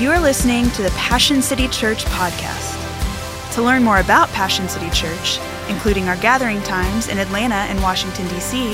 You 0.00 0.10
are 0.12 0.18
listening 0.18 0.70
to 0.70 0.82
the 0.82 0.88
Passion 0.92 1.42
City 1.42 1.68
Church 1.68 2.06
podcast. 2.06 3.52
To 3.52 3.60
learn 3.60 3.84
more 3.84 4.00
about 4.00 4.30
Passion 4.30 4.66
City 4.66 4.88
Church, 4.88 5.38
including 5.68 6.08
our 6.08 6.16
gathering 6.16 6.62
times 6.62 7.08
in 7.08 7.18
Atlanta 7.18 7.56
and 7.56 7.82
Washington, 7.82 8.26
D.C., 8.28 8.72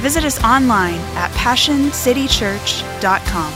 visit 0.00 0.24
us 0.24 0.42
online 0.42 0.98
at 1.14 1.30
passioncitychurch.com. 1.32 3.52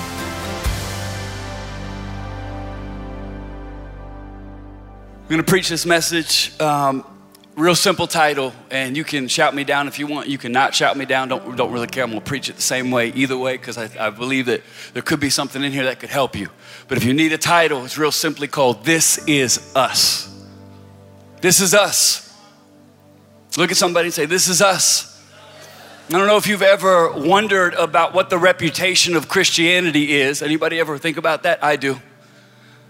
I'm 5.23 5.29
going 5.31 5.43
to 5.43 5.51
preach 5.51 5.71
this 5.71 5.87
message. 5.87 6.53
Um, 6.61 7.16
real 7.57 7.75
simple 7.75 8.07
title, 8.07 8.53
and 8.71 8.97
you 8.97 9.03
can 9.03 9.29
shout 9.29 9.55
me 9.55 9.65
down 9.65 9.89
if 9.89 9.99
you 9.99 10.07
want. 10.07 10.29
You 10.29 10.39
can 10.39 10.53
not 10.53 10.75
shout 10.75 10.97
me 10.97 11.07
down. 11.07 11.29
Don't, 11.29 11.57
don't 11.57 11.73
really 11.73 11.87
care. 11.87 12.05
I'm 12.05 12.11
going 12.11 12.23
to 12.23 12.27
preach 12.27 12.49
it 12.49 12.57
the 12.57 12.63
same 12.63 12.91
way, 12.91 13.09
either 13.09 13.37
way, 13.37 13.57
because 13.57 13.79
I, 13.79 13.89
I 13.99 14.11
believe 14.11 14.47
that 14.47 14.63
there 14.93 15.03
could 15.03 15.21
be 15.21 15.31
something 15.31 15.65
in 15.65 15.73
here 15.73 15.85
that 15.85 15.99
could 15.99 16.11
help 16.11 16.37
you. 16.37 16.49
But 16.87 16.99
if 16.99 17.05
you 17.05 17.15
need 17.15 17.33
a 17.33 17.39
title, 17.39 17.85
it's 17.85 17.99
real 17.99 18.13
simply 18.13 18.47
called 18.47 18.85
This 18.85 19.19
Is 19.27 19.73
Us. 19.75 20.33
This 21.41 21.61
is 21.61 21.75
us. 21.75 22.35
Look 23.57 23.71
at 23.71 23.77
somebody 23.77 24.07
and 24.07 24.15
say, 24.15 24.27
This 24.27 24.49
is 24.49 24.61
us. 24.61 25.13
I 26.09 26.13
don't 26.13 26.27
know 26.27 26.37
if 26.37 26.47
you've 26.47 26.63
ever 26.63 27.13
wondered 27.13 27.75
about 27.75 28.15
what 28.15 28.31
the 28.31 28.39
reputation 28.39 29.17
of 29.17 29.29
Christianity 29.29 30.13
is. 30.13 30.41
Anybody 30.41 30.79
ever 30.79 30.99
think 30.99 31.17
about 31.17 31.43
that? 31.43 31.65
I 31.65 31.77
do. 31.77 32.01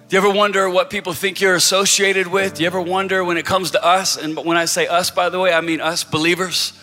Do 0.08 0.14
you 0.14 0.22
ever 0.22 0.32
wonder 0.32 0.70
what 0.70 0.88
people 0.88 1.12
think 1.14 1.40
you're 1.40 1.56
associated 1.56 2.28
with? 2.28 2.54
Do 2.54 2.62
you 2.62 2.68
ever 2.68 2.80
wonder 2.80 3.24
when 3.24 3.36
it 3.36 3.44
comes 3.44 3.72
to 3.72 3.84
us? 3.84 4.16
And 4.16 4.36
when 4.36 4.56
I 4.56 4.66
say 4.66 4.86
us, 4.86 5.10
by 5.10 5.30
the 5.30 5.40
way, 5.40 5.52
I 5.52 5.60
mean 5.60 5.80
us 5.80 6.04
believers. 6.04 6.74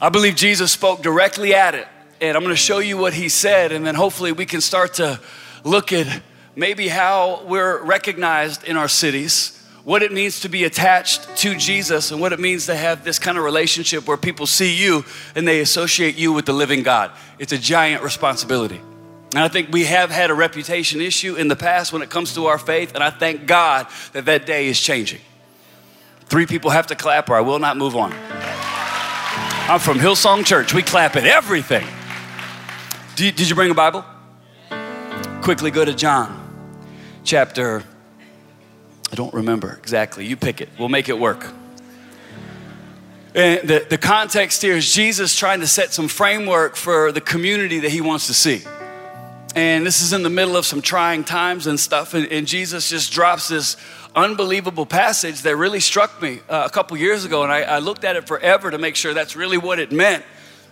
I 0.00 0.08
believe 0.08 0.34
Jesus 0.34 0.72
spoke 0.72 1.00
directly 1.00 1.54
at 1.54 1.76
it. 1.76 1.86
And 2.20 2.36
I'm 2.36 2.42
going 2.42 2.52
to 2.52 2.60
show 2.60 2.80
you 2.80 2.98
what 2.98 3.12
he 3.12 3.28
said, 3.28 3.70
and 3.70 3.86
then 3.86 3.94
hopefully 3.94 4.32
we 4.32 4.46
can 4.46 4.60
start 4.60 4.94
to 4.94 5.20
look 5.62 5.92
at 5.92 6.22
maybe 6.56 6.88
how 6.88 7.44
we're 7.46 7.80
recognized 7.84 8.64
in 8.64 8.76
our 8.76 8.88
cities, 8.88 9.64
what 9.84 10.02
it 10.02 10.10
means 10.10 10.40
to 10.40 10.48
be 10.48 10.64
attached 10.64 11.36
to 11.36 11.54
Jesus, 11.54 12.10
and 12.10 12.20
what 12.20 12.32
it 12.32 12.40
means 12.40 12.66
to 12.66 12.74
have 12.74 13.04
this 13.04 13.20
kind 13.20 13.38
of 13.38 13.44
relationship 13.44 14.08
where 14.08 14.16
people 14.16 14.48
see 14.48 14.74
you 14.74 15.04
and 15.36 15.46
they 15.46 15.60
associate 15.60 16.16
you 16.16 16.32
with 16.32 16.46
the 16.46 16.52
living 16.52 16.82
God. 16.82 17.12
It's 17.38 17.52
a 17.52 17.58
giant 17.58 18.02
responsibility. 18.02 18.80
And 19.34 19.44
I 19.44 19.48
think 19.48 19.70
we 19.70 19.84
have 19.84 20.10
had 20.10 20.30
a 20.30 20.34
reputation 20.34 21.00
issue 21.00 21.36
in 21.36 21.48
the 21.48 21.56
past 21.56 21.92
when 21.92 22.02
it 22.02 22.08
comes 22.08 22.34
to 22.34 22.46
our 22.46 22.58
faith, 22.58 22.94
and 22.94 23.04
I 23.04 23.10
thank 23.10 23.46
God 23.46 23.86
that 24.12 24.24
that 24.24 24.46
day 24.46 24.68
is 24.68 24.80
changing. 24.80 25.20
Three 26.26 26.46
people 26.46 26.70
have 26.70 26.86
to 26.88 26.94
clap, 26.94 27.28
or 27.28 27.34
I 27.34 27.40
will 27.40 27.58
not 27.58 27.76
move 27.76 27.94
on. 27.94 28.12
I'm 28.12 29.80
from 29.80 29.98
Hillsong 29.98 30.46
Church. 30.46 30.72
We 30.72 30.82
clap 30.82 31.16
at 31.16 31.26
everything. 31.26 31.86
Did, 33.16 33.36
did 33.36 33.48
you 33.50 33.54
bring 33.54 33.70
a 33.70 33.74
Bible? 33.74 34.04
Quickly 35.42 35.70
go 35.70 35.84
to 35.84 35.94
John 35.94 36.38
chapter, 37.28 37.84
I 39.12 39.14
don't 39.14 39.34
remember 39.34 39.78
exactly. 39.82 40.24
You 40.24 40.36
pick 40.36 40.62
it, 40.62 40.70
we'll 40.78 40.88
make 40.88 41.10
it 41.10 41.18
work. 41.18 41.46
And 43.34 43.68
the, 43.68 43.86
the 43.88 43.98
context 43.98 44.62
here 44.62 44.74
is 44.74 44.92
Jesus 44.92 45.36
trying 45.36 45.60
to 45.60 45.66
set 45.66 45.92
some 45.92 46.08
framework 46.08 46.74
for 46.74 47.12
the 47.12 47.20
community 47.20 47.80
that 47.80 47.90
he 47.90 48.00
wants 48.00 48.26
to 48.28 48.34
see. 48.34 48.62
And 49.54 49.86
this 49.86 50.02
is 50.02 50.12
in 50.12 50.22
the 50.22 50.30
middle 50.30 50.56
of 50.56 50.66
some 50.66 50.82
trying 50.82 51.24
times 51.24 51.66
and 51.66 51.80
stuff. 51.80 52.14
And, 52.14 52.26
and 52.30 52.46
Jesus 52.46 52.90
just 52.90 53.12
drops 53.12 53.48
this 53.48 53.76
unbelievable 54.14 54.86
passage 54.86 55.42
that 55.42 55.56
really 55.56 55.80
struck 55.80 56.20
me 56.20 56.40
uh, 56.48 56.64
a 56.66 56.70
couple 56.70 56.96
years 56.96 57.24
ago. 57.24 57.42
And 57.42 57.52
I, 57.52 57.62
I 57.62 57.78
looked 57.78 58.04
at 58.04 58.16
it 58.16 58.26
forever 58.26 58.70
to 58.70 58.78
make 58.78 58.96
sure 58.96 59.14
that's 59.14 59.36
really 59.36 59.58
what 59.58 59.78
it 59.78 59.90
meant. 59.90 60.24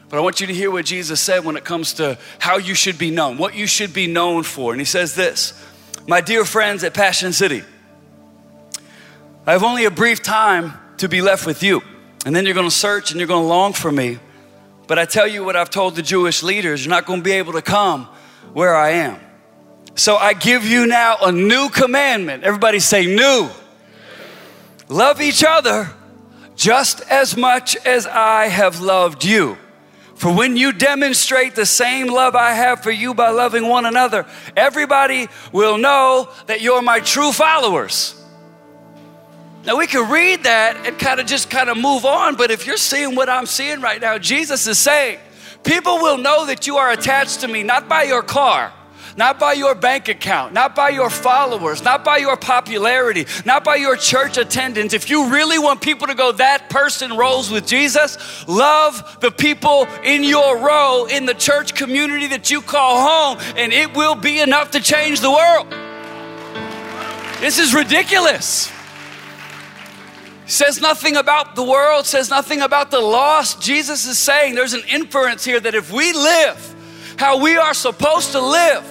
But 0.08 0.18
I 0.18 0.20
want 0.20 0.40
you 0.40 0.46
to 0.46 0.54
hear 0.54 0.70
what 0.70 0.84
Jesus 0.84 1.20
said 1.20 1.44
when 1.44 1.56
it 1.56 1.64
comes 1.64 1.94
to 1.94 2.18
how 2.38 2.58
you 2.58 2.74
should 2.74 2.98
be 2.98 3.10
known, 3.10 3.38
what 3.38 3.54
you 3.54 3.66
should 3.66 3.92
be 3.92 4.06
known 4.06 4.44
for. 4.44 4.72
And 4.72 4.80
he 4.80 4.84
says 4.84 5.14
this 5.14 5.52
My 6.06 6.20
dear 6.20 6.44
friends 6.44 6.84
at 6.84 6.94
Passion 6.94 7.32
City, 7.32 7.64
I 9.46 9.52
have 9.52 9.64
only 9.64 9.84
a 9.84 9.90
brief 9.90 10.22
time 10.22 10.74
to 10.98 11.08
be 11.08 11.22
left 11.22 11.46
with 11.46 11.62
you. 11.62 11.82
And 12.24 12.34
then 12.34 12.44
you're 12.44 12.54
going 12.54 12.68
to 12.68 12.74
search 12.74 13.10
and 13.10 13.20
you're 13.20 13.28
going 13.28 13.44
to 13.44 13.48
long 13.48 13.72
for 13.72 13.90
me. 13.90 14.18
But 14.86 14.98
I 14.98 15.04
tell 15.04 15.26
you 15.26 15.44
what 15.44 15.56
I've 15.56 15.70
told 15.70 15.96
the 15.96 16.02
Jewish 16.02 16.42
leaders 16.42 16.84
you're 16.84 16.90
not 16.90 17.06
going 17.06 17.20
to 17.20 17.24
be 17.24 17.32
able 17.32 17.54
to 17.54 17.62
come 17.62 18.08
where 18.52 18.74
I 18.74 18.90
am. 18.90 19.20
So 19.94 20.16
I 20.16 20.34
give 20.34 20.64
you 20.64 20.86
now 20.86 21.16
a 21.22 21.32
new 21.32 21.68
commandment. 21.70 22.44
Everybody 22.44 22.80
say, 22.80 23.06
new. 23.06 23.48
Love 24.88 25.20
each 25.20 25.42
other 25.42 25.90
just 26.54 27.00
as 27.10 27.36
much 27.36 27.76
as 27.84 28.06
I 28.06 28.48
have 28.48 28.80
loved 28.80 29.24
you. 29.24 29.56
For 30.14 30.34
when 30.34 30.56
you 30.56 30.72
demonstrate 30.72 31.54
the 31.54 31.66
same 31.66 32.06
love 32.06 32.34
I 32.34 32.52
have 32.52 32.82
for 32.82 32.90
you 32.90 33.12
by 33.12 33.28
loving 33.28 33.68
one 33.68 33.84
another, 33.84 34.26
everybody 34.56 35.28
will 35.52 35.76
know 35.76 36.30
that 36.46 36.62
you're 36.62 36.80
my 36.80 37.00
true 37.00 37.32
followers. 37.32 38.14
Now 39.66 39.76
we 39.76 39.86
can 39.86 40.10
read 40.10 40.44
that 40.44 40.86
and 40.86 40.98
kind 40.98 41.20
of 41.20 41.26
just 41.26 41.50
kind 41.50 41.68
of 41.68 41.76
move 41.76 42.04
on, 42.04 42.36
but 42.36 42.50
if 42.50 42.66
you're 42.66 42.76
seeing 42.76 43.14
what 43.14 43.28
I'm 43.28 43.46
seeing 43.46 43.80
right 43.80 44.00
now, 44.00 44.16
Jesus 44.16 44.66
is 44.66 44.78
saying, 44.78 45.18
people 45.66 45.98
will 45.98 46.16
know 46.16 46.46
that 46.46 46.66
you 46.66 46.76
are 46.76 46.90
attached 46.92 47.40
to 47.40 47.48
me 47.48 47.62
not 47.62 47.88
by 47.88 48.04
your 48.04 48.22
car, 48.22 48.72
not 49.16 49.38
by 49.38 49.54
your 49.54 49.74
bank 49.74 50.08
account, 50.08 50.52
not 50.52 50.76
by 50.76 50.90
your 50.90 51.10
followers, 51.10 51.82
not 51.82 52.04
by 52.04 52.18
your 52.18 52.36
popularity, 52.36 53.26
not 53.44 53.64
by 53.64 53.76
your 53.76 53.96
church 53.96 54.36
attendance. 54.38 54.92
If 54.92 55.10
you 55.10 55.30
really 55.30 55.58
want 55.58 55.80
people 55.80 56.06
to 56.06 56.14
go, 56.14 56.32
that 56.32 56.70
person 56.70 57.16
rolls 57.16 57.50
with 57.50 57.66
Jesus, 57.66 58.46
love 58.46 59.18
the 59.20 59.30
people 59.30 59.86
in 60.04 60.22
your 60.22 60.58
row 60.58 61.06
in 61.06 61.26
the 61.26 61.34
church 61.34 61.74
community 61.74 62.28
that 62.28 62.50
you 62.50 62.60
call 62.60 63.00
home, 63.08 63.38
and 63.56 63.72
it 63.72 63.94
will 63.96 64.14
be 64.14 64.40
enough 64.40 64.70
to 64.72 64.80
change 64.80 65.20
the 65.20 65.30
world. 65.30 65.66
This 67.40 67.58
is 67.58 67.74
ridiculous. 67.74 68.70
Says 70.46 70.80
nothing 70.80 71.16
about 71.16 71.56
the 71.56 71.64
world, 71.64 72.06
says 72.06 72.30
nothing 72.30 72.60
about 72.60 72.92
the 72.92 73.00
lost. 73.00 73.60
Jesus 73.60 74.06
is 74.06 74.16
saying 74.16 74.54
there's 74.54 74.74
an 74.74 74.84
inference 74.88 75.44
here 75.44 75.58
that 75.58 75.74
if 75.74 75.92
we 75.92 76.12
live 76.12 76.74
how 77.18 77.40
we 77.40 77.56
are 77.56 77.74
supposed 77.74 78.32
to 78.32 78.40
live, 78.40 78.84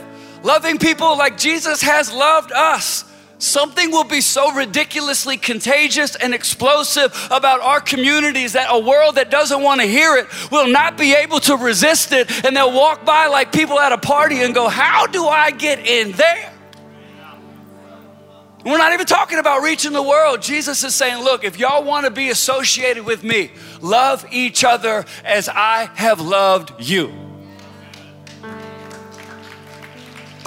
loving 0.43 0.77
people 0.77 1.17
like 1.17 1.37
Jesus 1.37 1.81
has 1.81 2.11
loved 2.11 2.51
us, 2.51 3.05
something 3.37 3.89
will 3.91 4.03
be 4.03 4.19
so 4.19 4.53
ridiculously 4.53 5.37
contagious 5.37 6.17
and 6.17 6.33
explosive 6.33 7.13
about 7.31 7.61
our 7.61 7.79
communities 7.79 8.53
that 8.53 8.67
a 8.69 8.79
world 8.79 9.15
that 9.15 9.31
doesn't 9.31 9.61
want 9.61 9.79
to 9.79 9.87
hear 9.87 10.17
it 10.17 10.27
will 10.51 10.67
not 10.67 10.97
be 10.97 11.13
able 11.13 11.39
to 11.39 11.55
resist 11.55 12.11
it. 12.11 12.45
And 12.45 12.55
they'll 12.55 12.73
walk 12.73 13.05
by 13.05 13.27
like 13.27 13.53
people 13.53 13.79
at 13.79 13.93
a 13.93 13.97
party 13.97 14.41
and 14.41 14.53
go, 14.53 14.67
How 14.67 15.07
do 15.07 15.25
I 15.25 15.51
get 15.51 15.79
in 15.79 16.11
there? 16.13 16.44
We're 18.65 18.79
not 18.79 18.93
even 18.93 19.05
talking 19.05 19.37
about 19.37 19.61
reaching 19.61 19.93
the 19.93 20.01
world. 20.01 20.41
Jesus 20.41 20.83
is 20.83 20.95
saying, 20.95 21.23
Look, 21.23 21.43
if 21.43 21.59
y'all 21.59 21.83
want 21.83 22.05
to 22.05 22.11
be 22.11 22.29
associated 22.29 23.05
with 23.05 23.23
me, 23.23 23.51
love 23.79 24.25
each 24.31 24.63
other 24.63 25.05
as 25.23 25.47
I 25.47 25.89
have 25.93 26.19
loved 26.19 26.73
you. 26.79 27.13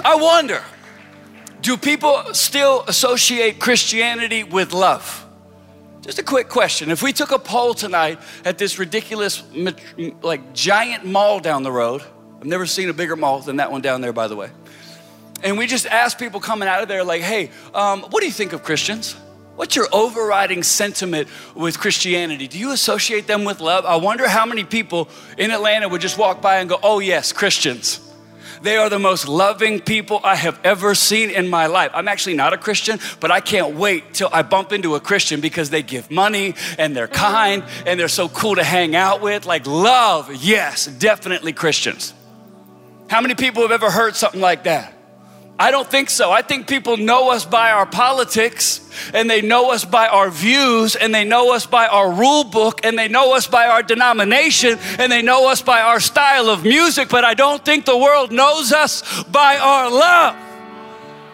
I 0.03 0.15
wonder 0.15 0.61
do 1.61 1.77
people 1.77 2.23
still 2.33 2.83
associate 2.87 3.59
Christianity 3.59 4.43
with 4.43 4.73
love? 4.73 5.25
Just 6.01 6.19
a 6.19 6.23
quick 6.23 6.47
question. 6.47 6.89
If 6.89 7.03
we 7.03 7.11
took 7.11 7.31
a 7.31 7.39
poll 7.39 7.73
tonight 7.73 8.19
at 8.45 8.57
this 8.57 8.79
ridiculous, 8.79 9.43
like 10.21 10.53
giant 10.53 11.05
mall 11.05 11.39
down 11.39 11.63
the 11.63 11.71
road, 11.71 12.01
I've 12.39 12.45
never 12.45 12.65
seen 12.65 12.89
a 12.89 12.93
bigger 12.93 13.15
mall 13.15 13.39
than 13.39 13.57
that 13.57 13.71
one 13.71 13.81
down 13.81 14.01
there, 14.01 14.13
by 14.13 14.27
the 14.27 14.35
way. 14.35 14.49
And 15.43 15.57
we 15.57 15.67
just 15.67 15.85
asked 15.85 16.19
people 16.19 16.39
coming 16.39 16.67
out 16.67 16.81
of 16.81 16.87
there, 16.87 17.03
like, 17.03 17.21
hey, 17.21 17.51
um, 17.73 18.01
what 18.01 18.19
do 18.21 18.25
you 18.25 18.31
think 18.31 18.53
of 18.53 18.63
Christians? 18.63 19.15
What's 19.55 19.75
your 19.75 19.87
overriding 19.91 20.63
sentiment 20.63 21.27
with 21.53 21.79
Christianity? 21.79 22.47
Do 22.47 22.57
you 22.57 22.71
associate 22.71 23.27
them 23.27 23.43
with 23.43 23.59
love? 23.59 23.85
I 23.85 23.97
wonder 23.97 24.27
how 24.27 24.45
many 24.45 24.63
people 24.63 25.09
in 25.37 25.51
Atlanta 25.51 25.89
would 25.89 26.01
just 26.01 26.17
walk 26.17 26.41
by 26.41 26.59
and 26.59 26.69
go, 26.69 26.79
oh, 26.81 26.99
yes, 26.99 27.33
Christians. 27.33 27.99
They 28.61 28.77
are 28.77 28.89
the 28.89 28.99
most 28.99 29.27
loving 29.27 29.79
people 29.79 30.19
I 30.23 30.35
have 30.35 30.59
ever 30.63 30.95
seen 30.95 31.29
in 31.29 31.47
my 31.47 31.67
life. 31.67 31.91
I'm 31.93 32.07
actually 32.07 32.35
not 32.35 32.53
a 32.53 32.57
Christian, 32.57 32.99
but 33.19 33.31
I 33.31 33.39
can't 33.39 33.75
wait 33.75 34.13
till 34.13 34.29
I 34.31 34.41
bump 34.41 34.71
into 34.71 34.95
a 34.95 34.99
Christian 34.99 35.39
because 35.41 35.69
they 35.69 35.81
give 35.81 36.11
money 36.11 36.55
and 36.77 36.95
they're 36.95 37.07
kind 37.07 37.63
and 37.85 37.99
they're 37.99 38.07
so 38.07 38.27
cool 38.27 38.55
to 38.55 38.63
hang 38.63 38.95
out 38.95 39.21
with. 39.21 39.45
Like, 39.45 39.65
love, 39.65 40.33
yes, 40.35 40.87
definitely 40.87 41.53
Christians. 41.53 42.13
How 43.09 43.21
many 43.21 43.35
people 43.35 43.61
have 43.63 43.71
ever 43.71 43.89
heard 43.89 44.15
something 44.15 44.41
like 44.41 44.65
that? 44.65 44.93
I 45.59 45.71
don't 45.71 45.89
think 45.91 46.09
so. 46.09 46.31
I 46.31 46.41
think 46.41 46.67
people 46.67 46.95
know 46.95 47.31
us 47.31 47.43
by 47.43 47.71
our 47.71 47.85
politics 47.85 48.89
and 49.13 49.29
they 49.29 49.41
know 49.41 49.71
us 49.71 49.83
by 49.83 50.07
our 50.07 50.29
views 50.29 50.95
and 50.95 51.13
they 51.13 51.25
know 51.25 51.53
us 51.53 51.65
by 51.65 51.87
our 51.87 52.09
rule 52.09 52.45
book 52.45 52.85
and 52.85 52.97
they 52.97 53.09
know 53.09 53.35
us 53.35 53.45
by 53.45 53.67
our 53.67 53.83
denomination 53.83 54.79
and 54.97 55.11
they 55.11 55.21
know 55.21 55.49
us 55.49 55.61
by 55.61 55.81
our 55.81 55.99
style 55.99 56.49
of 56.49 56.63
music, 56.63 57.09
but 57.09 57.25
I 57.25 57.33
don't 57.33 57.63
think 57.65 57.83
the 57.83 57.97
world 57.97 58.31
knows 58.31 58.71
us 58.71 59.23
by 59.23 59.57
our 59.57 59.91
love. 59.91 60.48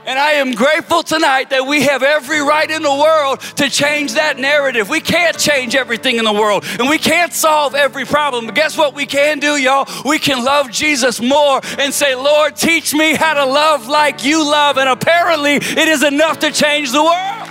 And 0.08 0.20
I 0.20 0.34
am 0.34 0.52
grateful 0.52 1.02
tonight 1.02 1.50
that 1.50 1.66
we 1.66 1.82
have 1.82 2.04
every 2.04 2.40
right 2.40 2.70
in 2.70 2.84
the 2.84 2.94
world 2.94 3.40
to 3.58 3.72
change 3.72 4.14
that 4.14 4.38
narrative. 4.38 4.88
We 4.88 5.02
can't 5.02 5.36
change 5.36 5.76
everything 5.76 6.18
in 6.18 6.26
the 6.26 6.34
world 6.34 6.64
and 6.80 6.88
we 6.88 7.00
can't 7.00 7.34
solve 7.34 7.74
every 7.74 8.06
problem. 8.06 8.46
But 8.46 8.54
guess 8.54 8.78
what 8.78 8.94
we 8.94 9.08
can 9.08 9.40
do, 9.40 9.58
y'all? 9.58 9.90
We 10.06 10.20
can 10.20 10.46
love 10.46 10.70
Jesus 10.70 11.20
more 11.20 11.60
and 11.80 11.92
say, 11.92 12.14
Lord, 12.14 12.56
teach 12.56 12.94
me 12.94 13.16
how 13.16 13.34
to 13.34 13.46
love 13.46 13.88
like 13.88 14.24
you 14.24 14.48
love. 14.48 14.78
And 14.78 14.88
apparently, 14.88 15.56
it 15.56 15.88
is 15.88 16.04
enough 16.04 16.38
to 16.40 16.52
change 16.52 16.92
the 16.92 17.04
world. 17.04 17.50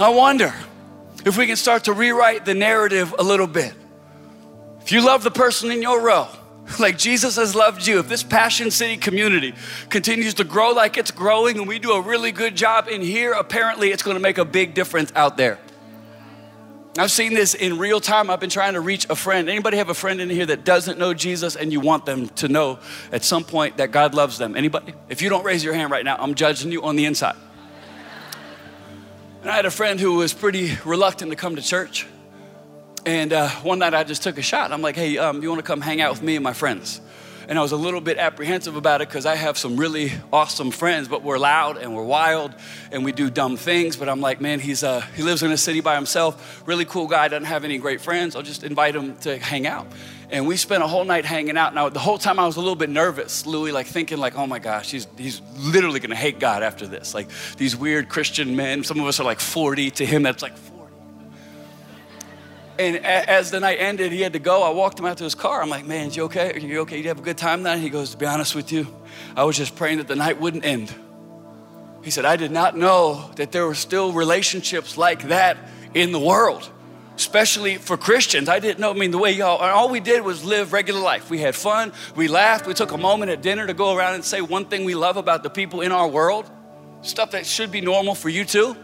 I 0.00 0.10
wonder 0.10 0.54
if 1.24 1.36
we 1.36 1.48
can 1.48 1.56
start 1.56 1.84
to 1.84 1.92
rewrite 1.92 2.44
the 2.44 2.54
narrative 2.54 3.12
a 3.18 3.24
little 3.24 3.48
bit. 3.48 3.74
If 4.82 4.92
you 4.92 5.04
love 5.04 5.24
the 5.24 5.30
person 5.32 5.72
in 5.72 5.82
your 5.82 6.00
row, 6.00 6.28
like 6.78 6.98
Jesus 6.98 7.36
has 7.36 7.54
loved 7.54 7.86
you, 7.86 7.98
if 7.98 8.08
this 8.08 8.22
Passion 8.22 8.70
City 8.70 8.96
community 8.96 9.54
continues 9.90 10.34
to 10.34 10.44
grow 10.44 10.72
like 10.72 10.96
it's 10.96 11.10
growing 11.10 11.58
and 11.58 11.68
we 11.68 11.78
do 11.78 11.92
a 11.92 12.00
really 12.00 12.32
good 12.32 12.56
job 12.56 12.88
in 12.88 13.02
here, 13.02 13.32
apparently 13.32 13.90
it's 13.90 14.02
gonna 14.02 14.20
make 14.20 14.38
a 14.38 14.44
big 14.44 14.74
difference 14.74 15.12
out 15.14 15.36
there. 15.36 15.58
I've 16.96 17.10
seen 17.10 17.34
this 17.34 17.54
in 17.54 17.78
real 17.78 18.00
time. 18.00 18.30
I've 18.30 18.38
been 18.38 18.50
trying 18.50 18.74
to 18.74 18.80
reach 18.80 19.10
a 19.10 19.16
friend. 19.16 19.48
Anybody 19.48 19.78
have 19.78 19.88
a 19.88 19.94
friend 19.94 20.20
in 20.20 20.30
here 20.30 20.46
that 20.46 20.64
doesn't 20.64 20.96
know 20.96 21.12
Jesus 21.12 21.56
and 21.56 21.72
you 21.72 21.80
want 21.80 22.06
them 22.06 22.28
to 22.28 22.46
know 22.46 22.78
at 23.10 23.24
some 23.24 23.42
point 23.42 23.78
that 23.78 23.90
God 23.90 24.14
loves 24.14 24.38
them? 24.38 24.56
Anybody? 24.56 24.94
If 25.08 25.20
you 25.20 25.28
don't 25.28 25.44
raise 25.44 25.64
your 25.64 25.74
hand 25.74 25.90
right 25.90 26.04
now, 26.04 26.16
I'm 26.16 26.36
judging 26.36 26.70
you 26.70 26.84
on 26.84 26.94
the 26.94 27.04
inside. 27.04 27.34
And 29.42 29.50
I 29.50 29.56
had 29.56 29.66
a 29.66 29.72
friend 29.72 29.98
who 29.98 30.14
was 30.14 30.32
pretty 30.32 30.78
reluctant 30.84 31.32
to 31.32 31.36
come 31.36 31.56
to 31.56 31.62
church. 31.62 32.06
And 33.06 33.34
uh, 33.34 33.48
one 33.62 33.80
night 33.80 33.92
I 33.92 34.02
just 34.04 34.22
took 34.22 34.38
a 34.38 34.42
shot. 34.42 34.72
I'm 34.72 34.80
like, 34.80 34.96
hey, 34.96 35.18
um, 35.18 35.42
you 35.42 35.48
want 35.50 35.58
to 35.58 35.66
come 35.66 35.80
hang 35.80 36.00
out 36.00 36.12
with 36.12 36.22
me 36.22 36.36
and 36.36 36.42
my 36.42 36.54
friends? 36.54 37.00
And 37.46 37.58
I 37.58 37.62
was 37.62 37.72
a 37.72 37.76
little 37.76 38.00
bit 38.00 38.16
apprehensive 38.16 38.76
about 38.76 39.02
it 39.02 39.08
because 39.08 39.26
I 39.26 39.34
have 39.34 39.58
some 39.58 39.76
really 39.76 40.12
awesome 40.32 40.70
friends, 40.70 41.08
but 41.08 41.22
we're 41.22 41.38
loud 41.38 41.76
and 41.76 41.94
we're 41.94 42.04
wild 42.04 42.54
and 42.90 43.04
we 43.04 43.12
do 43.12 43.28
dumb 43.28 43.58
things. 43.58 43.96
But 43.96 44.08
I'm 44.08 44.22
like, 44.22 44.40
man, 44.40 44.60
he's 44.60 44.82
uh, 44.82 45.02
he 45.14 45.22
lives 45.22 45.42
in 45.42 45.52
a 45.52 45.56
city 45.58 45.80
by 45.80 45.94
himself, 45.94 46.62
really 46.66 46.86
cool 46.86 47.06
guy, 47.06 47.28
doesn't 47.28 47.44
have 47.44 47.64
any 47.64 47.76
great 47.76 48.00
friends. 48.00 48.34
I'll 48.34 48.42
just 48.42 48.64
invite 48.64 48.96
him 48.96 49.16
to 49.18 49.36
hang 49.38 49.66
out. 49.66 49.86
And 50.30 50.46
we 50.46 50.56
spent 50.56 50.82
a 50.82 50.86
whole 50.86 51.04
night 51.04 51.26
hanging 51.26 51.58
out. 51.58 51.74
Now, 51.74 51.90
the 51.90 52.00
whole 52.00 52.16
time 52.16 52.38
I 52.38 52.46
was 52.46 52.56
a 52.56 52.60
little 52.60 52.76
bit 52.76 52.88
nervous, 52.88 53.44
Louie, 53.44 53.72
like 53.72 53.86
thinking, 53.86 54.16
like, 54.16 54.38
oh 54.38 54.46
my 54.46 54.58
gosh, 54.58 54.90
he's, 54.90 55.06
he's 55.18 55.42
literally 55.58 56.00
gonna 56.00 56.16
hate 56.16 56.38
God 56.38 56.62
after 56.62 56.86
this. 56.86 57.12
Like 57.12 57.28
these 57.58 57.76
weird 57.76 58.08
Christian 58.08 58.56
men, 58.56 58.84
some 58.84 58.98
of 58.98 59.06
us 59.06 59.20
are 59.20 59.24
like 59.24 59.40
40, 59.40 59.90
to 59.92 60.06
him 60.06 60.22
that's 60.22 60.42
like 60.42 60.56
and 62.78 62.96
as 63.04 63.50
the 63.50 63.60
night 63.60 63.78
ended, 63.80 64.12
he 64.12 64.20
had 64.20 64.32
to 64.32 64.38
go. 64.38 64.62
I 64.62 64.70
walked 64.70 64.98
him 64.98 65.06
out 65.06 65.18
to 65.18 65.24
his 65.24 65.34
car. 65.34 65.62
I'm 65.62 65.68
like, 65.68 65.86
man, 65.86 66.10
you 66.10 66.24
okay? 66.24 66.52
Are 66.52 66.58
you 66.58 66.80
okay? 66.80 66.98
You 66.98 67.08
have 67.08 67.18
a 67.18 67.22
good 67.22 67.38
time 67.38 67.60
tonight? 67.60 67.78
He 67.78 67.90
goes, 67.90 68.10
to 68.10 68.16
be 68.16 68.26
honest 68.26 68.54
with 68.54 68.72
you, 68.72 68.86
I 69.36 69.44
was 69.44 69.56
just 69.56 69.76
praying 69.76 69.98
that 69.98 70.08
the 70.08 70.16
night 70.16 70.40
wouldn't 70.40 70.64
end. 70.64 70.94
He 72.02 72.10
said, 72.10 72.24
I 72.24 72.36
did 72.36 72.50
not 72.50 72.76
know 72.76 73.30
that 73.36 73.52
there 73.52 73.66
were 73.66 73.74
still 73.74 74.12
relationships 74.12 74.98
like 74.98 75.28
that 75.28 75.56
in 75.94 76.12
the 76.12 76.18
world, 76.18 76.70
especially 77.16 77.76
for 77.76 77.96
Christians. 77.96 78.48
I 78.48 78.58
didn't 78.58 78.80
know. 78.80 78.90
I 78.90 78.94
mean, 78.94 79.10
the 79.10 79.18
way 79.18 79.32
y'all, 79.32 79.56
all 79.56 79.88
we 79.88 80.00
did 80.00 80.22
was 80.22 80.44
live 80.44 80.72
regular 80.72 81.00
life. 81.00 81.30
We 81.30 81.38
had 81.38 81.54
fun, 81.54 81.92
we 82.14 82.28
laughed, 82.28 82.66
we 82.66 82.74
took 82.74 82.92
a 82.92 82.98
moment 82.98 83.30
at 83.30 83.40
dinner 83.40 83.66
to 83.66 83.72
go 83.72 83.96
around 83.96 84.16
and 84.16 84.24
say 84.24 84.42
one 84.42 84.66
thing 84.66 84.84
we 84.84 84.94
love 84.94 85.16
about 85.16 85.42
the 85.42 85.50
people 85.50 85.80
in 85.80 85.92
our 85.92 86.06
world, 86.06 86.50
stuff 87.00 87.30
that 87.30 87.46
should 87.46 87.70
be 87.70 87.80
normal 87.80 88.14
for 88.14 88.28
you 88.28 88.44
too. 88.44 88.76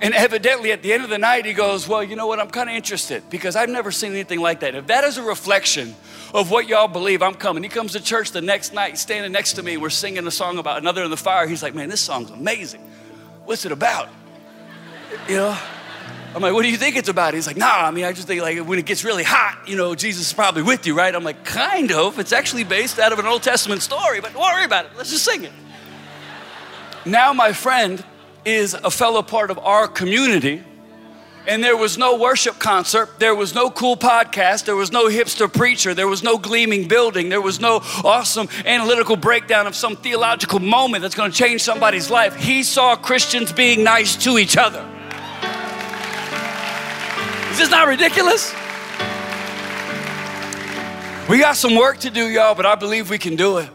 And 0.00 0.12
evidently, 0.12 0.72
at 0.72 0.82
the 0.82 0.92
end 0.92 1.04
of 1.04 1.10
the 1.10 1.18
night, 1.18 1.46
he 1.46 1.54
goes, 1.54 1.88
Well, 1.88 2.02
you 2.02 2.16
know 2.16 2.26
what? 2.26 2.38
I'm 2.38 2.50
kind 2.50 2.68
of 2.68 2.76
interested 2.76 3.28
because 3.30 3.56
I've 3.56 3.70
never 3.70 3.90
seen 3.90 4.12
anything 4.12 4.40
like 4.40 4.60
that. 4.60 4.74
If 4.74 4.88
that 4.88 5.04
is 5.04 5.16
a 5.16 5.22
reflection 5.22 5.94
of 6.34 6.50
what 6.50 6.68
y'all 6.68 6.88
believe, 6.88 7.22
I'm 7.22 7.34
coming. 7.34 7.62
He 7.62 7.68
comes 7.70 7.92
to 7.92 8.00
church 8.00 8.32
the 8.32 8.42
next 8.42 8.74
night, 8.74 8.98
standing 8.98 9.32
next 9.32 9.54
to 9.54 9.62
me. 9.62 9.78
We're 9.78 9.88
singing 9.88 10.26
a 10.26 10.30
song 10.30 10.58
about 10.58 10.78
another 10.78 11.02
in 11.02 11.10
the 11.10 11.16
fire. 11.16 11.46
He's 11.46 11.62
like, 11.62 11.74
Man, 11.74 11.88
this 11.88 12.02
song's 12.02 12.30
amazing. 12.30 12.82
What's 13.46 13.64
it 13.64 13.72
about? 13.72 14.10
You 15.28 15.36
know? 15.36 15.58
I'm 16.34 16.42
like, 16.42 16.52
What 16.52 16.62
do 16.62 16.68
you 16.68 16.76
think 16.76 16.96
it's 16.96 17.08
about? 17.08 17.32
He's 17.32 17.46
like, 17.46 17.56
Nah, 17.56 17.86
I 17.86 17.90
mean, 17.90 18.04
I 18.04 18.12
just 18.12 18.28
think 18.28 18.42
like 18.42 18.58
when 18.58 18.78
it 18.78 18.84
gets 18.84 19.02
really 19.02 19.24
hot, 19.24 19.66
you 19.66 19.76
know, 19.76 19.94
Jesus 19.94 20.26
is 20.26 20.32
probably 20.34 20.62
with 20.62 20.86
you, 20.86 20.94
right? 20.94 21.14
I'm 21.14 21.24
like, 21.24 21.42
Kind 21.46 21.90
of. 21.90 22.18
It's 22.18 22.32
actually 22.32 22.64
based 22.64 22.98
out 22.98 23.14
of 23.14 23.18
an 23.18 23.24
Old 23.24 23.42
Testament 23.42 23.80
story, 23.80 24.20
but 24.20 24.34
don't 24.34 24.42
worry 24.42 24.64
about 24.64 24.84
it. 24.84 24.90
Let's 24.94 25.10
just 25.10 25.24
sing 25.24 25.44
it. 25.44 25.52
Now, 27.06 27.32
my 27.32 27.54
friend, 27.54 28.04
is 28.46 28.74
a 28.74 28.90
fellow 28.90 29.22
part 29.22 29.50
of 29.50 29.58
our 29.58 29.88
community. 29.88 30.62
And 31.48 31.62
there 31.62 31.76
was 31.76 31.96
no 31.96 32.16
worship 32.16 32.58
concert, 32.58 33.20
there 33.20 33.34
was 33.34 33.54
no 33.54 33.70
cool 33.70 33.96
podcast, 33.96 34.64
there 34.64 34.74
was 34.74 34.90
no 34.90 35.08
hipster 35.08 35.52
preacher, 35.52 35.94
there 35.94 36.08
was 36.08 36.24
no 36.24 36.38
gleaming 36.38 36.88
building, 36.88 37.28
there 37.28 37.40
was 37.40 37.60
no 37.60 37.82
awesome 38.02 38.48
analytical 38.64 39.14
breakdown 39.14 39.68
of 39.68 39.76
some 39.76 39.94
theological 39.94 40.58
moment 40.58 41.02
that's 41.02 41.14
gonna 41.14 41.32
change 41.32 41.60
somebody's 41.60 42.10
life. 42.10 42.34
He 42.34 42.64
saw 42.64 42.96
Christians 42.96 43.52
being 43.52 43.84
nice 43.84 44.16
to 44.24 44.38
each 44.38 44.56
other. 44.56 44.84
Is 47.52 47.58
this 47.58 47.70
not 47.70 47.86
ridiculous? 47.86 48.52
We 51.28 51.38
got 51.38 51.56
some 51.56 51.76
work 51.76 51.98
to 51.98 52.10
do, 52.10 52.26
y'all, 52.28 52.56
but 52.56 52.66
I 52.66 52.74
believe 52.74 53.08
we 53.08 53.18
can 53.18 53.36
do 53.36 53.58
it. 53.58 53.70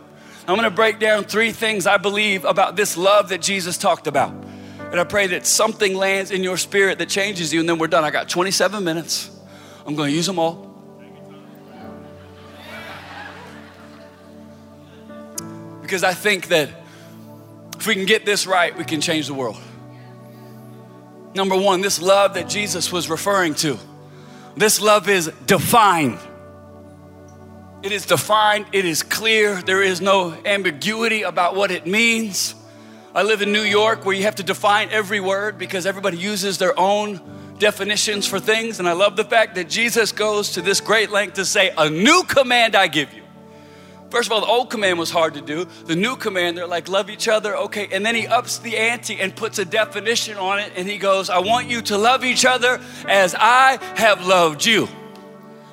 I'm 0.46 0.56
gonna 0.58 0.70
break 0.70 1.00
down 1.00 1.24
three 1.24 1.54
things 1.54 1.88
I 1.88 1.96
believe 1.96 2.44
about 2.44 2.76
this 2.76 2.98
love 2.98 3.30
that 3.30 3.42
Jesus 3.42 3.78
talked 3.78 4.08
about. 4.08 4.51
And 4.92 5.00
I 5.00 5.06
pray 5.06 5.28
that 5.28 5.46
something 5.46 5.96
lands 5.96 6.32
in 6.32 6.44
your 6.44 6.58
spirit 6.58 6.98
that 7.00 7.08
changes 7.08 7.54
you, 7.54 7.62
and 7.62 7.70
then 7.70 7.80
we're 7.80 7.88
done. 7.88 8.04
I 8.04 8.12
got 8.12 8.28
27 8.28 8.84
minutes. 8.84 9.30
I'm 9.86 9.96
going 9.96 10.10
to 10.10 10.16
use 10.16 10.26
them 10.26 10.38
all. 10.38 10.68
Because 15.82 16.04
I 16.04 16.14
think 16.14 16.50
that 16.50 16.70
if 17.80 17.88
we 17.88 17.96
can 17.96 18.06
get 18.06 18.26
this 18.26 18.46
right, 18.46 18.78
we 18.78 18.84
can 18.84 19.00
change 19.00 19.28
the 19.28 19.34
world. 19.34 19.58
Number 21.34 21.56
one, 21.56 21.80
this 21.80 22.02
love 22.02 22.34
that 22.34 22.50
Jesus 22.50 22.92
was 22.92 23.10
referring 23.10 23.56
to, 23.56 23.80
this 24.58 24.82
love 24.82 25.08
is 25.08 25.32
defined. 25.46 26.20
It 27.82 27.92
is 27.92 28.06
defined, 28.06 28.68
it 28.74 28.86
is 28.86 29.02
clear, 29.02 29.62
there 29.62 29.82
is 29.82 30.02
no 30.02 30.38
ambiguity 30.46 31.24
about 31.24 31.56
what 31.56 31.72
it 31.72 31.88
means. 31.88 32.56
I 33.14 33.24
live 33.24 33.42
in 33.42 33.52
New 33.52 33.64
York 33.64 34.06
where 34.06 34.16
you 34.16 34.24
have 34.24 34.36
to 34.36 34.44
define 34.44 34.90
every 34.90 35.20
word 35.20 35.58
because 35.58 35.86
everybody 35.86 36.18
uses 36.18 36.58
their 36.58 36.78
own 36.80 37.20
definitions 37.60 38.26
for 38.26 38.40
things. 38.40 38.80
And 38.80 38.88
I 38.88 38.94
love 38.94 39.18
the 39.18 39.26
fact 39.26 39.56
that 39.56 39.70
Jesus 39.70 40.14
goes 40.14 40.52
to 40.52 40.62
this 40.62 40.80
great 40.80 41.12
length 41.12 41.34
to 41.34 41.44
say, 41.44 41.74
A 41.78 41.90
new 41.90 42.24
command 42.24 42.74
I 42.74 42.88
give 42.88 43.14
you. 43.14 43.22
First 44.12 44.28
of 44.28 44.34
all, 44.34 44.42
the 44.42 44.48
old 44.48 44.70
command 44.70 44.98
was 44.98 45.10
hard 45.10 45.34
to 45.34 45.42
do. 45.42 45.66
The 45.86 45.96
new 45.96 46.16
command, 46.16 46.58
they're 46.58 46.68
like, 46.68 46.90
love 46.90 47.10
each 47.10 47.30
other, 47.30 47.56
okay. 47.56 47.88
And 47.94 48.06
then 48.06 48.14
he 48.14 48.28
ups 48.28 48.58
the 48.60 48.78
ante 48.78 49.20
and 49.20 49.34
puts 49.34 49.58
a 49.58 49.64
definition 49.64 50.38
on 50.38 50.60
it. 50.60 50.74
And 50.76 50.88
he 50.88 50.98
goes, 50.98 51.30
I 51.30 51.40
want 51.40 51.68
you 51.68 51.82
to 51.84 51.98
love 51.98 52.26
each 52.26 52.46
other 52.46 52.82
as 53.08 53.36
I 53.38 53.80
have 53.96 54.26
loved 54.26 54.66
you. 54.66 54.90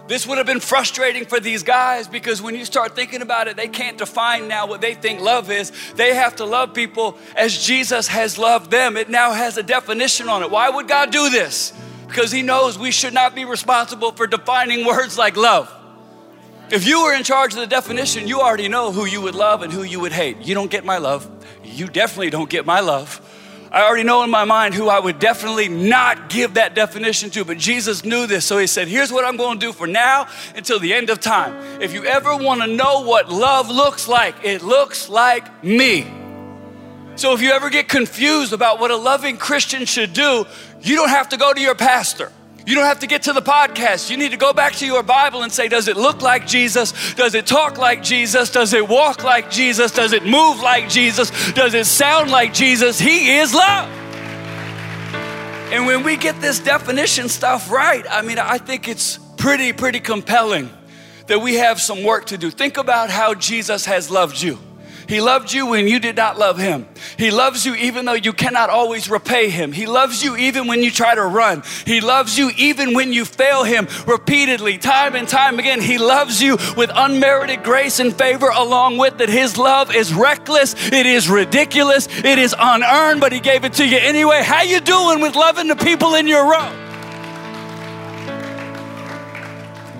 This 0.08 0.26
would 0.26 0.38
have 0.38 0.46
been 0.46 0.58
frustrating 0.58 1.26
for 1.26 1.38
these 1.38 1.62
guys 1.62 2.08
because 2.08 2.40
when 2.40 2.54
you 2.54 2.64
start 2.64 2.96
thinking 2.96 3.20
about 3.20 3.46
it, 3.46 3.58
they 3.58 3.68
can't 3.68 3.98
define 3.98 4.48
now 4.48 4.66
what 4.66 4.80
they 4.80 4.94
think 4.94 5.20
love 5.20 5.50
is. 5.50 5.70
They 5.96 6.14
have 6.14 6.36
to 6.36 6.46
love 6.46 6.72
people 6.72 7.18
as 7.36 7.56
Jesus 7.66 8.08
has 8.08 8.38
loved 8.38 8.70
them. 8.70 8.96
It 8.96 9.10
now 9.10 9.32
has 9.32 9.58
a 9.58 9.62
definition 9.62 10.30
on 10.30 10.42
it. 10.42 10.50
Why 10.50 10.70
would 10.70 10.88
God 10.88 11.10
do 11.10 11.28
this? 11.28 11.74
Because 12.06 12.32
He 12.32 12.40
knows 12.40 12.78
we 12.78 12.90
should 12.90 13.12
not 13.12 13.34
be 13.34 13.44
responsible 13.44 14.12
for 14.12 14.26
defining 14.26 14.86
words 14.86 15.18
like 15.18 15.36
love. 15.36 15.70
If 16.70 16.86
you 16.86 17.02
were 17.02 17.12
in 17.12 17.22
charge 17.22 17.52
of 17.52 17.60
the 17.60 17.66
definition, 17.66 18.26
you 18.26 18.40
already 18.40 18.68
know 18.68 18.92
who 18.92 19.04
you 19.04 19.20
would 19.20 19.34
love 19.34 19.60
and 19.60 19.70
who 19.70 19.82
you 19.82 20.00
would 20.00 20.12
hate. 20.12 20.38
You 20.38 20.54
don't 20.54 20.70
get 20.70 20.86
my 20.86 20.96
love. 20.96 21.28
You 21.62 21.86
definitely 21.86 22.30
don't 22.30 22.48
get 22.48 22.64
my 22.64 22.80
love. 22.80 23.20
I 23.70 23.82
already 23.82 24.04
know 24.04 24.22
in 24.22 24.30
my 24.30 24.44
mind 24.44 24.74
who 24.74 24.88
I 24.88 24.98
would 24.98 25.18
definitely 25.18 25.68
not 25.68 26.30
give 26.30 26.54
that 26.54 26.74
definition 26.74 27.28
to, 27.30 27.44
but 27.44 27.58
Jesus 27.58 28.04
knew 28.04 28.26
this. 28.26 28.46
So 28.46 28.56
he 28.58 28.66
said, 28.66 28.88
Here's 28.88 29.12
what 29.12 29.24
I'm 29.24 29.36
going 29.36 29.58
to 29.58 29.66
do 29.66 29.72
for 29.72 29.86
now 29.86 30.26
until 30.56 30.78
the 30.78 30.94
end 30.94 31.10
of 31.10 31.20
time. 31.20 31.80
If 31.82 31.92
you 31.92 32.04
ever 32.04 32.36
want 32.36 32.62
to 32.62 32.66
know 32.66 33.02
what 33.02 33.30
love 33.30 33.68
looks 33.68 34.08
like, 34.08 34.36
it 34.42 34.62
looks 34.62 35.08
like 35.08 35.62
me. 35.62 36.06
So 37.16 37.34
if 37.34 37.42
you 37.42 37.50
ever 37.50 37.68
get 37.68 37.88
confused 37.88 38.52
about 38.52 38.80
what 38.80 38.90
a 38.90 38.96
loving 38.96 39.36
Christian 39.36 39.84
should 39.84 40.12
do, 40.12 40.46
you 40.80 40.96
don't 40.96 41.08
have 41.10 41.30
to 41.30 41.36
go 41.36 41.52
to 41.52 41.60
your 41.60 41.74
pastor. 41.74 42.32
You 42.68 42.74
don't 42.74 42.84
have 42.84 42.98
to 42.98 43.06
get 43.06 43.22
to 43.22 43.32
the 43.32 43.40
podcast. 43.40 44.10
You 44.10 44.18
need 44.18 44.32
to 44.32 44.36
go 44.36 44.52
back 44.52 44.74
to 44.74 44.84
your 44.84 45.02
Bible 45.02 45.42
and 45.42 45.50
say, 45.50 45.68
Does 45.68 45.88
it 45.88 45.96
look 45.96 46.20
like 46.20 46.46
Jesus? 46.46 47.14
Does 47.14 47.34
it 47.34 47.46
talk 47.46 47.78
like 47.78 48.02
Jesus? 48.02 48.50
Does 48.50 48.74
it 48.74 48.86
walk 48.86 49.24
like 49.24 49.50
Jesus? 49.50 49.90
Does 49.90 50.12
it 50.12 50.22
move 50.22 50.60
like 50.60 50.86
Jesus? 50.86 51.30
Does 51.54 51.72
it 51.72 51.86
sound 51.86 52.30
like 52.30 52.52
Jesus? 52.52 52.98
He 52.98 53.38
is 53.38 53.54
love. 53.54 53.88
And 55.72 55.86
when 55.86 56.02
we 56.02 56.18
get 56.18 56.42
this 56.42 56.58
definition 56.58 57.30
stuff 57.30 57.70
right, 57.70 58.04
I 58.10 58.20
mean, 58.20 58.38
I 58.38 58.58
think 58.58 58.86
it's 58.86 59.18
pretty, 59.38 59.72
pretty 59.72 60.00
compelling 60.00 60.68
that 61.26 61.40
we 61.40 61.54
have 61.54 61.80
some 61.80 62.04
work 62.04 62.26
to 62.26 62.36
do. 62.36 62.50
Think 62.50 62.76
about 62.76 63.08
how 63.08 63.32
Jesus 63.32 63.86
has 63.86 64.10
loved 64.10 64.42
you. 64.42 64.58
He 65.08 65.22
loved 65.22 65.54
you 65.54 65.66
when 65.66 65.88
you 65.88 65.98
did 65.98 66.16
not 66.16 66.38
love 66.38 66.58
Him. 66.58 66.86
He 67.16 67.30
loves 67.30 67.64
you 67.64 67.74
even 67.74 68.04
though 68.04 68.12
you 68.12 68.34
cannot 68.34 68.68
always 68.68 69.08
repay 69.08 69.48
Him. 69.48 69.72
He 69.72 69.86
loves 69.86 70.22
you 70.22 70.36
even 70.36 70.66
when 70.66 70.82
you 70.82 70.90
try 70.90 71.14
to 71.14 71.24
run. 71.24 71.62
He 71.86 72.02
loves 72.02 72.36
you 72.36 72.50
even 72.58 72.92
when 72.92 73.14
you 73.14 73.24
fail 73.24 73.64
Him 73.64 73.88
repeatedly, 74.06 74.76
time 74.76 75.16
and 75.16 75.26
time 75.26 75.58
again. 75.58 75.80
He 75.80 75.96
loves 75.96 76.42
you 76.42 76.58
with 76.76 76.90
unmerited 76.94 77.62
grace 77.64 78.00
and 78.00 78.14
favor 78.14 78.50
along 78.50 78.98
with 78.98 79.18
it. 79.22 79.30
His 79.30 79.56
love 79.56 79.94
is 79.94 80.12
reckless, 80.12 80.74
it 80.92 81.06
is 81.06 81.30
ridiculous, 81.30 82.06
it 82.18 82.38
is 82.38 82.54
unearned, 82.58 83.22
but 83.22 83.32
He 83.32 83.40
gave 83.40 83.64
it 83.64 83.72
to 83.74 83.88
you 83.88 83.96
anyway. 83.96 84.42
How 84.42 84.60
you 84.60 84.78
doing 84.78 85.22
with 85.22 85.34
loving 85.34 85.68
the 85.68 85.76
people 85.76 86.16
in 86.16 86.28
your 86.28 86.50
row? 86.50 86.84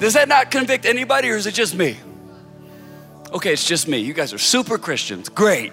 Does 0.01 0.13
that 0.13 0.29
not 0.29 0.51
convict 0.51 0.85
anybody 0.85 1.31
or 1.31 1.37
is 1.37 1.47
it 1.47 1.55
just 1.55 1.75
me? 1.75 1.97
Okay, 3.33 3.53
it's 3.53 3.67
just 3.67 3.89
me. 3.89 3.99
You 3.99 4.15
guys 4.15 4.33
are 4.33 4.39
super 4.39 4.79
Christians. 4.79 5.29
Great. 5.29 5.73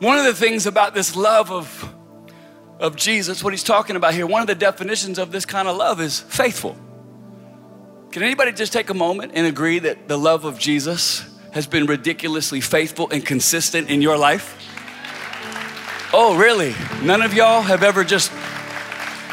One 0.00 0.18
of 0.18 0.24
the 0.24 0.34
things 0.34 0.66
about 0.66 0.94
this 0.94 1.14
love 1.14 1.50
of, 1.50 1.94
of 2.80 2.96
Jesus, 2.96 3.44
what 3.44 3.52
he's 3.52 3.62
talking 3.62 3.96
about 3.96 4.14
here, 4.14 4.26
one 4.26 4.40
of 4.40 4.48
the 4.48 4.54
definitions 4.54 5.18
of 5.18 5.30
this 5.30 5.46
kind 5.46 5.68
of 5.68 5.76
love 5.76 6.00
is 6.00 6.20
faithful. 6.20 6.76
Can 8.10 8.22
anybody 8.22 8.52
just 8.52 8.72
take 8.72 8.90
a 8.90 8.94
moment 8.94 9.32
and 9.34 9.46
agree 9.46 9.78
that 9.78 10.08
the 10.08 10.18
love 10.18 10.44
of 10.44 10.58
Jesus 10.58 11.24
has 11.52 11.66
been 11.66 11.86
ridiculously 11.86 12.60
faithful 12.60 13.08
and 13.10 13.24
consistent 13.24 13.88
in 13.88 14.02
your 14.02 14.16
life? 14.16 14.60
Oh, 16.12 16.36
really? 16.36 16.74
None 17.02 17.22
of 17.22 17.34
y'all 17.34 17.62
have 17.62 17.82
ever 17.82 18.04
just 18.04 18.32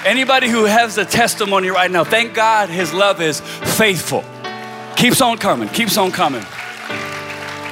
Anybody 0.04 0.50
who 0.50 0.66
has 0.66 0.98
a 0.98 1.06
testimony 1.06 1.70
right 1.70 1.92
now, 1.92 2.04
thank 2.04 2.34
God 2.34 2.70
his 2.70 2.92
love 2.92 3.22
is 3.22 3.40
faithful. 3.40 4.24
Keeps 5.02 5.20
on 5.20 5.40
coming, 5.40 5.68
keeps 5.70 5.98
on 5.98 6.12
coming. 6.12 6.44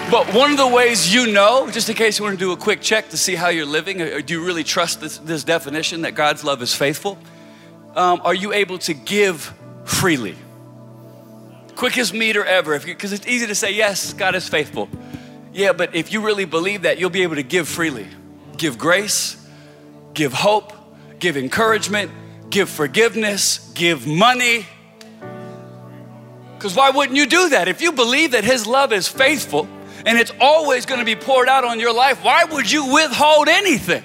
But 0.09 0.33
one 0.33 0.49
of 0.49 0.57
the 0.57 0.67
ways 0.67 1.13
you 1.13 1.31
know, 1.31 1.69
just 1.69 1.87
in 1.87 1.95
case 1.95 2.17
you 2.17 2.25
want 2.25 2.39
to 2.39 2.43
do 2.43 2.53
a 2.53 2.57
quick 2.57 2.81
check 2.81 3.09
to 3.09 3.17
see 3.17 3.35
how 3.35 3.49
you're 3.49 3.67
living, 3.67 4.01
or 4.01 4.19
do 4.19 4.33
you 4.33 4.43
really 4.43 4.63
trust 4.63 4.99
this, 4.99 5.19
this 5.19 5.43
definition 5.43 6.01
that 6.01 6.15
God's 6.15 6.43
love 6.43 6.63
is 6.63 6.73
faithful? 6.73 7.19
Um, 7.95 8.19
are 8.23 8.33
you 8.33 8.51
able 8.51 8.79
to 8.79 8.95
give 8.95 9.53
freely? 9.85 10.35
Quickest 11.75 12.15
meter 12.15 12.43
ever, 12.43 12.79
because 12.79 13.13
it's 13.13 13.27
easy 13.27 13.45
to 13.45 13.53
say, 13.53 13.75
yes, 13.75 14.11
God 14.13 14.33
is 14.33 14.49
faithful. 14.49 14.89
Yeah, 15.53 15.73
but 15.73 15.93
if 15.93 16.11
you 16.11 16.21
really 16.21 16.45
believe 16.45 16.81
that, 16.81 16.97
you'll 16.97 17.11
be 17.11 17.21
able 17.21 17.35
to 17.35 17.43
give 17.43 17.67
freely. 17.67 18.07
Give 18.57 18.75
grace, 18.79 19.37
give 20.15 20.33
hope, 20.33 20.73
give 21.19 21.37
encouragement, 21.37 22.09
give 22.49 22.71
forgiveness, 22.71 23.71
give 23.75 24.07
money, 24.07 24.65
because 26.59 26.75
why 26.75 26.89
wouldn't 26.89 27.15
you 27.15 27.25
do 27.25 27.47
that? 27.49 27.69
If 27.69 27.81
you 27.81 27.93
believe 27.93 28.31
that 28.31 28.43
His 28.43 28.67
love 28.67 28.91
is 28.91 29.07
faithful 29.07 29.65
and 30.05 30.17
it's 30.17 30.33
always 30.41 30.85
going 30.85 30.99
to 30.99 31.05
be 31.05 31.15
poured 31.15 31.47
out 31.47 31.63
on 31.63 31.79
your 31.79 31.93
life, 31.93 32.21
why 32.21 32.43
would 32.43 32.69
you 32.69 32.93
withhold 32.93 33.47
anything? 33.47 34.03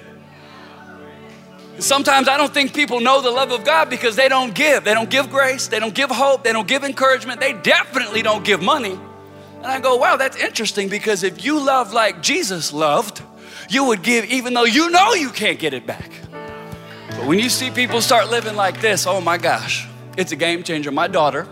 Sometimes 1.79 2.29
I 2.29 2.37
don't 2.37 2.53
think 2.53 2.73
people 2.73 3.01
know 3.01 3.21
the 3.21 3.29
love 3.29 3.51
of 3.51 3.65
God 3.65 3.89
because 3.89 4.15
they 4.15 4.29
don't 4.29 4.55
give. 4.55 4.85
They 4.85 4.93
don't 4.93 5.09
give 5.09 5.29
grace, 5.29 5.67
they 5.67 5.79
don't 5.79 5.93
give 5.93 6.09
hope, 6.09 6.45
they 6.45 6.53
don't 6.53 6.65
give 6.65 6.85
encouragement, 6.85 7.41
they 7.41 7.51
definitely 7.51 8.21
don't 8.21 8.45
give 8.45 8.61
money. 8.61 8.97
And 9.57 9.65
I 9.65 9.81
go, 9.81 9.97
wow, 9.97 10.15
that's 10.15 10.37
interesting 10.37 10.87
because 10.87 11.23
if 11.23 11.43
you 11.43 11.59
love 11.59 11.91
like 11.91 12.23
Jesus 12.23 12.71
loved, 12.71 13.21
you 13.69 13.83
would 13.83 14.01
give 14.01 14.23
even 14.31 14.53
though 14.53 14.63
you 14.63 14.89
know 14.91 15.13
you 15.13 15.29
can't 15.29 15.59
get 15.59 15.73
it 15.73 15.85
back. 15.85 16.09
But 17.09 17.27
when 17.27 17.37
you 17.37 17.49
see 17.49 17.69
people 17.69 17.99
start 17.99 18.31
living 18.31 18.55
like 18.55 18.79
this, 18.79 19.05
oh 19.05 19.19
my 19.19 19.37
gosh, 19.37 19.89
it's 20.15 20.31
a 20.31 20.37
game 20.37 20.63
changer. 20.63 20.93
My 20.93 21.09
daughter, 21.09 21.45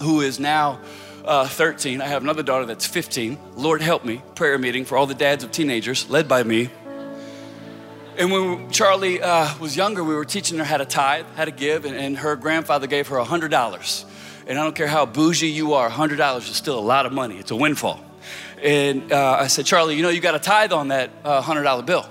who 0.00 0.20
is 0.20 0.38
now 0.38 0.80
uh, 1.24 1.48
13. 1.48 2.00
I 2.00 2.06
have 2.06 2.22
another 2.22 2.42
daughter 2.42 2.66
that's 2.66 2.86
15. 2.86 3.38
Lord 3.56 3.80
help 3.80 4.04
me, 4.04 4.22
prayer 4.34 4.58
meeting 4.58 4.84
for 4.84 4.96
all 4.96 5.06
the 5.06 5.14
dads 5.14 5.44
of 5.44 5.50
teenagers, 5.50 6.08
led 6.10 6.28
by 6.28 6.42
me. 6.42 6.70
And 8.16 8.30
when 8.30 8.70
Charlie 8.70 9.20
uh, 9.20 9.56
was 9.58 9.76
younger, 9.76 10.04
we 10.04 10.14
were 10.14 10.24
teaching 10.24 10.58
her 10.58 10.64
how 10.64 10.76
to 10.76 10.84
tithe, 10.84 11.26
how 11.34 11.44
to 11.44 11.50
give, 11.50 11.84
and, 11.84 11.96
and 11.96 12.16
her 12.18 12.36
grandfather 12.36 12.86
gave 12.86 13.08
her 13.08 13.16
$100. 13.16 14.04
And 14.46 14.58
I 14.58 14.62
don't 14.62 14.76
care 14.76 14.86
how 14.86 15.06
bougie 15.06 15.48
you 15.48 15.74
are, 15.74 15.90
$100 15.90 16.38
is 16.38 16.44
still 16.56 16.78
a 16.78 16.80
lot 16.80 17.06
of 17.06 17.12
money. 17.12 17.38
It's 17.38 17.50
a 17.50 17.56
windfall. 17.56 18.04
And 18.62 19.12
uh, 19.12 19.38
I 19.40 19.48
said, 19.48 19.66
Charlie, 19.66 19.96
you 19.96 20.02
know, 20.02 20.10
you 20.10 20.20
got 20.20 20.34
a 20.34 20.38
tithe 20.38 20.72
on 20.72 20.88
that 20.88 21.22
$100 21.24 21.66
uh, 21.66 21.82
bill. 21.82 22.06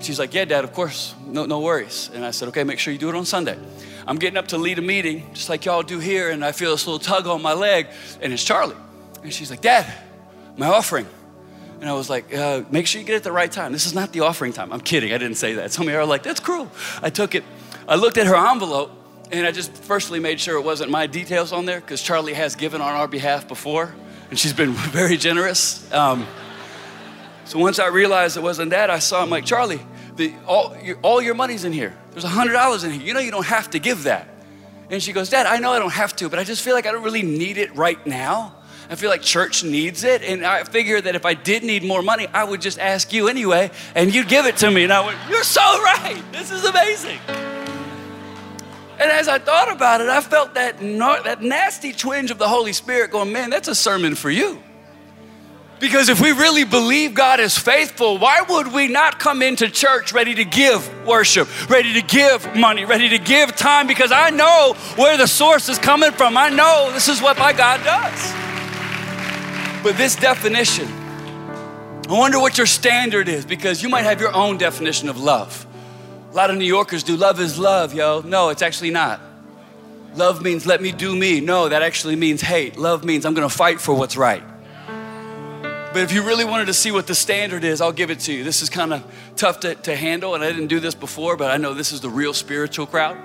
She's 0.00 0.18
like, 0.18 0.34
Yeah, 0.34 0.44
Dad, 0.44 0.64
of 0.64 0.72
course, 0.72 1.14
no, 1.26 1.46
no 1.46 1.60
worries. 1.60 2.10
And 2.12 2.24
I 2.24 2.30
said, 2.30 2.48
Okay, 2.48 2.64
make 2.64 2.78
sure 2.78 2.92
you 2.92 2.98
do 2.98 3.08
it 3.08 3.14
on 3.14 3.24
Sunday. 3.24 3.58
I'm 4.06 4.16
getting 4.16 4.36
up 4.36 4.48
to 4.48 4.58
lead 4.58 4.78
a 4.78 4.82
meeting, 4.82 5.32
just 5.32 5.48
like 5.48 5.64
y'all 5.64 5.82
do 5.82 5.98
here, 5.98 6.30
and 6.30 6.44
I 6.44 6.52
feel 6.52 6.72
this 6.72 6.86
little 6.86 6.98
tug 6.98 7.26
on 7.26 7.40
my 7.40 7.54
leg, 7.54 7.86
and 8.20 8.32
it's 8.32 8.44
Charlie. 8.44 8.76
And 9.22 9.32
she's 9.32 9.50
like, 9.50 9.62
Dad, 9.62 9.90
my 10.56 10.66
offering. 10.66 11.06
And 11.80 11.88
I 11.88 11.94
was 11.94 12.08
like, 12.08 12.34
uh, 12.34 12.62
make 12.70 12.86
sure 12.86 13.00
you 13.00 13.06
get 13.06 13.14
it 13.14 13.16
at 13.16 13.24
the 13.24 13.32
right 13.32 13.50
time. 13.50 13.72
This 13.72 13.86
is 13.86 13.94
not 13.94 14.12
the 14.12 14.20
offering 14.20 14.52
time. 14.52 14.72
I'm 14.72 14.80
kidding. 14.80 15.12
I 15.12 15.18
didn't 15.18 15.36
say 15.36 15.54
that. 15.54 15.72
Some 15.72 15.86
of 15.86 15.92
you 15.92 15.98
are 15.98 16.06
like, 16.06 16.22
that's 16.22 16.40
cruel. 16.40 16.70
I 17.02 17.10
took 17.10 17.34
it. 17.34 17.44
I 17.88 17.96
looked 17.96 18.18
at 18.18 18.26
her 18.26 18.36
envelope, 18.36 18.90
and 19.32 19.46
I 19.46 19.52
just 19.52 19.72
firstly 19.72 20.20
made 20.20 20.40
sure 20.40 20.58
it 20.58 20.64
wasn't 20.64 20.90
my 20.90 21.06
details 21.06 21.52
on 21.52 21.64
there 21.64 21.80
because 21.80 22.02
Charlie 22.02 22.34
has 22.34 22.56
given 22.56 22.80
on 22.80 22.94
our 22.94 23.08
behalf 23.08 23.48
before, 23.48 23.94
and 24.30 24.38
she's 24.38 24.52
been 24.52 24.72
very 24.72 25.16
generous. 25.16 25.90
Um, 25.92 26.26
so 27.46 27.58
once 27.58 27.78
I 27.78 27.88
realized 27.88 28.36
it 28.36 28.42
wasn't 28.42 28.70
that, 28.70 28.90
I 28.90 28.98
saw 28.98 29.22
him 29.22 29.30
like, 29.30 29.44
Charlie, 29.44 29.80
the, 30.16 30.32
all, 30.46 30.76
your, 30.82 30.96
all 31.02 31.20
your 31.20 31.34
money's 31.34 31.64
in 31.64 31.72
here. 31.72 31.96
There's 32.12 32.24
$100 32.24 32.84
in 32.84 32.90
here. 32.92 33.02
You 33.02 33.14
know 33.14 33.20
you 33.20 33.30
don't 33.30 33.46
have 33.46 33.70
to 33.70 33.78
give 33.78 34.04
that. 34.04 34.28
And 34.90 35.02
she 35.02 35.12
goes, 35.12 35.30
Dad, 35.30 35.46
I 35.46 35.58
know 35.58 35.72
I 35.72 35.78
don't 35.78 35.92
have 35.92 36.14
to, 36.16 36.28
but 36.28 36.38
I 36.38 36.44
just 36.44 36.62
feel 36.62 36.74
like 36.74 36.86
I 36.86 36.92
don't 36.92 37.02
really 37.02 37.22
need 37.22 37.58
it 37.58 37.74
right 37.74 38.04
now. 38.06 38.54
I 38.90 38.96
feel 38.96 39.08
like 39.08 39.22
church 39.22 39.64
needs 39.64 40.04
it. 40.04 40.22
And 40.22 40.44
I 40.44 40.64
figure 40.64 41.00
that 41.00 41.14
if 41.14 41.24
I 41.24 41.34
did 41.34 41.64
need 41.64 41.82
more 41.82 42.02
money, 42.02 42.26
I 42.32 42.44
would 42.44 42.60
just 42.60 42.78
ask 42.78 43.12
you 43.12 43.28
anyway, 43.28 43.70
and 43.94 44.14
you'd 44.14 44.28
give 44.28 44.46
it 44.46 44.58
to 44.58 44.70
me. 44.70 44.84
And 44.84 44.92
I 44.92 45.04
went, 45.04 45.18
You're 45.28 45.42
so 45.42 45.60
right. 45.82 46.22
This 46.32 46.50
is 46.50 46.64
amazing. 46.64 47.18
And 48.96 49.10
as 49.10 49.26
I 49.26 49.38
thought 49.38 49.72
about 49.72 50.00
it, 50.00 50.08
I 50.08 50.20
felt 50.20 50.54
that, 50.54 50.78
that 50.78 51.42
nasty 51.42 51.92
twinge 51.92 52.30
of 52.30 52.38
the 52.38 52.48
Holy 52.48 52.72
Spirit 52.72 53.10
going, 53.10 53.32
Man, 53.32 53.50
that's 53.50 53.68
a 53.68 53.74
sermon 53.74 54.14
for 54.14 54.30
you. 54.30 54.62
Because 55.80 56.08
if 56.08 56.20
we 56.20 56.32
really 56.32 56.64
believe 56.64 57.14
God 57.14 57.40
is 57.40 57.58
faithful, 57.58 58.18
why 58.18 58.42
would 58.48 58.72
we 58.72 58.86
not 58.88 59.18
come 59.18 59.42
into 59.42 59.68
church 59.68 60.12
ready 60.12 60.34
to 60.34 60.44
give 60.44 60.88
worship, 61.04 61.48
ready 61.68 61.92
to 61.94 62.02
give 62.02 62.54
money, 62.54 62.84
ready 62.84 63.08
to 63.10 63.18
give 63.18 63.56
time? 63.56 63.86
Because 63.86 64.12
I 64.12 64.30
know 64.30 64.74
where 64.96 65.16
the 65.16 65.26
source 65.26 65.68
is 65.68 65.78
coming 65.78 66.12
from. 66.12 66.36
I 66.36 66.48
know 66.48 66.90
this 66.92 67.08
is 67.08 67.20
what 67.20 67.38
my 67.38 67.52
God 67.52 67.82
does. 67.84 68.32
But 69.82 69.98
this 69.98 70.16
definition, 70.16 70.88
I 72.08 72.12
wonder 72.18 72.38
what 72.38 72.56
your 72.56 72.66
standard 72.66 73.28
is 73.28 73.44
because 73.44 73.82
you 73.82 73.88
might 73.88 74.02
have 74.02 74.20
your 74.20 74.34
own 74.34 74.56
definition 74.56 75.08
of 75.08 75.18
love. 75.18 75.66
A 76.30 76.34
lot 76.34 76.50
of 76.50 76.56
New 76.56 76.64
Yorkers 76.64 77.02
do 77.02 77.16
love 77.16 77.40
is 77.40 77.58
love, 77.58 77.92
yo. 77.94 78.20
No, 78.20 78.48
it's 78.48 78.62
actually 78.62 78.90
not. 78.90 79.20
Love 80.14 80.40
means 80.40 80.66
let 80.66 80.80
me 80.80 80.92
do 80.92 81.14
me. 81.14 81.40
No, 81.40 81.68
that 81.68 81.82
actually 81.82 82.16
means 82.16 82.40
hate. 82.40 82.76
Love 82.78 83.04
means 83.04 83.26
I'm 83.26 83.34
gonna 83.34 83.48
fight 83.48 83.80
for 83.80 83.94
what's 83.94 84.16
right. 84.16 84.42
But 85.94 86.02
if 86.02 86.10
you 86.10 86.24
really 86.24 86.44
wanted 86.44 86.64
to 86.66 86.74
see 86.74 86.90
what 86.90 87.06
the 87.06 87.14
standard 87.14 87.62
is, 87.62 87.80
I'll 87.80 87.92
give 87.92 88.10
it 88.10 88.18
to 88.20 88.32
you. 88.32 88.42
This 88.42 88.62
is 88.62 88.68
kind 88.68 88.92
of 88.92 89.04
tough 89.36 89.60
to, 89.60 89.76
to 89.76 89.94
handle, 89.94 90.34
and 90.34 90.42
I 90.42 90.50
didn't 90.50 90.66
do 90.66 90.80
this 90.80 90.92
before, 90.92 91.36
but 91.36 91.52
I 91.52 91.56
know 91.56 91.72
this 91.72 91.92
is 91.92 92.00
the 92.00 92.10
real 92.10 92.34
spiritual 92.34 92.84
crowd. 92.84 93.16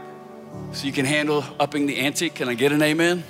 So 0.73 0.85
you 0.85 0.93
can 0.93 1.05
handle 1.05 1.43
upping 1.59 1.87
the 1.87 1.97
ante. 1.97 2.29
Can 2.29 2.47
I 2.47 2.53
get 2.53 2.71
an 2.71 2.83
amen? 2.83 3.23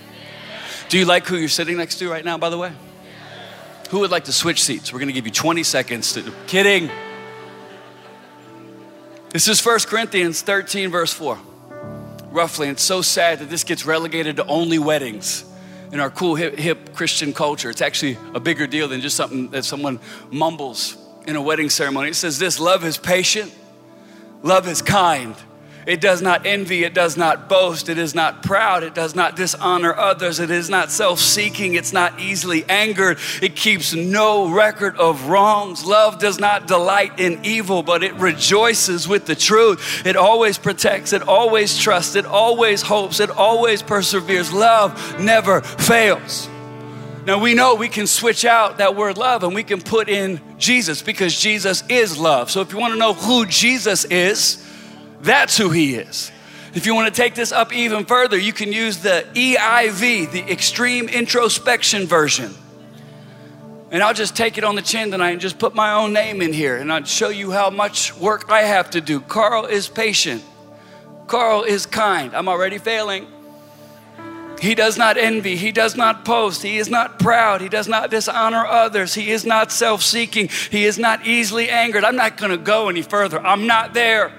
Do 0.89 0.97
you 0.97 1.05
like 1.05 1.25
who 1.25 1.37
you're 1.37 1.47
sitting 1.47 1.77
next 1.77 1.99
to 1.99 2.11
right 2.11 2.25
now, 2.25 2.37
by 2.37 2.49
the 2.49 2.57
way? 2.57 2.73
Who 3.91 3.99
would 3.99 4.11
like 4.11 4.25
to 4.25 4.33
switch 4.33 4.61
seats? 4.61 4.91
We're 4.91 4.99
going 4.99 5.07
to 5.07 5.13
give 5.13 5.25
you 5.25 5.31
20 5.31 5.63
seconds 5.63 6.11
to. 6.15 6.33
Kidding. 6.45 6.89
This 9.29 9.47
is 9.47 9.65
1 9.65 9.79
Corinthians 9.87 10.41
13, 10.41 10.91
verse 10.91 11.13
4. 11.13 11.39
Roughly, 12.31 12.67
and 12.67 12.75
it's 12.75 12.83
so 12.83 13.01
sad 13.01 13.39
that 13.39 13.49
this 13.49 13.63
gets 13.63 13.85
relegated 13.85 14.35
to 14.35 14.45
only 14.47 14.79
weddings 14.79 15.48
in 15.91 15.99
our 15.99 16.09
cool, 16.09 16.35
hip, 16.35 16.57
hip 16.57 16.93
Christian 16.93 17.33
culture. 17.33 17.69
It's 17.69 17.81
actually 17.81 18.17
a 18.33 18.39
bigger 18.39 18.67
deal 18.67 18.87
than 18.87 19.01
just 19.01 19.15
something 19.15 19.49
that 19.49 19.65
someone 19.65 19.99
mumbles 20.31 20.97
in 21.27 21.35
a 21.35 21.41
wedding 21.41 21.69
ceremony. 21.69 22.09
It 22.09 22.15
says 22.15 22.39
this 22.39 22.59
love 22.59 22.83
is 22.83 22.97
patient, 22.97 23.53
love 24.43 24.67
is 24.67 24.81
kind. 24.81 25.35
It 25.89 26.01
does 26.01 26.21
not 26.21 26.45
envy, 26.45 26.83
it 26.83 26.93
does 26.93 27.17
not 27.17 27.49
boast, 27.49 27.89
it 27.89 27.97
is 27.97 28.13
not 28.13 28.43
proud, 28.43 28.83
it 28.83 28.93
does 28.93 29.15
not 29.15 29.35
dishonor 29.35 29.91
others, 29.91 30.39
it 30.39 30.51
is 30.51 30.69
not 30.69 30.91
self 30.91 31.19
seeking, 31.19 31.73
it's 31.73 31.91
not 31.91 32.19
easily 32.19 32.63
angered, 32.69 33.17
it 33.41 33.55
keeps 33.55 33.95
no 33.95 34.47
record 34.53 34.95
of 34.97 35.29
wrongs. 35.29 35.83
Love 35.83 36.19
does 36.19 36.39
not 36.39 36.67
delight 36.67 37.19
in 37.19 37.43
evil, 37.43 37.81
but 37.81 38.03
it 38.03 38.13
rejoices 38.17 39.07
with 39.07 39.25
the 39.25 39.33
truth. 39.33 40.05
It 40.05 40.15
always 40.15 40.59
protects, 40.59 41.11
it 41.11 41.27
always 41.27 41.75
trusts, 41.75 42.15
it 42.15 42.27
always 42.27 42.83
hopes, 42.83 43.19
it 43.19 43.31
always 43.31 43.81
perseveres. 43.81 44.53
Love 44.53 45.19
never 45.19 45.61
fails. 45.61 46.47
Now 47.25 47.39
we 47.39 47.55
know 47.55 47.73
we 47.73 47.89
can 47.89 48.05
switch 48.05 48.45
out 48.45 48.77
that 48.77 48.95
word 48.95 49.17
love 49.17 49.43
and 49.43 49.55
we 49.55 49.63
can 49.63 49.81
put 49.81 50.07
in 50.07 50.39
Jesus 50.59 51.01
because 51.01 51.35
Jesus 51.35 51.83
is 51.89 52.15
love. 52.15 52.51
So 52.51 52.61
if 52.61 52.71
you 52.71 52.77
want 52.77 52.93
to 52.93 52.99
know 52.99 53.13
who 53.13 53.47
Jesus 53.47 54.05
is, 54.05 54.63
that's 55.21 55.57
who 55.57 55.69
he 55.69 55.95
is. 55.95 56.31
If 56.73 56.85
you 56.85 56.93
want 56.93 57.13
to 57.13 57.21
take 57.21 57.35
this 57.35 57.51
up 57.51 57.73
even 57.73 58.05
further, 58.05 58.37
you 58.37 58.53
can 58.53 58.71
use 58.71 58.97
the 58.97 59.25
EIV, 59.33 60.31
the 60.31 60.51
Extreme 60.51 61.09
Introspection 61.09 62.05
Version. 62.05 62.53
And 63.91 64.03
I'll 64.03 64.13
just 64.13 64.35
take 64.35 64.57
it 64.59 64.63
on 64.63 64.75
the 64.75 64.83
chin 64.83 65.09
tonight 65.09 65.31
and 65.31 65.41
just 65.41 65.57
put 65.57 65.73
my 65.73 65.93
own 65.93 66.13
name 66.13 66.43
in 66.43 66.53
here 66.53 66.77
and 66.77 66.93
I'll 66.93 67.03
show 67.05 67.29
you 67.29 67.51
how 67.51 67.71
much 67.71 68.15
work 68.15 68.51
I 68.51 68.61
have 68.61 68.91
to 68.91 69.01
do. 69.01 69.19
Carl 69.19 69.65
is 69.65 69.87
patient. 69.87 70.43
Carl 71.25 71.63
is 71.63 71.87
kind. 71.87 72.35
I'm 72.35 72.47
already 72.47 72.77
failing. 72.77 73.25
He 74.61 74.75
does 74.75 74.97
not 74.97 75.17
envy. 75.17 75.55
He 75.55 75.71
does 75.71 75.95
not 75.95 76.25
boast. 76.25 76.61
He 76.61 76.77
is 76.77 76.89
not 76.89 77.17
proud. 77.17 77.61
He 77.61 77.69
does 77.69 77.87
not 77.87 78.11
dishonor 78.11 78.65
others. 78.65 79.13
He 79.13 79.31
is 79.31 79.45
not 79.45 79.71
self 79.71 80.03
seeking. 80.03 80.49
He 80.69 80.85
is 80.85 80.99
not 80.99 81.25
easily 81.25 81.69
angered. 81.69 82.03
I'm 82.03 82.17
not 82.17 82.37
going 82.37 82.51
to 82.51 82.57
go 82.57 82.89
any 82.89 83.01
further. 83.01 83.39
I'm 83.39 83.67
not 83.67 83.93
there. 83.93 84.33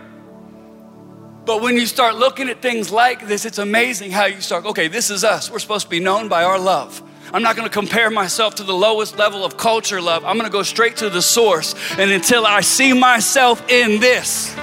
But 1.51 1.63
when 1.63 1.75
you 1.75 1.87
start 1.87 2.15
looking 2.15 2.49
at 2.49 2.63
things 2.63 2.93
like 2.93 3.27
this, 3.27 3.45
it's 3.45 3.59
amazing 3.59 4.13
how 4.13 4.27
you 4.27 4.41
start, 4.41 4.65
okay, 4.67 4.87
this 4.87 5.11
is 5.11 5.25
us. 5.25 5.51
We're 5.51 5.59
supposed 5.59 5.87
to 5.87 5.91
be 5.91 5.99
known 5.99 6.29
by 6.29 6.45
our 6.45 6.61
love. 6.61 7.03
I'm 7.35 7.43
not 7.43 7.57
going 7.57 7.67
to 7.67 7.75
compare 7.75 8.09
myself 8.09 8.55
to 8.55 8.63
the 8.63 8.73
lowest 8.73 9.19
level 9.19 9.45
of 9.45 9.57
culture 9.57 10.01
love. 10.01 10.25
I'm 10.25 10.37
going 10.37 10.49
to 10.49 10.53
go 10.53 10.63
straight 10.63 10.99
to 10.99 11.11
the 11.11 11.21
source. 11.21 11.75
And 11.99 12.09
until 12.13 12.47
I 12.47 12.61
see 12.61 12.93
myself 12.93 13.69
in 13.69 13.99
this, 13.99 14.57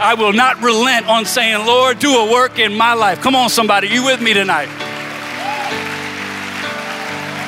I 0.00 0.14
will 0.14 0.32
not 0.32 0.62
relent 0.62 1.06
on 1.08 1.26
saying, 1.26 1.66
Lord, 1.66 1.98
do 1.98 2.16
a 2.16 2.32
work 2.32 2.58
in 2.58 2.74
my 2.74 2.94
life. 2.94 3.20
Come 3.20 3.36
on, 3.36 3.50
somebody, 3.50 3.88
you 3.88 4.02
with 4.02 4.22
me 4.22 4.32
tonight? 4.32 4.70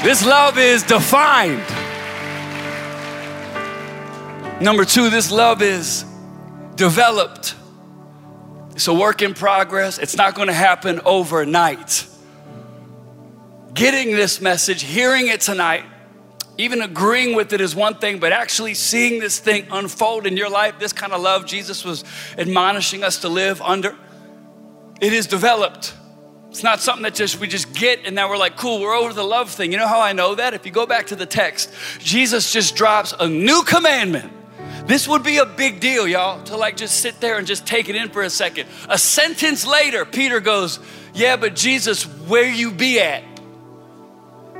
This 0.04 0.22
love 0.22 0.58
is 0.58 0.82
defined. 0.82 1.64
Number 4.62 4.84
two, 4.84 5.08
this 5.08 5.30
love 5.30 5.62
is 5.62 6.04
developed. 6.74 7.54
It's 8.72 8.88
a 8.88 8.94
work 8.94 9.22
in 9.22 9.34
progress. 9.34 9.98
It's 9.98 10.16
not 10.16 10.34
going 10.34 10.48
to 10.48 10.54
happen 10.54 11.00
overnight 11.04 12.06
getting 13.74 14.14
this 14.14 14.40
message, 14.40 14.82
hearing 14.82 15.28
it 15.28 15.40
tonight, 15.40 15.84
even 16.58 16.82
agreeing 16.82 17.34
with 17.34 17.52
it 17.52 17.60
is 17.60 17.74
one 17.74 17.94
thing, 17.94 18.18
but 18.18 18.32
actually 18.32 18.74
seeing 18.74 19.18
this 19.18 19.38
thing 19.38 19.66
unfold 19.70 20.26
in 20.26 20.36
your 20.36 20.50
life, 20.50 20.78
this 20.78 20.92
kind 20.92 21.12
of 21.12 21.20
love 21.20 21.46
Jesus 21.46 21.84
was 21.84 22.04
admonishing 22.36 23.02
us 23.02 23.20
to 23.22 23.28
live 23.28 23.62
under, 23.62 23.96
it 25.00 25.12
is 25.12 25.26
developed. 25.26 25.94
It's 26.50 26.62
not 26.62 26.80
something 26.80 27.04
that 27.04 27.14
just 27.14 27.40
we 27.40 27.48
just 27.48 27.72
get 27.72 28.00
and 28.04 28.14
now 28.14 28.28
we're 28.28 28.36
like, 28.36 28.56
cool, 28.58 28.80
we're 28.80 28.94
over 28.94 29.14
the 29.14 29.24
love 29.24 29.50
thing. 29.50 29.72
You 29.72 29.78
know 29.78 29.88
how 29.88 30.00
I 30.00 30.12
know 30.12 30.34
that? 30.34 30.52
If 30.52 30.66
you 30.66 30.72
go 30.72 30.84
back 30.84 31.06
to 31.06 31.16
the 31.16 31.24
text, 31.24 31.72
Jesus 31.98 32.52
just 32.52 32.76
drops 32.76 33.14
a 33.18 33.26
new 33.26 33.62
commandment. 33.62 34.30
This 34.86 35.06
would 35.06 35.22
be 35.22 35.38
a 35.38 35.46
big 35.46 35.80
deal, 35.80 36.08
y'all, 36.08 36.42
to 36.44 36.56
like 36.56 36.76
just 36.76 37.00
sit 37.00 37.20
there 37.20 37.38
and 37.38 37.46
just 37.46 37.66
take 37.66 37.88
it 37.88 37.96
in 37.96 38.08
for 38.08 38.22
a 38.22 38.30
second. 38.30 38.68
A 38.88 38.98
sentence 38.98 39.66
later, 39.66 40.04
Peter 40.04 40.40
goes, 40.40 40.80
Yeah, 41.14 41.36
but 41.36 41.54
Jesus, 41.54 42.02
where 42.04 42.48
you 42.48 42.72
be 42.72 43.00
at? 43.00 43.22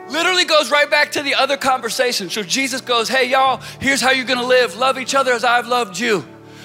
Literally 0.08 0.44
goes 0.44 0.70
right 0.70 0.90
back 0.90 1.12
to 1.12 1.22
the 1.22 1.34
other 1.34 1.56
conversation. 1.56 2.30
So 2.30 2.42
Jesus 2.42 2.80
goes, 2.80 3.08
Hey, 3.08 3.30
y'all, 3.30 3.60
here's 3.80 4.00
how 4.00 4.10
you're 4.12 4.26
gonna 4.26 4.46
live. 4.46 4.76
Love 4.76 4.98
each 4.98 5.14
other 5.14 5.32
as 5.32 5.44
I've 5.44 5.66
loved 5.66 5.98
you. 5.98 6.24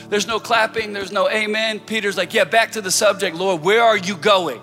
There's 0.09 0.27
no 0.27 0.39
clapping, 0.39 0.93
there's 0.93 1.11
no 1.11 1.29
amen. 1.29 1.79
Peter's 1.79 2.15
like, 2.15 2.33
Yeah, 2.33 2.43
back 2.43 2.73
to 2.73 2.81
the 2.81 2.91
subject, 2.91 3.35
Lord, 3.35 3.63
where 3.63 3.83
are 3.83 3.97
you 3.97 4.15
going? 4.17 4.61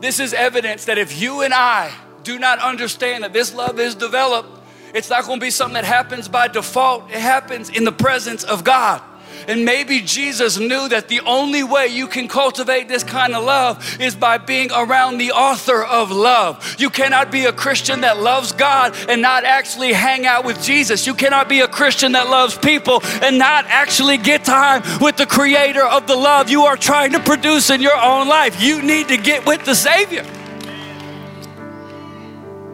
This 0.00 0.20
is 0.20 0.32
evidence 0.32 0.86
that 0.86 0.96
if 0.96 1.20
you 1.20 1.42
and 1.42 1.52
I 1.52 1.92
do 2.22 2.38
not 2.38 2.58
understand 2.60 3.24
that 3.24 3.32
this 3.32 3.54
love 3.54 3.78
is 3.80 3.94
developed, 3.94 4.59
it's 4.94 5.10
not 5.10 5.24
gonna 5.24 5.40
be 5.40 5.50
something 5.50 5.74
that 5.74 5.84
happens 5.84 6.28
by 6.28 6.48
default, 6.48 7.10
it 7.10 7.20
happens 7.20 7.70
in 7.70 7.84
the 7.84 7.92
presence 7.92 8.44
of 8.44 8.64
God. 8.64 9.02
And 9.48 9.64
maybe 9.64 10.00
Jesus 10.00 10.58
knew 10.58 10.88
that 10.88 11.08
the 11.08 11.20
only 11.20 11.62
way 11.62 11.88
you 11.88 12.06
can 12.06 12.28
cultivate 12.28 12.88
this 12.88 13.02
kind 13.02 13.34
of 13.34 13.44
love 13.44 14.00
is 14.00 14.14
by 14.14 14.38
being 14.38 14.70
around 14.70 15.18
the 15.18 15.32
author 15.32 15.82
of 15.82 16.10
love. 16.10 16.76
You 16.78 16.90
cannot 16.90 17.30
be 17.30 17.46
a 17.46 17.52
Christian 17.52 18.02
that 18.02 18.20
loves 18.20 18.52
God 18.52 18.94
and 19.08 19.22
not 19.22 19.44
actually 19.44 19.92
hang 19.92 20.26
out 20.26 20.44
with 20.44 20.62
Jesus. 20.62 21.06
You 21.06 21.14
cannot 21.14 21.48
be 21.48 21.60
a 21.60 21.68
Christian 21.68 22.12
that 22.12 22.28
loves 22.28 22.56
people 22.56 23.00
and 23.22 23.38
not 23.38 23.64
actually 23.66 24.18
get 24.18 24.44
time 24.44 24.82
with 25.00 25.16
the 25.16 25.26
creator 25.26 25.84
of 25.84 26.06
the 26.06 26.16
love 26.16 26.50
you 26.50 26.62
are 26.64 26.76
trying 26.76 27.12
to 27.12 27.20
produce 27.20 27.70
in 27.70 27.80
your 27.80 27.96
own 27.96 28.28
life. 28.28 28.60
You 28.60 28.82
need 28.82 29.08
to 29.08 29.16
get 29.16 29.46
with 29.46 29.64
the 29.64 29.74
Savior. 29.74 30.24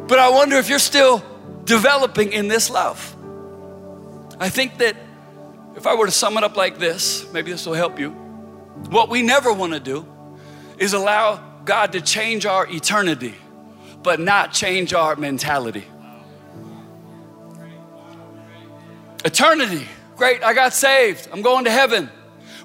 But 0.09 0.19
I 0.19 0.29
wonder 0.29 0.57
if 0.57 0.69
you're 0.69 0.79
still 0.79 1.23
developing 1.67 2.33
in 2.33 2.49
this 2.49 2.71
love. 2.71 3.15
I 4.41 4.49
think 4.49 4.79
that 4.79 4.97
if 5.77 5.87
I 5.87 5.95
were 5.95 6.07
to 6.07 6.13
sum 6.13 6.39
it 6.39 6.45
up 6.45 6.57
like 6.57 6.79
this, 6.79 7.31
maybe 7.33 7.51
this 7.51 7.67
will 7.67 7.75
help 7.75 7.99
you. 7.99 8.11
What 8.89 9.11
we 9.11 9.23
never 9.23 9.53
want 9.53 9.75
to 9.75 9.81
do 9.81 10.07
is 10.79 10.95
allow 10.95 11.43
God 11.65 11.93
to 11.93 12.01
change 12.01 12.47
our 12.47 12.67
eternity, 12.67 13.35
but 14.03 14.21
not 14.21 14.53
change 14.53 14.95
our 14.95 15.17
mentality. 15.17 15.85
Eternity, 19.25 19.87
great, 20.17 20.43
I 20.45 20.55
got 20.55 20.73
saved, 20.73 21.29
I'm 21.33 21.43
going 21.43 21.65
to 21.65 21.71
heaven. 21.71 22.09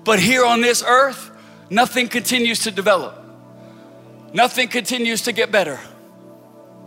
But 0.03 0.19
here 0.19 0.45
on 0.45 0.61
this 0.61 0.83
earth, 0.85 1.31
nothing 1.69 2.07
continues 2.07 2.59
to 2.59 2.71
develop, 2.71 3.19
nothing 4.33 4.67
continues 4.67 5.23
to 5.23 5.31
get 5.31 5.51
better. 5.51 5.79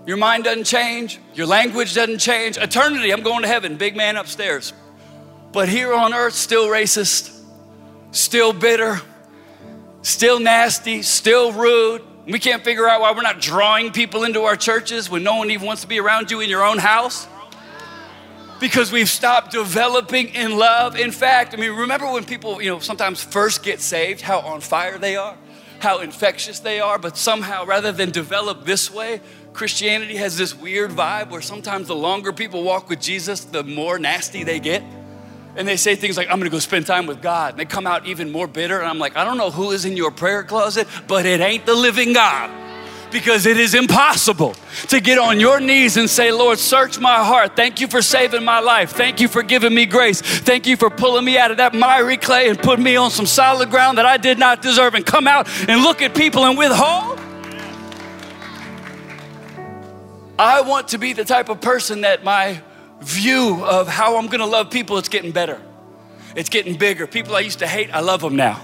Your 0.07 0.19
mind 0.19 0.45
doesn't 0.45 0.65
change, 0.65 1.19
your 1.33 1.47
language 1.47 1.95
doesn't 1.95 2.19
change. 2.19 2.59
Eternity, 2.59 3.11
I'm 3.11 3.23
going 3.23 3.43
to 3.43 3.49
heaven, 3.49 3.77
big 3.77 3.97
man 3.97 4.17
upstairs. 4.17 4.75
But 5.53 5.69
here 5.69 5.95
on 5.95 6.13
earth, 6.13 6.35
still 6.35 6.67
racist, 6.67 7.41
still 8.11 8.53
bitter, 8.53 9.01
still 10.03 10.41
nasty, 10.41 11.01
still 11.03 11.53
rude. 11.53 12.03
We 12.27 12.39
can't 12.39 12.63
figure 12.63 12.89
out 12.89 13.01
why 13.01 13.13
we're 13.13 13.23
not 13.23 13.41
drawing 13.41 13.93
people 13.93 14.25
into 14.25 14.43
our 14.43 14.57
churches 14.57 15.09
when 15.09 15.23
no 15.23 15.37
one 15.37 15.51
even 15.51 15.67
wants 15.67 15.83
to 15.83 15.89
be 15.89 16.01
around 16.01 16.31
you 16.31 16.41
in 16.41 16.51
your 16.51 16.65
own 16.65 16.79
house. 16.79 17.27
Because 18.61 18.93
we've 18.93 19.09
stopped 19.09 19.53
developing 19.53 20.29
in 20.29 20.57
love. 20.57 20.97
In 20.97 21.13
fact, 21.13 21.55
I 21.55 21.57
mean, 21.57 21.73
remember 21.73 22.11
when 22.11 22.25
people, 22.25 22.63
you 22.63 22.71
know, 22.71 22.79
sometimes 22.79 23.23
first 23.23 23.63
get 23.63 23.81
saved, 23.81 24.21
how 24.21 24.41
on 24.41 24.61
fire 24.61 24.97
they 24.97 25.17
are, 25.17 25.37
how 25.81 26.01
infectious 26.01 26.61
they 26.61 26.81
are, 26.81 26.99
but 26.99 27.17
somehow 27.17 27.67
rather 27.67 27.93
than 27.93 28.11
develop 28.11 28.65
this 28.65 28.91
way, 28.91 29.21
Christianity 29.55 30.17
has 30.17 30.37
this 30.37 30.55
weird 30.55 30.91
vibe 30.91 31.31
where 31.31 31.41
sometimes 31.41 31.89
the 31.89 31.97
longer 31.97 32.33
people 32.33 32.63
walk 32.63 32.91
with 32.91 33.01
Jesus, 33.01 33.45
the 33.45 33.65
more 33.65 33.99
nasty 33.99 34.45
they 34.45 34.61
get 34.61 34.83
and 35.57 35.69
they 35.69 35.77
say 35.77 35.95
things 35.95 36.17
like, 36.17 36.29
I'm 36.29 36.39
gonna 36.39 36.51
go 36.51 36.59
spend 36.59 36.87
time 36.87 37.07
with 37.07 37.23
God. 37.23 37.53
And 37.53 37.61
they 37.61 37.65
come 37.65 37.87
out 37.87 38.07
even 38.07 38.31
more 38.31 38.47
bitter. 38.47 38.79
And 38.79 38.89
I'm 38.89 38.99
like, 38.99 39.17
I 39.17 39.25
don't 39.25 39.39
know 39.39 39.51
who 39.51 39.71
is 39.71 39.85
in 39.85 39.97
your 39.97 40.11
prayer 40.11 40.43
closet, 40.43 40.89
but 41.07 41.27
it 41.27 41.41
ain't 41.41 41.65
the 41.67 41.75
living 41.75 42.13
God. 42.13 42.51
Because 43.13 43.47
it 43.47 43.59
is 43.59 43.77
impossible 43.77 44.57
to 44.89 45.01
get 45.01 45.19
on 45.19 45.39
your 45.39 45.61
knees 45.61 45.97
and 45.97 46.11
say, 46.11 46.33
Lord, 46.33 46.59
search 46.59 46.99
my 46.99 47.25
heart. 47.25 47.55
Thank 47.55 47.81
you 47.81 47.87
for 47.87 48.03
saving 48.03 48.43
my 48.43 48.59
life. 48.59 48.91
Thank 48.91 49.21
you 49.21 49.29
for 49.29 49.45
giving 49.45 49.73
me 49.73 49.87
grace. 49.87 50.21
Thank 50.21 50.67
you 50.67 50.77
for 50.77 50.91
pulling 50.91 51.25
me 51.25 51.39
out 51.39 51.53
of 51.53 51.59
that 51.59 51.75
miry 51.75 52.17
clay 52.17 52.49
and 52.49 52.59
putting 52.59 52.85
me 52.85 52.97
on 52.97 53.13
some 53.13 53.27
solid 53.27 53.71
ground 53.71 53.99
that 53.99 54.07
I 54.07 54.17
did 54.17 54.41
not 54.41 54.63
deserve 54.63 54.97
and 54.97 55.07
come 55.07 55.29
out 55.29 55.49
and 55.69 55.83
look 55.83 56.03
at 56.03 56.17
people 56.17 56.45
and 56.45 56.59
withhold. 56.59 57.21
I 60.39 60.63
want 60.63 60.89
to 60.89 60.99
be 60.99 61.13
the 61.13 61.25
type 61.25 61.49
of 61.49 61.61
person 61.61 62.01
that 62.01 62.25
my 62.25 62.61
view 63.01 63.65
of 63.65 63.87
how 63.87 64.17
I'm 64.17 64.27
gonna 64.27 64.47
love 64.47 64.71
people, 64.71 64.99
it's 64.99 65.09
getting 65.09 65.31
better. 65.31 65.61
It's 66.35 66.49
getting 66.49 66.77
bigger. 66.77 67.07
People 67.07 67.37
I 67.37 67.41
used 67.41 67.61
to 67.61 67.67
hate, 67.67 67.95
I 67.95 68.01
love 68.01 68.21
them 68.21 68.35
now. 68.35 68.61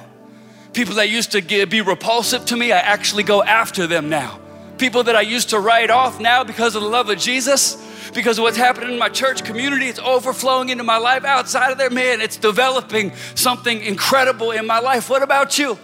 People 0.73 0.97
that 0.97 1.09
used 1.09 1.33
to 1.33 1.41
get, 1.41 1.71
be 1.71 1.81
repulsive 1.81 2.45
to 2.47 2.57
me, 2.57 2.73
I 2.73 2.79
actually 2.79 3.23
go 3.23 3.43
after 3.43 3.87
them 3.87 4.09
now. 4.09 4.41
People 4.79 5.05
that 5.05 5.15
I 5.15 5.21
used 5.21 5.51
to 5.51 5.61
write 5.61 5.91
off 5.91 6.21
now 6.21 6.43
because 6.43 6.75
of 6.75 6.83
the 6.83 6.89
love 6.89 7.09
of 7.09 7.19
Jesus, 7.19 7.77
because 8.15 8.39
of 8.39 8.43
what's 8.43 8.57
happening 8.57 8.93
in 8.93 8.99
my 8.99 9.09
church 9.09 9.45
community, 9.45 9.87
it's 9.87 9.99
overflowing 9.99 10.71
into 10.71 10.85
my 10.85 10.99
life 10.99 11.25
outside 11.25 11.71
of 11.71 11.79
there. 11.79 11.91
Man, 11.91 12.21
it's 12.21 12.37
developing 12.37 13.13
something 13.35 13.81
incredible 13.83 14.51
in 14.53 14.67
my 14.67 14.81
life. 14.81 15.11
What 15.11 15.23
about 15.23 15.59
you? 15.59 15.79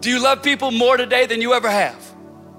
Do 0.00 0.10
you 0.10 0.22
love 0.22 0.42
people 0.42 0.70
more 0.70 0.96
today 0.96 1.26
than 1.26 1.42
you 1.42 1.54
ever 1.54 1.68
have? 1.68 2.13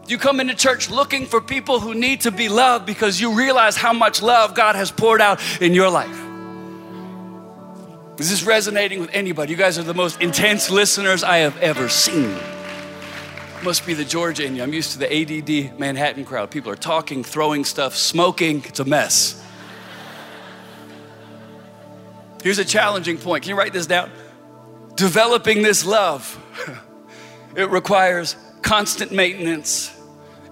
You 0.07 0.19
come 0.19 0.39
into 0.39 0.53
church 0.53 0.91
looking 0.91 1.25
for 1.25 1.41
people 1.41 1.79
who 1.79 1.95
need 1.95 2.21
to 2.21 2.31
be 2.31 2.47
loved 2.47 2.85
because 2.85 3.19
you 3.19 3.33
realize 3.33 3.75
how 3.75 3.91
much 3.91 4.21
love 4.21 4.53
God 4.53 4.75
has 4.75 4.91
poured 4.91 5.19
out 5.19 5.41
in 5.61 5.73
your 5.73 5.89
life. 5.89 6.21
Is 8.19 8.29
this 8.29 8.43
resonating 8.43 9.01
with 9.01 9.09
anybody? 9.13 9.51
You 9.51 9.57
guys 9.57 9.79
are 9.79 9.83
the 9.83 9.95
most 9.95 10.21
intense 10.21 10.69
listeners 10.69 11.23
I 11.23 11.37
have 11.37 11.57
ever 11.57 11.89
seen. 11.89 12.37
Must 13.63 13.85
be 13.85 13.95
the 13.95 14.05
Georgia 14.05 14.45
in 14.45 14.55
you. 14.55 14.61
I'm 14.61 14.73
used 14.73 14.91
to 14.91 14.99
the 14.99 15.11
ADD 15.11 15.79
Manhattan 15.79 16.23
crowd. 16.23 16.51
People 16.51 16.71
are 16.71 16.77
talking, 16.77 17.23
throwing 17.23 17.65
stuff, 17.65 17.95
smoking. 17.95 18.63
It's 18.65 18.79
a 18.79 18.85
mess. 18.85 19.43
Here's 22.43 22.59
a 22.59 22.65
challenging 22.65 23.17
point. 23.17 23.41
Can 23.41 23.49
you 23.49 23.57
write 23.57 23.73
this 23.73 23.87
down? 23.87 24.11
Developing 24.93 25.63
this 25.63 25.83
love, 25.83 26.39
it 27.55 27.69
requires 27.69 28.35
constant 28.61 29.11
maintenance 29.11 29.94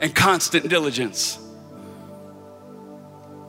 and 0.01 0.13
constant 0.13 0.69
diligence. 0.69 1.39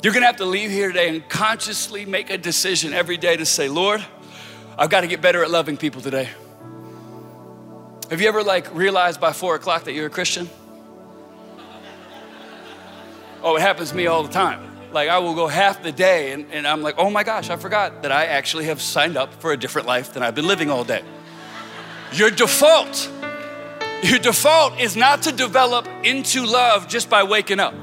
You're 0.02 0.12
gonna 0.12 0.26
have 0.26 0.36
to 0.36 0.44
leave 0.44 0.70
here 0.70 0.88
today 0.88 1.08
and 1.08 1.26
consciously 1.28 2.04
make 2.04 2.30
a 2.30 2.38
decision 2.38 2.92
every 2.92 3.16
day 3.16 3.36
to 3.36 3.46
say, 3.46 3.68
Lord, 3.68 4.04
I've 4.76 4.90
got 4.90 5.02
to 5.02 5.06
get 5.06 5.20
better 5.20 5.42
at 5.42 5.50
loving 5.50 5.76
people 5.76 6.02
today. 6.02 6.28
Have 8.10 8.20
you 8.20 8.28
ever 8.28 8.42
like 8.42 8.74
realized 8.74 9.20
by 9.20 9.32
four 9.32 9.54
o'clock 9.54 9.84
that 9.84 9.92
you're 9.92 10.06
a 10.06 10.10
Christian? 10.10 10.50
Oh, 13.42 13.56
it 13.56 13.60
happens 13.60 13.90
to 13.90 13.96
me 13.96 14.06
all 14.06 14.22
the 14.22 14.32
time. 14.32 14.70
Like 14.92 15.08
I 15.08 15.18
will 15.18 15.34
go 15.34 15.46
half 15.46 15.82
the 15.82 15.92
day 15.92 16.32
and, 16.32 16.50
and 16.52 16.66
I'm 16.66 16.82
like, 16.82 16.96
oh 16.98 17.10
my 17.10 17.24
gosh, 17.24 17.50
I 17.50 17.56
forgot 17.56 18.02
that 18.02 18.12
I 18.12 18.26
actually 18.26 18.66
have 18.66 18.80
signed 18.80 19.16
up 19.16 19.34
for 19.34 19.52
a 19.52 19.56
different 19.56 19.86
life 19.86 20.12
than 20.12 20.22
I've 20.22 20.34
been 20.34 20.46
living 20.46 20.70
all 20.70 20.84
day. 20.84 21.02
Your 22.12 22.30
default, 22.30 23.10
your 24.04 24.18
default 24.18 24.80
is 24.80 24.96
not 24.96 25.22
to 25.22 25.32
develop 25.32 25.88
into 26.02 26.44
love 26.44 26.88
just 26.88 27.08
by 27.08 27.22
waking 27.22 27.60
up. 27.60 27.74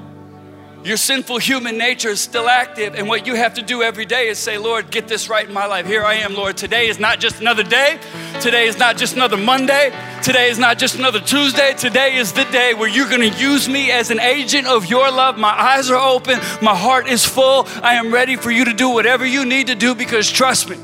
Your 0.83 0.97
sinful 0.97 1.37
human 1.37 1.77
nature 1.77 2.09
is 2.09 2.19
still 2.19 2.49
active, 2.49 2.95
and 2.95 3.07
what 3.07 3.27
you 3.27 3.35
have 3.35 3.53
to 3.53 3.61
do 3.61 3.83
every 3.83 4.05
day 4.05 4.29
is 4.29 4.39
say, 4.39 4.57
Lord, 4.57 4.89
get 4.89 5.07
this 5.07 5.29
right 5.29 5.47
in 5.47 5.53
my 5.53 5.67
life. 5.67 5.85
Here 5.85 6.03
I 6.03 6.15
am, 6.15 6.33
Lord. 6.33 6.57
Today 6.57 6.87
is 6.87 6.97
not 6.97 7.19
just 7.19 7.39
another 7.39 7.61
day. 7.61 7.99
Today 8.39 8.65
is 8.65 8.79
not 8.79 8.97
just 8.97 9.15
another 9.15 9.37
Monday. 9.37 9.93
Today 10.23 10.49
is 10.49 10.57
not 10.57 10.79
just 10.79 10.95
another 10.95 11.19
Tuesday. 11.19 11.75
Today 11.75 12.15
is 12.15 12.33
the 12.33 12.45
day 12.45 12.73
where 12.73 12.89
you're 12.89 13.07
going 13.07 13.31
to 13.31 13.39
use 13.39 13.69
me 13.69 13.91
as 13.91 14.09
an 14.09 14.19
agent 14.19 14.65
of 14.65 14.87
your 14.87 15.11
love. 15.11 15.37
My 15.37 15.49
eyes 15.49 15.91
are 15.91 16.03
open. 16.03 16.39
My 16.63 16.75
heart 16.75 17.07
is 17.07 17.23
full. 17.23 17.67
I 17.83 17.93
am 17.93 18.11
ready 18.11 18.35
for 18.35 18.49
you 18.49 18.65
to 18.65 18.73
do 18.73 18.89
whatever 18.89 19.23
you 19.23 19.45
need 19.45 19.67
to 19.67 19.75
do 19.75 19.93
because 19.93 20.31
trust 20.31 20.67
me, 20.67 20.77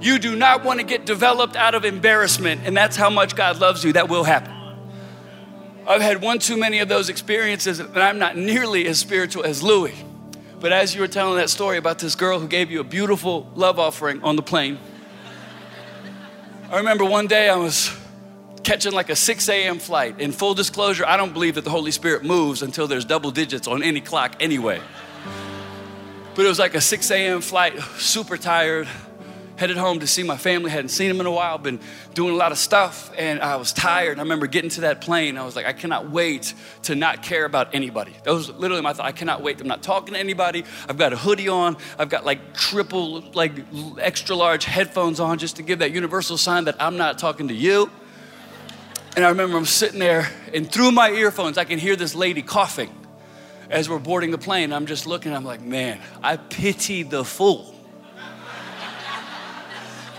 you 0.00 0.18
do 0.18 0.34
not 0.34 0.64
want 0.64 0.80
to 0.80 0.86
get 0.86 1.06
developed 1.06 1.54
out 1.54 1.76
of 1.76 1.84
embarrassment, 1.84 2.62
and 2.64 2.76
that's 2.76 2.96
how 2.96 3.10
much 3.10 3.36
God 3.36 3.60
loves 3.60 3.84
you. 3.84 3.92
That 3.92 4.08
will 4.08 4.24
happen. 4.24 4.55
I've 5.88 6.02
had 6.02 6.20
one 6.20 6.40
too 6.40 6.56
many 6.56 6.80
of 6.80 6.88
those 6.88 7.08
experiences, 7.08 7.78
and 7.78 7.96
I'm 7.96 8.18
not 8.18 8.36
nearly 8.36 8.86
as 8.86 8.98
spiritual 8.98 9.44
as 9.44 9.62
Louie. 9.62 9.94
But 10.58 10.72
as 10.72 10.94
you 10.94 11.00
were 11.00 11.08
telling 11.08 11.36
that 11.36 11.48
story 11.48 11.78
about 11.78 12.00
this 12.00 12.16
girl 12.16 12.40
who 12.40 12.48
gave 12.48 12.70
you 12.70 12.80
a 12.80 12.84
beautiful 12.84 13.48
love 13.54 13.78
offering 13.78 14.22
on 14.22 14.34
the 14.34 14.42
plane, 14.42 14.78
I 16.70 16.78
remember 16.78 17.04
one 17.04 17.28
day 17.28 17.48
I 17.48 17.56
was 17.56 17.96
catching 18.64 18.92
like 18.92 19.10
a 19.10 19.16
6 19.16 19.48
a.m. 19.48 19.78
flight. 19.78 20.18
In 20.18 20.32
full 20.32 20.54
disclosure, 20.54 21.06
I 21.06 21.16
don't 21.16 21.32
believe 21.32 21.54
that 21.54 21.62
the 21.62 21.70
Holy 21.70 21.92
Spirit 21.92 22.24
moves 22.24 22.62
until 22.62 22.88
there's 22.88 23.04
double 23.04 23.30
digits 23.30 23.68
on 23.68 23.84
any 23.84 24.00
clock 24.00 24.34
anyway. 24.40 24.80
But 26.34 26.44
it 26.44 26.48
was 26.48 26.58
like 26.58 26.74
a 26.74 26.80
6 26.80 27.10
a.m. 27.12 27.40
flight, 27.40 27.78
super 27.98 28.36
tired, 28.36 28.88
headed 29.56 29.76
home 29.76 30.00
to 30.00 30.06
see 30.06 30.22
my 30.22 30.36
family. 30.36 30.70
Hadn't 30.70 30.90
seen 30.90 31.08
them 31.08 31.20
in 31.20 31.26
a 31.26 31.30
while, 31.30 31.58
been 31.58 31.80
doing 32.14 32.34
a 32.34 32.36
lot 32.36 32.52
of 32.52 32.58
stuff, 32.58 33.10
and 33.16 33.40
I 33.40 33.56
was 33.56 33.72
tired. 33.72 34.18
I 34.18 34.22
remember 34.22 34.46
getting 34.46 34.70
to 34.70 34.82
that 34.82 35.00
plane. 35.00 35.36
I 35.36 35.44
was 35.44 35.56
like, 35.56 35.66
I 35.66 35.72
cannot 35.72 36.10
wait 36.10 36.54
to 36.82 36.94
not 36.94 37.22
care 37.22 37.44
about 37.44 37.74
anybody. 37.74 38.14
That 38.24 38.32
was 38.32 38.50
literally 38.50 38.82
my 38.82 38.92
thought. 38.92 39.06
I 39.06 39.12
cannot 39.12 39.42
wait. 39.42 39.60
I'm 39.60 39.66
not 39.66 39.82
talking 39.82 40.14
to 40.14 40.20
anybody. 40.20 40.64
I've 40.88 40.98
got 40.98 41.12
a 41.12 41.16
hoodie 41.16 41.48
on. 41.48 41.76
I've 41.98 42.08
got 42.08 42.24
like 42.24 42.54
triple, 42.54 43.20
like 43.32 43.52
extra 43.98 44.36
large 44.36 44.64
headphones 44.64 45.20
on 45.20 45.38
just 45.38 45.56
to 45.56 45.62
give 45.62 45.80
that 45.80 45.92
universal 45.92 46.36
sign 46.36 46.64
that 46.64 46.76
I'm 46.80 46.96
not 46.96 47.18
talking 47.18 47.48
to 47.48 47.54
you. 47.54 47.90
And 49.16 49.24
I 49.24 49.30
remember 49.30 49.56
I'm 49.56 49.64
sitting 49.64 49.98
there, 49.98 50.30
and 50.52 50.70
through 50.70 50.92
my 50.92 51.10
earphones, 51.10 51.56
I 51.56 51.64
can 51.64 51.78
hear 51.78 51.96
this 51.96 52.14
lady 52.14 52.42
coughing 52.42 52.94
as 53.70 53.88
we're 53.88 53.98
boarding 53.98 54.30
the 54.30 54.38
plane. 54.38 54.74
I'm 54.74 54.84
just 54.84 55.06
looking, 55.06 55.32
I'm 55.32 55.44
like, 55.44 55.62
man, 55.62 56.00
I 56.22 56.36
pity 56.36 57.02
the 57.02 57.24
fool 57.24 57.75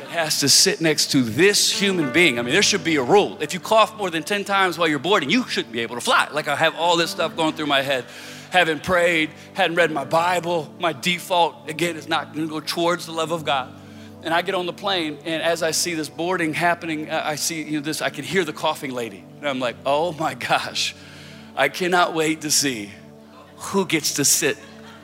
has 0.10 0.40
to 0.40 0.50
sit 0.50 0.82
next 0.82 1.12
to 1.12 1.22
this 1.22 1.72
human 1.72 2.12
being. 2.12 2.40
I 2.40 2.42
mean, 2.42 2.54
there 2.54 2.62
should 2.62 2.84
be 2.84 2.96
a 2.96 3.04
rule. 3.04 3.38
If 3.40 3.54
you 3.54 3.60
cough 3.60 3.96
more 3.96 4.10
than 4.10 4.24
10 4.24 4.44
times 4.44 4.78
while 4.78 4.88
you're 4.88 5.00
boarding, 5.00 5.30
you 5.30 5.48
shouldn't 5.48 5.74
be 5.74 5.82
able 5.82 5.96
to 5.96 6.02
fly. 6.02 6.28
Like 6.32 6.48
I 6.48 6.56
have 6.56 6.76
all 6.76 6.98
this 6.98 7.12
stuff 7.12 7.36
going 7.36 7.54
through 7.54 7.68
my 7.68 7.82
head. 7.82 8.06
Haven't 8.50 8.84
prayed, 8.84 9.32
hadn't 9.54 9.76
read 9.76 9.92
my 9.92 10.06
Bible. 10.06 10.74
My 10.80 10.94
default, 10.94 11.70
again, 11.70 11.98
is 11.98 12.08
not 12.08 12.34
going 12.34 12.48
to 12.48 12.52
go 12.52 12.60
towards 12.60 13.06
the 13.06 13.12
love 13.12 13.32
of 13.32 13.44
God. 13.44 13.74
And 14.24 14.34
I 14.34 14.42
get 14.42 14.56
on 14.56 14.66
the 14.66 14.74
plane, 14.74 15.20
and 15.26 15.44
as 15.44 15.62
I 15.62 15.72
see 15.72 15.94
this 15.94 16.10
boarding 16.10 16.54
happening, 16.54 17.10
I 17.10 17.36
see 17.36 17.62
you 17.62 17.80
know, 17.80 17.80
this, 17.82 18.02
I 18.02 18.10
can 18.10 18.24
hear 18.24 18.44
the 18.44 18.54
coughing 18.54 18.92
lady. 18.92 19.24
And 19.40 19.48
I'm 19.48 19.60
like, 19.60 19.76
oh 19.86 20.12
my 20.14 20.34
gosh, 20.34 20.96
I 21.56 21.70
cannot 21.70 22.14
wait 22.14 22.42
to 22.42 22.52
see 22.52 22.92
who 23.58 23.86
gets 23.86 24.16
to 24.16 24.26
sit 24.26 24.58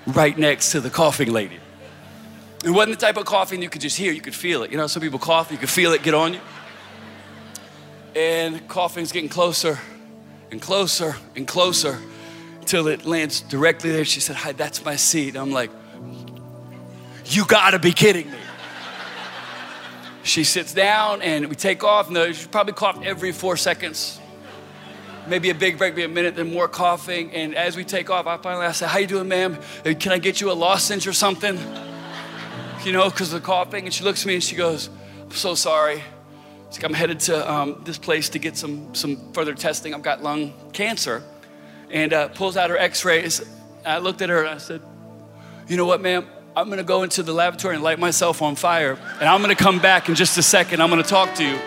right 0.08 0.38
next 0.38 0.72
to 0.72 0.82
the 0.82 0.90
coughing 0.90 1.32
lady. 1.32 1.60
It 2.64 2.70
wasn't 2.70 2.98
the 2.98 3.06
type 3.06 3.18
of 3.18 3.26
coughing 3.26 3.62
you 3.62 3.70
could 3.70 3.82
just 3.82 3.98
hear, 3.98 4.14
you 4.14 4.22
could 4.22 4.34
feel 4.36 4.64
it. 4.64 4.72
You 4.72 4.78
know, 4.78 4.88
some 4.88 5.02
people 5.02 5.20
cough, 5.20 5.52
you 5.52 5.58
could 5.58 5.70
feel 5.70 5.92
it 5.92 6.02
get 6.02 6.14
on 6.14 6.34
you. 6.34 6.40
And 8.16 8.66
coughing's 8.70 9.12
getting 9.12 9.28
closer 9.28 9.80
and 10.50 10.62
closer 10.62 11.18
and 11.36 11.46
closer 11.46 12.00
until 12.62 12.88
it 12.88 13.06
lands 13.06 13.42
directly 13.42 13.92
there. 13.92 14.06
She 14.06 14.22
said, 14.22 14.38
Hi, 14.38 14.54
that's 14.54 14.86
my 14.86 14.96
seat. 14.96 15.36
I'm 15.36 15.52
like, 15.52 15.72
You 17.26 17.46
gotta 17.46 17.80
be 17.80 17.92
kidding 17.92 18.32
me. 18.32 18.38
She 20.24 20.46
sits 20.46 20.74
down 20.74 21.22
and 21.22 21.50
we 21.50 21.56
take 21.56 21.84
off. 21.84 22.10
No, 22.10 22.32
she 22.32 22.48
probably 22.48 22.74
coughed 22.74 23.04
every 23.04 23.34
four 23.34 23.58
seconds. 23.58 24.22
Maybe 25.28 25.50
a 25.50 25.56
big 25.56 25.78
break, 25.78 25.96
maybe 25.96 26.06
a 26.06 26.08
minute, 26.08 26.38
then 26.38 26.54
more 26.54 26.70
coughing. 26.70 27.32
And 27.34 27.56
as 27.56 27.76
we 27.76 27.84
take 27.84 28.10
off, 28.10 28.26
I 28.26 28.38
finally 28.38 28.66
I 28.66 28.72
said, 28.72 28.88
How 28.88 29.00
you 29.00 29.08
doing, 29.08 29.28
ma'am? 29.28 29.58
Can 29.84 30.14
I 30.14 30.18
get 30.18 30.40
you 30.40 30.50
a 30.50 30.54
lozenge 30.54 31.08
or 31.08 31.14
something? 31.14 31.60
You 32.86 32.92
know, 32.92 33.10
because 33.10 33.34
of 33.34 33.42
the 33.42 33.46
coughing. 33.46 33.86
And 33.86 33.94
she 33.94 34.04
looks 34.04 34.22
at 34.22 34.28
me 34.28 34.36
and 34.36 34.44
she 34.44 34.56
goes, 34.56 34.90
I'm 35.22 35.32
so 35.32 35.56
sorry. 35.56 36.04
She's 36.70 36.82
like, 36.82 36.86
I'm 36.86 36.94
headed 36.94 37.20
to 37.22 37.52
um, 37.52 37.82
this 37.86 37.98
place 37.98 38.30
to 38.30 38.40
get 38.40 38.58
some, 38.58 38.94
some 38.96 39.32
further 39.34 39.54
testing. 39.54 39.94
I've 39.94 40.02
got 40.02 40.24
lung 40.24 40.54
cancer. 40.74 41.24
And 41.90 42.14
uh, 42.14 42.30
pulls 42.30 42.58
out 42.58 42.70
her 42.70 42.78
x 42.78 43.06
rays. 43.06 43.42
I 43.86 44.00
looked 44.00 44.22
at 44.22 44.30
her 44.30 44.40
and 44.40 44.50
I 44.50 44.58
said, 44.58 44.82
You 45.68 45.78
know 45.78 45.86
what, 45.86 46.02
ma'am? 46.02 46.26
I'm 46.56 46.70
gonna 46.70 46.84
go 46.84 47.04
into 47.04 47.24
the 47.24 47.34
lavatory 47.34 47.76
and 47.76 47.84
light 47.84 48.00
myself 48.00 48.42
on 48.42 48.56
fire. 48.56 48.98
And 49.20 49.30
I'm 49.30 49.42
gonna 49.42 49.56
come 49.56 49.80
back 49.80 50.10
in 50.10 50.16
just 50.16 50.38
a 50.38 50.44
second. 50.44 50.82
I'm 50.82 50.90
gonna 50.90 51.04
talk 51.04 51.36
to 51.36 51.44
you. 51.44 51.60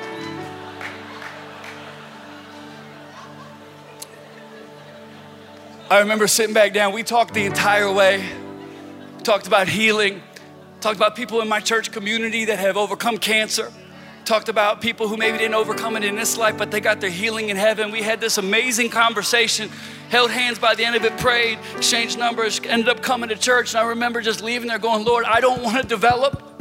I 5.88 6.00
remember 6.00 6.26
sitting 6.26 6.52
back 6.54 6.72
down. 6.72 6.92
We 6.92 7.04
talked 7.04 7.32
the 7.32 7.44
entire 7.44 7.92
way, 7.92 8.28
talked 9.22 9.46
about 9.46 9.68
healing. 9.68 10.20
Talked 10.86 10.98
about 10.98 11.16
people 11.16 11.40
in 11.40 11.48
my 11.48 11.58
church 11.58 11.90
community 11.90 12.44
that 12.44 12.60
have 12.60 12.76
overcome 12.76 13.18
cancer. 13.18 13.72
Talked 14.24 14.48
about 14.48 14.80
people 14.80 15.08
who 15.08 15.16
maybe 15.16 15.36
didn't 15.36 15.56
overcome 15.56 15.96
it 15.96 16.04
in 16.04 16.14
this 16.14 16.36
life, 16.36 16.56
but 16.56 16.70
they 16.70 16.80
got 16.80 17.00
their 17.00 17.10
healing 17.10 17.48
in 17.48 17.56
heaven. 17.56 17.90
We 17.90 18.02
had 18.02 18.20
this 18.20 18.38
amazing 18.38 18.90
conversation, 18.90 19.68
held 20.10 20.30
hands 20.30 20.60
by 20.60 20.76
the 20.76 20.84
end 20.84 20.94
of 20.94 21.04
it, 21.04 21.18
prayed, 21.18 21.58
exchanged 21.76 22.20
numbers, 22.20 22.60
ended 22.62 22.88
up 22.88 23.02
coming 23.02 23.30
to 23.30 23.34
church. 23.34 23.74
And 23.74 23.84
I 23.84 23.88
remember 23.88 24.20
just 24.20 24.44
leaving 24.44 24.68
there 24.68 24.78
going, 24.78 25.04
Lord, 25.04 25.24
I 25.24 25.40
don't 25.40 25.60
want 25.60 25.82
to 25.82 25.88
develop 25.88 26.55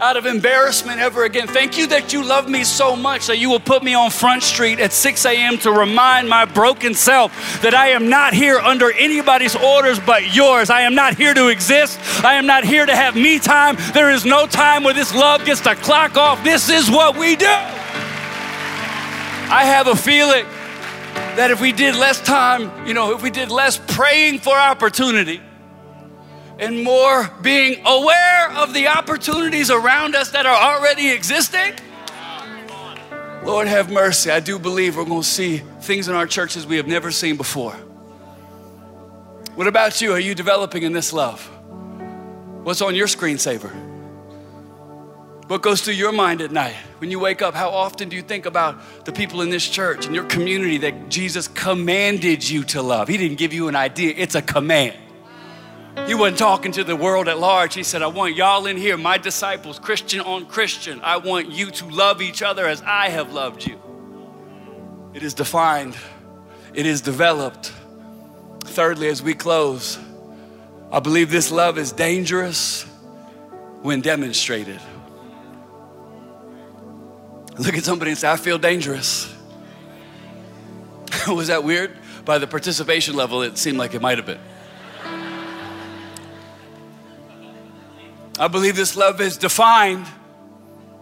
out 0.00 0.16
of 0.16 0.26
embarrassment 0.26 1.00
ever 1.00 1.24
again. 1.24 1.48
Thank 1.48 1.76
you 1.76 1.88
that 1.88 2.12
you 2.12 2.22
love 2.24 2.48
me 2.48 2.62
so 2.62 2.94
much 2.94 3.26
that 3.26 3.38
you 3.38 3.50
will 3.50 3.60
put 3.60 3.82
me 3.82 3.94
on 3.94 4.10
Front 4.10 4.44
Street 4.44 4.78
at 4.78 4.92
6 4.92 5.24
a.m. 5.26 5.58
to 5.58 5.72
remind 5.72 6.28
my 6.28 6.44
broken 6.44 6.94
self 6.94 7.32
that 7.62 7.74
I 7.74 7.88
am 7.88 8.08
not 8.08 8.32
here 8.32 8.58
under 8.58 8.92
anybody's 8.92 9.56
orders 9.56 9.98
but 9.98 10.34
yours. 10.34 10.70
I 10.70 10.82
am 10.82 10.94
not 10.94 11.16
here 11.16 11.34
to 11.34 11.48
exist. 11.48 11.98
I 12.24 12.34
am 12.34 12.46
not 12.46 12.64
here 12.64 12.86
to 12.86 12.94
have 12.94 13.16
me 13.16 13.38
time. 13.40 13.76
There 13.92 14.10
is 14.10 14.24
no 14.24 14.46
time 14.46 14.84
where 14.84 14.94
this 14.94 15.14
love 15.14 15.44
gets 15.44 15.62
to 15.62 15.74
clock 15.74 16.16
off. 16.16 16.44
This 16.44 16.68
is 16.68 16.88
what 16.88 17.16
we 17.16 17.34
do. 17.34 17.46
I 19.50 19.64
have 19.64 19.88
a 19.88 19.96
feeling 19.96 20.44
that 21.36 21.50
if 21.50 21.60
we 21.60 21.72
did 21.72 21.96
less 21.96 22.20
time, 22.20 22.86
you 22.86 22.94
know, 22.94 23.14
if 23.14 23.22
we 23.22 23.30
did 23.30 23.50
less 23.50 23.78
praying 23.78 24.38
for 24.38 24.56
opportunity, 24.56 25.40
and 26.58 26.82
more 26.82 27.30
being 27.40 27.80
aware 27.86 28.50
of 28.52 28.74
the 28.74 28.88
opportunities 28.88 29.70
around 29.70 30.14
us 30.14 30.30
that 30.32 30.46
are 30.46 30.76
already 30.76 31.10
existing. 31.10 31.74
Lord, 33.44 33.68
have 33.68 33.90
mercy. 33.90 34.30
I 34.30 34.40
do 34.40 34.58
believe 34.58 34.96
we're 34.96 35.04
going 35.04 35.22
to 35.22 35.26
see 35.26 35.58
things 35.80 36.08
in 36.08 36.14
our 36.14 36.26
churches 36.26 36.66
we 36.66 36.76
have 36.76 36.88
never 36.88 37.10
seen 37.10 37.36
before. 37.36 37.72
What 39.54 39.66
about 39.66 40.00
you? 40.00 40.12
Are 40.12 40.20
you 40.20 40.34
developing 40.34 40.82
in 40.82 40.92
this 40.92 41.12
love? 41.12 41.40
What's 42.64 42.82
on 42.82 42.94
your 42.94 43.06
screensaver? 43.06 43.72
What 45.46 45.62
goes 45.62 45.80
through 45.80 45.94
your 45.94 46.12
mind 46.12 46.42
at 46.42 46.50
night? 46.52 46.74
When 46.98 47.10
you 47.10 47.18
wake 47.18 47.40
up, 47.40 47.54
how 47.54 47.70
often 47.70 48.10
do 48.10 48.16
you 48.16 48.22
think 48.22 48.44
about 48.44 49.04
the 49.06 49.12
people 49.12 49.40
in 49.40 49.48
this 49.48 49.66
church 49.66 50.04
and 50.04 50.14
your 50.14 50.24
community 50.24 50.76
that 50.78 51.08
Jesus 51.08 51.48
commanded 51.48 52.46
you 52.46 52.64
to 52.64 52.82
love? 52.82 53.08
He 53.08 53.16
didn't 53.16 53.38
give 53.38 53.54
you 53.54 53.68
an 53.68 53.76
idea, 53.76 54.12
it's 54.16 54.34
a 54.34 54.42
command. 54.42 54.96
He 56.06 56.14
wasn't 56.14 56.38
talking 56.38 56.72
to 56.72 56.84
the 56.84 56.96
world 56.96 57.28
at 57.28 57.38
large. 57.38 57.74
He 57.74 57.82
said, 57.82 58.02
I 58.02 58.06
want 58.06 58.34
y'all 58.34 58.66
in 58.66 58.76
here, 58.76 58.96
my 58.96 59.18
disciples, 59.18 59.78
Christian 59.78 60.20
on 60.20 60.46
Christian. 60.46 61.00
I 61.02 61.18
want 61.18 61.50
you 61.50 61.70
to 61.70 61.86
love 61.86 62.22
each 62.22 62.42
other 62.42 62.66
as 62.66 62.82
I 62.82 63.08
have 63.08 63.32
loved 63.32 63.66
you. 63.66 63.80
It 65.14 65.22
is 65.22 65.34
defined, 65.34 65.96
it 66.74 66.86
is 66.86 67.00
developed. 67.00 67.72
Thirdly, 68.64 69.08
as 69.08 69.22
we 69.22 69.34
close, 69.34 69.98
I 70.92 71.00
believe 71.00 71.30
this 71.30 71.50
love 71.50 71.78
is 71.78 71.92
dangerous 71.92 72.84
when 73.82 74.00
demonstrated. 74.00 74.80
Look 77.58 77.76
at 77.76 77.84
somebody 77.84 78.12
and 78.12 78.18
say, 78.18 78.30
I 78.30 78.36
feel 78.36 78.58
dangerous. 78.58 79.34
Was 81.26 81.48
that 81.48 81.64
weird? 81.64 81.96
By 82.24 82.38
the 82.38 82.46
participation 82.46 83.16
level, 83.16 83.42
it 83.42 83.58
seemed 83.58 83.78
like 83.78 83.94
it 83.94 84.00
might 84.00 84.18
have 84.18 84.26
been. 84.26 84.40
I 88.38 88.46
believe 88.48 88.76
this 88.76 88.96
love 88.96 89.20
is 89.20 89.36
defined. 89.36 90.06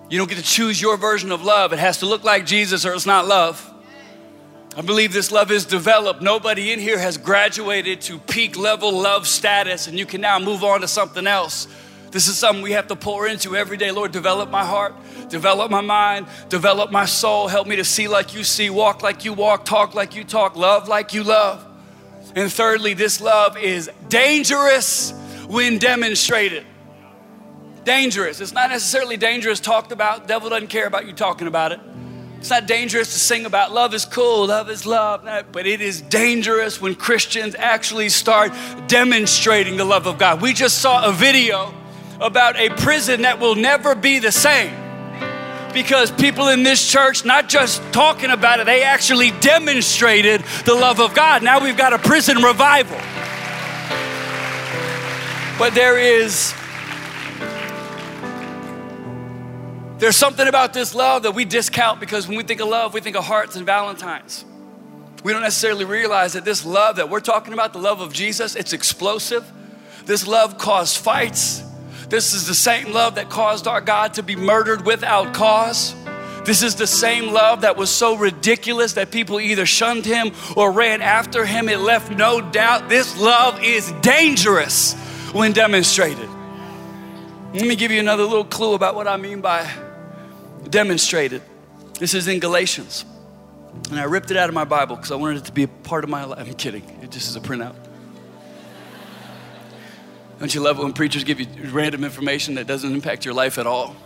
You 0.09 0.19
don't 0.19 0.29
get 0.29 0.39
to 0.39 0.45
choose 0.45 0.81
your 0.81 0.97
version 0.97 1.33
of 1.33 1.43
love. 1.43 1.73
It 1.73 1.79
has 1.79 1.99
to 1.99 2.07
look 2.07 2.25
like 2.25 2.47
Jesus 2.47 2.87
or 2.87 2.95
it's 2.95 3.07
not 3.07 3.27
love. 3.27 3.73
I 4.77 4.83
believe 4.83 5.13
this 5.13 5.33
love 5.33 5.51
is 5.51 5.65
developed. 5.65 6.23
Nobody 6.23 6.71
in 6.71 6.79
here 6.79 6.99
has 6.99 7.17
graduated 7.17 8.03
to 8.03 8.19
peak 8.19 8.57
level 8.59 8.93
love 8.93 9.27
status, 9.27 9.87
and 9.87 9.99
you 9.99 10.05
can 10.05 10.21
now 10.21 10.39
move 10.39 10.63
on 10.63 10.83
to 10.83 10.89
something 10.89 11.27
else. 11.27 11.67
This 12.11 12.29
is 12.29 12.37
something 12.37 12.63
we 12.63 12.73
have 12.73 12.87
to 12.89 12.97
pour 12.97 13.27
into 13.27 13.57
every 13.57 13.79
day. 13.79 13.91
Lord, 13.91 14.13
develop 14.13 14.51
my 14.51 14.65
heart, 14.65 14.95
develop 15.31 15.71
my 15.71 15.81
mind, 15.81 16.27
develop 16.51 16.91
my 16.91 17.07
soul. 17.07 17.49
Help 17.49 17.67
me 17.67 17.77
to 17.77 17.85
see 17.85 18.07
like 18.07 18.35
you 18.35 18.45
see, 18.45 18.69
walk 18.69 19.03
like 19.03 19.25
you 19.25 19.33
walk, 19.33 19.65
talk 19.65 19.95
like 19.95 20.15
you 20.15 20.25
talk, 20.25 20.57
love 20.57 20.89
like 20.89 21.15
you 21.15 21.25
love. 21.25 21.67
And 22.35 22.53
thirdly, 22.53 22.93
this 22.93 23.21
love 23.21 23.57
is 23.57 23.91
dangerous 24.09 25.13
when 25.49 25.79
demonstrated. 25.79 26.67
Dangerous. 27.87 28.41
It's 28.41 28.53
not 28.53 28.71
necessarily 28.71 29.17
dangerous 29.17 29.61
talked 29.61 29.93
about. 29.93 30.27
Devil 30.27 30.51
doesn't 30.51 30.71
care 30.71 30.89
about 30.89 31.07
you 31.07 31.13
talking 31.13 31.47
about 31.47 31.71
it. 31.71 31.79
It's 32.39 32.51
not 32.51 32.67
dangerous 32.67 33.13
to 33.13 33.19
sing 33.21 33.47
about 33.47 33.73
love 33.73 33.95
is 33.95 34.05
cool, 34.05 34.49
love 34.49 34.69
is 34.69 34.87
love, 34.87 35.25
but 35.53 35.69
it 35.69 35.81
is 35.81 36.01
dangerous 36.01 36.81
when 36.81 36.97
Christians 36.97 37.55
actually 37.55 38.09
start 38.09 38.53
demonstrating 38.89 39.77
the 39.77 39.85
love 39.85 40.09
of 40.09 40.19
God. 40.19 40.43
We 40.43 40.53
just 40.53 40.79
saw 40.81 41.09
a 41.09 41.13
video 41.13 41.73
about 42.21 42.57
a 42.57 42.71
prison 42.71 43.23
that 43.23 43.39
will 43.39 43.55
never 43.55 43.95
be 43.95 44.19
the 44.19 44.33
same 44.33 44.75
because 45.73 46.11
people 46.11 46.49
in 46.49 46.65
this 46.65 46.91
church, 46.91 47.25
not 47.25 47.49
just 47.49 47.81
talking 47.93 48.31
about 48.31 48.59
it, 48.59 48.67
they 48.67 48.83
actually 48.83 49.31
demonstrated 49.31 50.43
the 50.65 50.75
love 50.75 50.99
of 51.01 51.15
God. 51.15 51.45
Now 51.45 51.63
we've 51.63 51.77
got 51.77 51.93
a 51.93 51.99
prison 51.99 52.39
revival. 52.43 52.99
But 55.57 55.75
there 55.75 55.99
is 55.99 56.53
There's 59.99 60.17
something 60.17 60.47
about 60.47 60.75
this 60.75 60.95
love 60.95 61.23
that 61.23 61.35
we 61.35 61.47
discount 61.47 62.01
because 62.01 62.29
when 62.29 62.37
we 62.37 62.43
think 62.43 62.61
of 62.61 62.69
love, 62.69 62.93
we 62.93 63.01
think 63.01 63.17
of 63.17 63.25
hearts 63.25 63.57
and 63.57 63.65
Valentines. 63.65 64.45
We 65.25 65.33
don't 65.33 65.43
necessarily 65.43 65.87
realize 65.87 66.35
that 66.35 66.45
this 66.45 66.67
love 66.67 66.97
that 66.97 67.09
we're 67.09 67.21
talking 67.21 67.55
about, 67.55 67.73
the 67.73 67.79
love 67.79 68.01
of 68.01 68.13
Jesus, 68.13 68.55
it's 68.57 68.75
explosive. 68.75 69.51
This 70.05 70.27
love 70.27 70.59
caused 70.59 70.99
fights. 70.99 71.65
This 72.09 72.35
is 72.35 72.47
the 72.47 72.55
same 72.55 72.93
love 72.93 73.15
that 73.15 73.31
caused 73.31 73.67
our 73.67 73.81
God 73.81 74.15
to 74.15 74.23
be 74.23 74.37
murdered 74.37 74.85
without 74.85 75.35
cause. 75.35 75.95
This 76.45 76.63
is 76.63 76.77
the 76.77 76.87
same 76.87 77.33
love 77.33 77.63
that 77.63 77.77
was 77.77 77.91
so 77.91 78.17
ridiculous 78.17 78.93
that 78.93 79.11
people 79.11 79.41
either 79.41 79.67
shunned 79.67 80.05
him 80.05 80.31
or 80.57 80.71
ran 80.71 81.03
after 81.03 81.45
him. 81.45 81.69
It 81.69 81.79
left 81.79 82.13
no 82.13 82.41
doubt 82.41 82.89
this 82.89 83.19
love 83.19 83.61
is 83.65 83.91
dangerous 84.03 84.95
when 85.33 85.53
demonstrated. 85.53 86.29
Let 87.53 87.67
me 87.67 87.75
give 87.75 87.91
you 87.91 87.99
another 87.99 88.23
little 88.23 88.45
clue 88.45 88.75
about 88.75 88.95
what 88.95 89.09
I 89.09 89.17
mean 89.17 89.41
by 89.41 89.69
demonstrated. 90.71 91.43
This 91.99 92.15
is 92.15 92.29
in 92.29 92.41
Galatians. 92.41 93.05
And 93.91 93.99
I 94.01 94.05
ripped 94.05 94.31
it 94.31 94.37
out 94.37 94.49
of 94.49 94.55
my 94.55 94.65
Bible 94.65 94.97
because 94.97 95.13
I 95.13 95.17
wanted 95.17 95.39
it 95.39 95.45
to 95.47 95.53
be 95.53 95.63
a 95.65 95.69
part 95.69 96.05
of 96.05 96.11
my 96.11 96.25
life. 96.25 96.47
I'm 96.47 96.55
kidding, 96.55 96.83
it 97.03 97.11
just 97.11 97.29
is 97.29 97.37
a 97.37 97.41
printout. 97.41 97.77
Don't 100.39 100.55
you 100.55 100.61
love 100.61 100.79
it 100.79 100.83
when 100.83 100.93
preachers 100.93 101.25
give 101.25 101.41
you 101.41 101.47
random 101.71 102.05
information 102.05 102.57
that 102.57 102.67
doesn't 102.67 102.93
impact 102.93 103.25
your 103.25 103.33
life 103.33 103.57
at 103.59 103.67
all? 103.67 103.97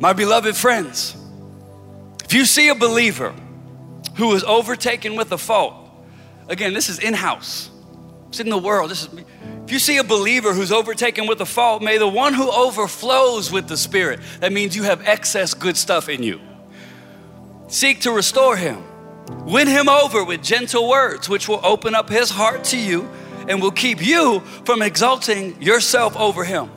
my 0.00 0.14
beloved 0.14 0.56
friends, 0.56 1.14
if 2.24 2.32
you 2.32 2.46
see 2.46 2.68
a 2.68 2.74
believer 2.74 3.34
who 4.16 4.32
is 4.34 4.42
overtaken 4.44 5.16
with 5.16 5.32
a 5.32 5.38
fault, 5.38 5.74
again, 6.48 6.72
this 6.72 6.88
is 6.88 6.98
in 6.98 7.12
house, 7.12 7.68
it's 8.28 8.40
in 8.40 8.48
the 8.48 8.56
world. 8.56 8.90
This 8.90 9.02
is 9.02 9.10
if 9.66 9.72
you 9.72 9.80
see 9.80 9.96
a 9.96 10.04
believer 10.04 10.54
who's 10.54 10.70
overtaken 10.70 11.26
with 11.26 11.40
a 11.40 11.44
fault, 11.44 11.82
may 11.82 11.98
the 11.98 12.06
one 12.06 12.34
who 12.34 12.48
overflows 12.52 13.50
with 13.50 13.66
the 13.66 13.76
Spirit, 13.76 14.20
that 14.38 14.52
means 14.52 14.76
you 14.76 14.84
have 14.84 15.02
excess 15.08 15.54
good 15.54 15.76
stuff 15.76 16.08
in 16.08 16.22
you, 16.22 16.40
seek 17.66 18.02
to 18.02 18.12
restore 18.12 18.56
him. 18.56 18.84
Win 19.44 19.66
him 19.66 19.88
over 19.88 20.22
with 20.22 20.40
gentle 20.40 20.88
words, 20.88 21.28
which 21.28 21.48
will 21.48 21.58
open 21.64 21.96
up 21.96 22.08
his 22.08 22.30
heart 22.30 22.62
to 22.62 22.78
you 22.78 23.10
and 23.48 23.60
will 23.60 23.72
keep 23.72 24.00
you 24.06 24.38
from 24.64 24.82
exalting 24.82 25.60
yourself 25.60 26.16
over 26.16 26.44
him. 26.44 26.70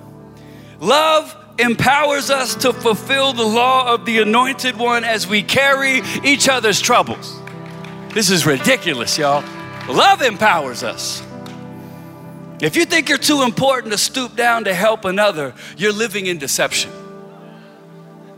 Love 0.80 1.38
empowers 1.60 2.32
us 2.32 2.56
to 2.56 2.74
fulfill 2.74 3.34
the 3.34 3.46
law 3.46 3.94
of 3.94 4.04
the 4.06 4.18
anointed 4.18 4.76
one 4.76 5.04
as 5.04 5.28
we 5.28 5.44
carry 5.44 6.02
each 6.24 6.50
other's 6.50 6.82
troubles. 6.82 7.40
This 8.16 8.32
is 8.32 8.48
ridiculous, 8.48 9.16
y'all. 9.16 9.44
Love 9.88 10.24
empowers 10.24 10.82
us. 10.82 11.22
If 12.62 12.76
you 12.76 12.86
think 12.86 13.08
you're 13.08 13.18
too 13.18 13.44
important 13.44 13.94
to 13.94 13.98
stoop 13.98 14.36
down 14.36 14.66
to 14.66 14.74
help 14.74 15.06
another, 15.06 15.54
you're 15.78 15.94
living 15.94 16.26
in 16.26 16.38
deception. 16.38 16.92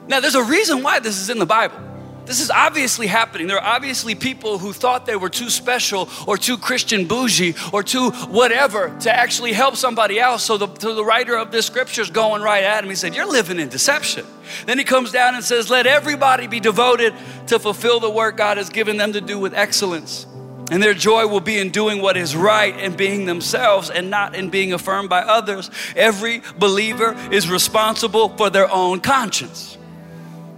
Now, 0.07 0.19
there's 0.19 0.35
a 0.35 0.43
reason 0.43 0.83
why 0.83 0.99
this 0.99 1.17
is 1.17 1.29
in 1.29 1.39
the 1.39 1.45
Bible. 1.45 1.79
This 2.25 2.39
is 2.39 2.51
obviously 2.51 3.07
happening. 3.07 3.47
There 3.47 3.57
are 3.57 3.75
obviously 3.75 4.13
people 4.13 4.59
who 4.59 4.73
thought 4.73 5.05
they 5.05 5.15
were 5.15 5.29
too 5.29 5.49
special 5.49 6.07
or 6.27 6.37
too 6.37 6.57
Christian 6.57 7.05
bougie 7.05 7.55
or 7.73 7.81
too 7.81 8.11
whatever 8.11 8.95
to 9.01 9.13
actually 9.13 9.53
help 9.53 9.75
somebody 9.75 10.19
else. 10.19 10.43
So 10.43 10.57
the, 10.57 10.67
so 10.79 10.93
the 10.93 11.03
writer 11.03 11.35
of 11.35 11.51
this 11.51 11.65
scripture 11.65 12.01
is 12.01 12.11
going 12.11 12.43
right 12.43 12.63
at 12.63 12.83
him. 12.83 12.89
He 12.89 12.95
said, 12.95 13.15
You're 13.15 13.29
living 13.29 13.59
in 13.59 13.69
deception. 13.69 14.25
Then 14.65 14.77
he 14.77 14.83
comes 14.83 15.11
down 15.11 15.33
and 15.35 15.43
says, 15.43 15.69
Let 15.69 15.87
everybody 15.87 16.45
be 16.45 16.59
devoted 16.59 17.13
to 17.47 17.57
fulfill 17.57 17.99
the 17.99 18.09
work 18.09 18.37
God 18.37 18.57
has 18.57 18.69
given 18.69 18.97
them 18.97 19.13
to 19.13 19.21
do 19.21 19.39
with 19.39 19.53
excellence. 19.55 20.27
And 20.71 20.81
their 20.81 20.93
joy 20.93 21.27
will 21.27 21.41
be 21.41 21.59
in 21.59 21.69
doing 21.69 22.01
what 22.01 22.15
is 22.15 22.33
right 22.33 22.73
and 22.75 22.95
being 22.95 23.25
themselves 23.25 23.89
and 23.89 24.09
not 24.09 24.35
in 24.35 24.49
being 24.49 24.71
affirmed 24.71 25.09
by 25.09 25.19
others. 25.19 25.69
Every 25.97 26.41
believer 26.57 27.13
is 27.29 27.49
responsible 27.49 28.29
for 28.29 28.49
their 28.49 28.71
own 28.71 29.01
conscience. 29.01 29.77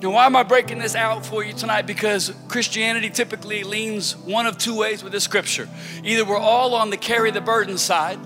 Now, 0.04 0.12
why 0.12 0.26
am 0.28 0.36
I 0.36 0.44
breaking 0.44 0.80
this 0.80 0.96
out 0.96 1.26
for 1.26 1.44
you 1.44 1.54
tonight? 1.54 1.88
Because 1.88 2.32
Christianity 2.48 3.10
typically 3.10 3.64
leans 3.64 4.16
one 4.16 4.46
of 4.46 4.58
two 4.58 4.78
ways 4.78 5.02
with 5.02 5.14
this 5.14 5.24
scripture. 5.24 5.68
Either 6.04 6.24
we're 6.26 6.38
all 6.38 6.76
on 6.76 6.92
the 6.92 6.98
carry 6.98 7.32
the 7.32 7.42
burden 7.42 7.78
side, 7.78 8.20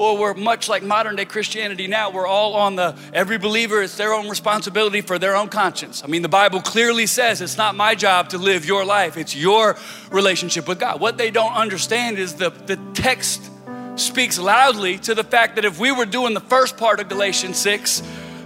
or 0.00 0.16
we're 0.16 0.32
much 0.32 0.66
like 0.66 0.82
modern 0.82 1.14
day 1.14 1.26
Christianity 1.26 1.86
now, 1.86 2.10
we're 2.10 2.26
all 2.26 2.54
on 2.54 2.74
the 2.74 2.96
every 3.12 3.36
believer, 3.36 3.82
it's 3.82 3.98
their 3.98 4.14
own 4.14 4.30
responsibility 4.30 5.02
for 5.02 5.18
their 5.18 5.36
own 5.36 5.50
conscience. 5.50 6.02
I 6.02 6.06
mean, 6.06 6.22
the 6.22 6.28
Bible 6.28 6.62
clearly 6.62 7.04
says 7.04 7.42
it's 7.42 7.58
not 7.58 7.74
my 7.74 7.94
job 7.94 8.30
to 8.30 8.38
live 8.38 8.64
your 8.64 8.82
life, 8.82 9.18
it's 9.18 9.36
your 9.36 9.76
relationship 10.10 10.66
with 10.66 10.80
God. 10.80 11.02
What 11.02 11.18
they 11.18 11.30
don't 11.30 11.52
understand 11.52 12.18
is 12.18 12.36
the, 12.36 12.48
the 12.48 12.78
text 12.94 13.50
speaks 13.96 14.38
loudly 14.38 14.96
to 15.00 15.14
the 15.14 15.22
fact 15.22 15.56
that 15.56 15.66
if 15.66 15.78
we 15.78 15.92
were 15.92 16.06
doing 16.06 16.32
the 16.32 16.40
first 16.40 16.78
part 16.78 16.98
of 16.98 17.10
Galatians 17.10 17.58
6, 17.58 18.02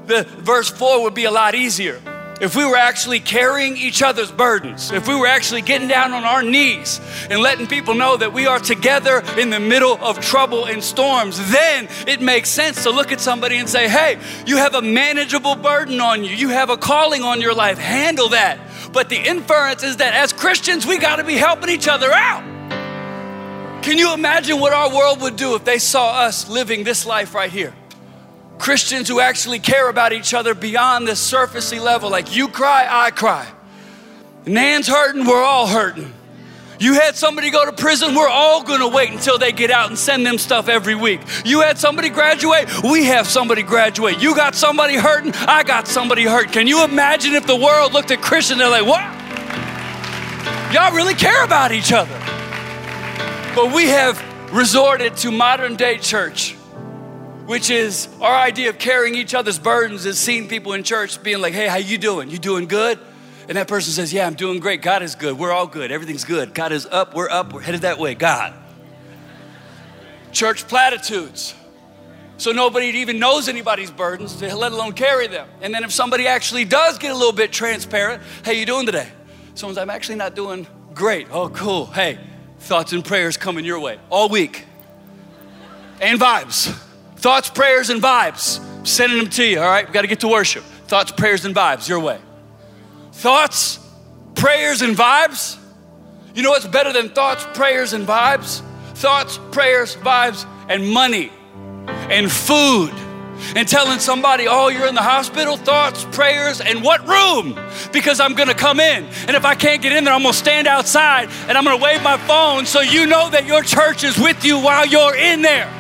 the 0.07 0.25
verse 0.39 0.69
4 0.71 1.05
would 1.05 1.15
be 1.15 1.27
a 1.27 1.31
lot 1.31 1.55
easier 1.55 2.01
if 2.41 2.57
we 2.57 2.65
were 2.65 2.77
actually 2.77 3.21
carrying 3.21 3.77
each 3.77 4.03
other's 4.03 4.31
burdens, 4.31 4.91
if 4.91 5.07
we 5.07 5.15
were 5.15 5.27
actually 5.27 5.63
getting 5.63 5.89
down 5.89 6.13
on 6.13 6.25
our 6.25 6.43
knees 6.43 7.01
and 7.31 7.41
letting 7.41 7.67
people 7.67 7.95
know 7.95 8.17
that 8.17 8.33
we 8.33 8.47
are 8.47 8.59
together 8.59 9.23
in 9.39 9.51
the 9.51 9.61
middle 9.61 9.97
of 10.03 10.21
trouble 10.21 10.67
and 10.67 10.83
storms, 10.83 11.39
then 11.53 11.89
it 12.07 12.21
makes 12.21 12.51
sense 12.51 12.83
to 12.83 12.91
look 12.91 13.13
at 13.13 13.21
somebody 13.21 13.57
and 13.57 13.69
say, 13.69 13.89
hey, 13.89 14.19
you 14.47 14.57
have 14.57 14.75
a 14.75 14.83
manageable 14.83 15.55
burden 15.55 16.01
on 16.01 16.25
you, 16.25 16.31
you 16.31 16.49
have 16.49 16.71
a 16.71 16.77
calling 16.77 17.23
on 17.23 17.41
your 17.41 17.55
life, 17.55 17.79
handle 17.79 18.31
that. 18.31 18.59
But 18.93 19.09
the 19.09 19.17
inference 19.17 19.83
is 19.83 19.99
that 19.99 20.15
as 20.15 20.33
Christians, 20.33 20.87
we 20.87 20.99
got 20.99 21.17
to 21.17 21.25
be 21.25 21.35
helping 21.35 21.71
each 21.71 21.89
other 21.89 22.13
out. 22.13 22.43
Can 23.83 23.99
you 23.99 24.15
imagine 24.15 24.61
what 24.61 24.73
our 24.73 24.95
world 24.95 25.21
would 25.21 25.37
do 25.37 25.55
if 25.57 25.65
they 25.65 25.79
saw 25.79 26.21
us 26.21 26.49
living 26.49 26.85
this 26.85 27.05
life 27.05 27.35
right 27.35 27.51
here? 27.51 27.75
Christians 28.59 29.09
who 29.09 29.21
actually 29.21 29.59
care 29.59 29.89
about 29.89 30.13
each 30.13 30.35
other 30.35 30.55
beyond 30.55 31.07
the 31.09 31.13
surfacey 31.13 31.81
level. 31.81 32.11
Like 32.11 32.35
you 32.35 32.49
cry, 32.49 32.87
I 32.89 33.11
cry. 33.11 33.47
Nan's 34.47 34.87
hurting, 34.87 35.27
we're 35.27 35.43
all 35.43 35.67
hurting. 35.67 36.13
You 36.79 36.95
had 36.95 37.15
somebody 37.15 37.51
go 37.51 37.65
to 37.65 37.73
prison, 37.73 38.15
we're 38.15 38.29
all 38.29 38.63
gonna 38.63 38.89
wait 38.89 39.11
until 39.11 39.39
they 39.39 39.53
get 39.53 39.71
out 39.71 39.89
and 39.89 39.99
send 39.99 40.27
them 40.27 40.39
stuff 40.39 40.69
every 40.69 40.95
week. 40.95 41.21
You 41.45 41.61
had 41.61 41.79
somebody 41.79 42.11
graduate, 42.11 42.69
we 42.83 43.05
have 43.07 43.27
somebody 43.27 43.63
graduate. 43.63 44.21
You 44.21 44.35
got 44.35 44.55
somebody 44.55 44.97
hurting, 44.97 45.33
I 45.35 45.63
got 45.63 45.87
somebody 45.87 46.25
hurt. 46.25 46.53
Can 46.53 46.67
you 46.67 46.85
imagine 46.85 47.35
if 47.35 47.47
the 47.47 47.57
world 47.57 47.93
looked 47.93 48.11
at 48.11 48.21
Christians, 48.21 48.61
and 48.61 48.73
they're 48.73 48.83
like, 48.83 48.87
what? 48.87 49.03
Y'all 50.75 50.93
really 50.93 51.15
care 51.15 51.45
about 51.45 51.71
each 51.71 51.93
other. 51.93 52.19
But 53.55 53.73
we 53.73 53.85
have 53.89 54.23
resorted 54.53 55.17
to 55.19 55.31
modern 55.31 55.77
day 55.77 55.99
church 55.99 56.57
which 57.47 57.71
is 57.71 58.09
our 58.21 58.35
idea 58.35 58.71
of 58.71 58.79
carrying 58.79 59.15
each 59.15 59.35
other's 59.35 59.59
burdens 59.59 60.07
is 60.07 60.19
seeing 60.19 60.49
people 60.49 60.73
in 60.73 60.83
church 60.83 61.23
being 61.23 61.41
like, 61.41 61.53
hey, 61.53 61.69
how 61.69 61.77
you 61.77 61.99
doing? 61.99 62.31
You 62.31 62.39
doing 62.39 62.67
good? 62.67 62.99
And 63.49 63.59
that 63.59 63.69
person 63.69 63.93
says, 63.93 64.13
yeah, 64.13 64.27
I'm 64.27 64.35
doing 64.35 64.61
great. 64.61 64.81
God 64.81 65.03
is 65.03 65.15
good. 65.15 65.39
We're 65.39 65.53
all 65.53 65.67
good. 65.67 65.93
Everything's 65.93 66.25
good. 66.25 66.55
God 66.55 66.73
is 66.73 66.87
up. 66.87 67.15
We're 67.15 67.29
up. 67.29 67.53
We're 67.53 67.61
headed 67.61 67.83
that 67.83 67.99
way. 67.99 68.15
God. 68.15 68.55
Church 70.33 70.67
platitudes. 70.67 71.55
So 72.39 72.53
nobody 72.53 72.87
even 72.87 73.19
knows 73.19 73.49
anybody's 73.49 73.91
burdens, 73.91 74.41
let 74.41 74.73
alone 74.73 74.93
carry 74.93 75.27
them. 75.27 75.47
And 75.61 75.73
then 75.73 75.85
if 75.85 75.93
somebody 75.93 76.27
actually 76.27 76.65
does 76.65 76.99
get 76.99 77.13
a 77.13 77.15
little 77.15 77.33
bit 77.33 77.53
transparent, 77.53 78.23
hey, 78.45 78.59
you 78.59 78.67
doing 78.67 78.87
today? 78.87 79.09
Someone's, 79.55 79.79
I'm 79.79 79.91
actually 79.91 80.17
not 80.17 80.35
doing 80.35 80.67
great. 80.95 81.29
Oh, 81.31 81.49
cool. 81.51 81.87
Hey, 81.87 82.19
thoughts 82.59 82.93
and 82.93 83.05
prayers 83.05 83.37
coming 83.37 83.65
your 83.65 83.79
way 83.79 84.01
all 84.11 84.29
week. 84.29 84.65
And 86.01 86.19
vibes. 86.19 86.77
Thoughts, 87.17 87.51
prayers, 87.51 87.91
and 87.91 88.03
vibes. 88.03 88.61
Sending 88.87 89.19
them 89.19 89.31
to 89.31 89.45
you, 89.45 89.61
all 89.61 89.67
right? 89.67 89.87
We 89.87 89.93
got 89.93 90.03
to 90.03 90.09
get 90.09 90.21
to 90.21 90.29
worship. 90.29 90.63
Thoughts, 90.87 91.11
prayers, 91.13 91.45
and 91.45 91.55
vibes 91.55 91.89
your 91.89 92.01
way. 92.01 92.19
Thoughts, 93.13 93.79
prayers, 94.35 94.83
and 94.83 94.97
vibes. 94.97 95.57
You 96.35 96.43
know 96.43 96.51
what's 96.51 96.67
better 96.67 96.93
than 96.93 97.11
thoughts, 97.11 97.47
prayers, 97.55 97.93
and 97.93 98.07
vibes? 98.07 98.61
Thoughts, 98.95 99.39
prayers, 99.53 99.97
vibes, 99.97 100.47
and 100.69 100.89
money, 100.89 101.33
and 101.87 102.31
food, 102.31 102.91
and 103.55 103.67
telling 103.69 103.99
somebody, 103.99 104.47
oh, 104.49 104.69
you're 104.69 104.87
in 104.87 104.95
the 104.95 105.03
hospital, 105.03 105.57
thoughts, 105.57 106.05
prayers, 106.13 106.61
and 106.61 106.83
what 106.83 107.07
room? 107.07 107.59
Because 107.93 108.21
I'm 108.21 108.35
gonna 108.35 108.55
come 108.55 108.81
in. 108.81 109.05
And 109.27 109.37
if 109.37 109.45
I 109.45 109.55
can't 109.55 109.83
get 109.83 109.93
in 109.93 110.05
there, 110.05 110.15
I'm 110.15 110.23
gonna 110.23 110.33
stand 110.33 110.67
outside 110.67 111.29
and 111.49 111.59
I'm 111.59 111.65
gonna 111.65 111.83
wave 111.83 112.03
my 112.03 112.17
phone 112.19 112.67
so 112.67 112.81
you 112.81 113.07
know 113.07 113.31
that 113.31 113.47
your 113.47 113.63
church 113.63 114.05
is 114.05 114.19
with 114.19 114.45
you 114.45 114.59
while 114.59 114.87
you're 114.87 115.17
in 115.17 115.43
there. 115.43 115.71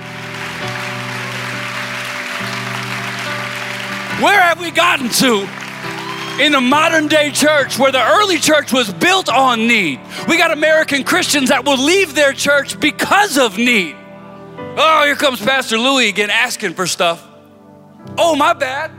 Where 4.25 4.41
have 4.41 4.59
we 4.59 4.71
gotten 4.71 5.11
to 5.11 5.47
in 6.43 6.53
the 6.53 6.61
modern 6.63 7.09
day 7.09 7.31
church 7.31 7.79
where 7.79 7.93
the 7.93 8.03
early 8.03 8.39
church 8.39 8.73
was 8.73 8.91
built 8.91 9.29
on 9.29 9.67
need? 9.69 10.01
We 10.27 10.39
got 10.39 10.51
American 10.51 11.05
Christians 11.05 11.51
that 11.51 11.67
will 11.67 11.77
leave 11.77 12.15
their 12.15 12.33
church 12.33 12.81
because 12.81 13.37
of 13.37 13.59
need. 13.59 13.95
Oh, 14.79 15.03
here 15.05 15.15
comes 15.15 15.43
Pastor 15.43 15.77
Louie 15.77 16.09
again 16.09 16.31
asking 16.31 16.73
for 16.73 16.87
stuff. 16.87 17.23
Oh, 18.17 18.35
my 18.35 18.55
bad. 18.55 18.91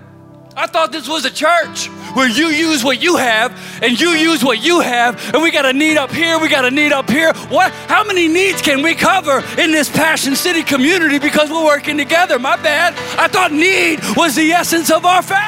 I 0.57 0.67
thought 0.67 0.93
this 0.93 1.09
was 1.09 1.25
a 1.25 1.29
church 1.29 1.87
where 2.15 2.29
you 2.29 2.47
use 2.47 2.81
what 2.81 3.01
you 3.01 3.17
have 3.17 3.51
and 3.83 3.99
you 3.99 4.11
use 4.11 4.41
what 4.41 4.63
you 4.63 4.79
have, 4.79 5.33
and 5.33 5.43
we 5.43 5.51
got 5.51 5.65
a 5.65 5.73
need 5.73 5.97
up 5.97 6.11
here, 6.11 6.39
we 6.39 6.47
got 6.47 6.63
a 6.63 6.71
need 6.71 6.93
up 6.93 7.09
here. 7.09 7.33
What? 7.49 7.73
How 7.89 8.05
many 8.05 8.29
needs 8.29 8.61
can 8.61 8.81
we 8.81 8.95
cover 8.95 9.43
in 9.59 9.73
this 9.73 9.89
Passion 9.89 10.33
City 10.33 10.63
community 10.63 11.19
because 11.19 11.49
we're 11.49 11.65
working 11.65 11.97
together? 11.97 12.39
My 12.39 12.55
bad. 12.55 12.93
I 13.19 13.27
thought 13.27 13.51
need 13.51 13.99
was 14.15 14.35
the 14.35 14.53
essence 14.53 14.89
of 14.89 15.05
our 15.05 15.21
faith. 15.21 15.39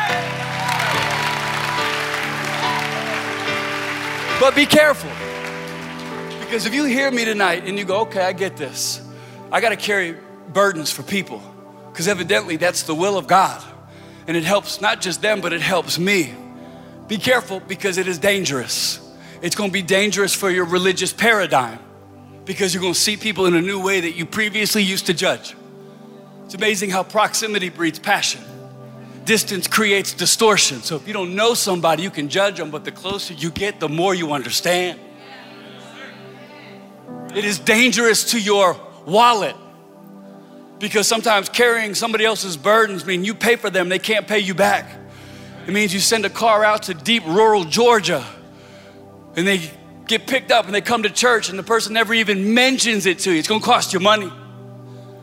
But 4.42 4.56
be 4.56 4.66
careful. 4.66 5.10
Because 6.42 6.66
if 6.66 6.74
you 6.74 6.84
hear 6.84 7.10
me 7.12 7.24
tonight 7.24 7.64
and 7.66 7.78
you 7.80 7.86
go, 7.86 8.02
okay, 8.02 8.24
I 8.24 8.34
get 8.34 8.58
this, 8.58 9.02
I 9.54 9.62
got 9.62 9.70
to 9.70 9.78
carry 9.78 10.18
burdens 10.52 10.92
for 10.92 11.04
people. 11.04 11.42
Because 11.92 12.10
evidently 12.10 12.58
that's 12.58 12.84
the 12.84 12.94
will 12.94 13.18
of 13.18 13.26
God 13.26 13.64
and 14.28 14.36
it 14.36 14.44
helps 14.44 14.82
not 14.82 15.02
just 15.02 15.22
them, 15.22 15.42
but 15.42 15.54
it 15.54 15.62
helps 15.62 15.98
me. 15.98 16.34
Be 17.08 17.18
careful 17.18 17.62
because 17.62 17.98
it 17.98 18.08
is 18.08 18.20
dangerous. 18.20 19.00
It's 19.42 19.56
gonna 19.56 19.72
be 19.72 19.82
dangerous 19.82 20.34
for 20.34 20.50
your 20.50 20.66
religious 20.66 21.14
paradigm 21.14 21.80
because 22.44 22.74
you're 22.74 22.82
gonna 22.82 22.94
see 22.94 23.16
people 23.16 23.46
in 23.46 23.56
a 23.56 23.62
new 23.62 23.82
way 23.82 24.02
that 24.02 24.12
you 24.12 24.26
previously 24.26 24.84
used 24.84 25.06
to 25.06 25.14
judge. 25.14 25.56
It's 26.46 26.54
amazing 26.54 26.90
how 26.90 27.04
proximity 27.04 27.70
breeds 27.70 28.00
passion. 28.00 28.42
Distance 29.26 29.68
creates 29.68 30.14
distortion. 30.14 30.82
So 30.82 30.96
if 30.96 31.08
you 31.08 31.14
don't 31.14 31.36
know 31.36 31.54
somebody, 31.54 32.04
you 32.04 32.10
can 32.10 32.30
judge 32.30 32.58
them, 32.58 32.72
but 32.72 32.86
the 32.86 32.92
closer 32.92 33.34
you 33.34 33.52
get, 33.52 33.80
the 33.80 33.90
more 33.90 34.16
you 34.16 34.32
understand. 34.32 35.00
It 37.36 37.44
is 37.44 37.60
dangerous 37.60 38.32
to 38.32 38.40
your 38.40 38.78
wallet 39.06 39.56
because 40.80 41.08
sometimes 41.08 41.50
carrying 41.50 41.96
somebody 41.96 42.26
else's 42.26 42.58
burdens 42.58 43.06
mean 43.06 43.26
you 43.26 43.34
pay 43.34 43.56
for 43.56 43.70
them, 43.70 43.90
they 43.90 44.00
can't 44.00 44.28
pay 44.28 44.40
you 44.40 44.54
back. 44.54 44.90
It 45.66 45.74
means 45.74 45.94
you 45.94 46.00
send 46.00 46.26
a 46.26 46.30
car 46.30 46.64
out 46.64 46.84
to 46.84 46.94
deep 46.94 47.26
rural 47.26 47.64
Georgia 47.64 48.26
and 49.36 49.46
they 49.46 49.72
get 50.08 50.26
picked 50.26 50.52
up 50.52 50.66
and 50.66 50.74
they 50.74 50.82
come 50.82 51.04
to 51.04 51.10
church 51.10 51.50
and 51.50 51.60
the 51.60 51.64
person 51.64 51.94
never 51.94 52.14
even 52.14 52.54
mentions 52.54 53.06
it 53.06 53.20
to 53.20 53.32
you. 53.32 53.40
It's 53.40 53.48
gonna 53.48 53.62
cost 53.62 53.94
you 53.94 54.00
money. 54.00 54.32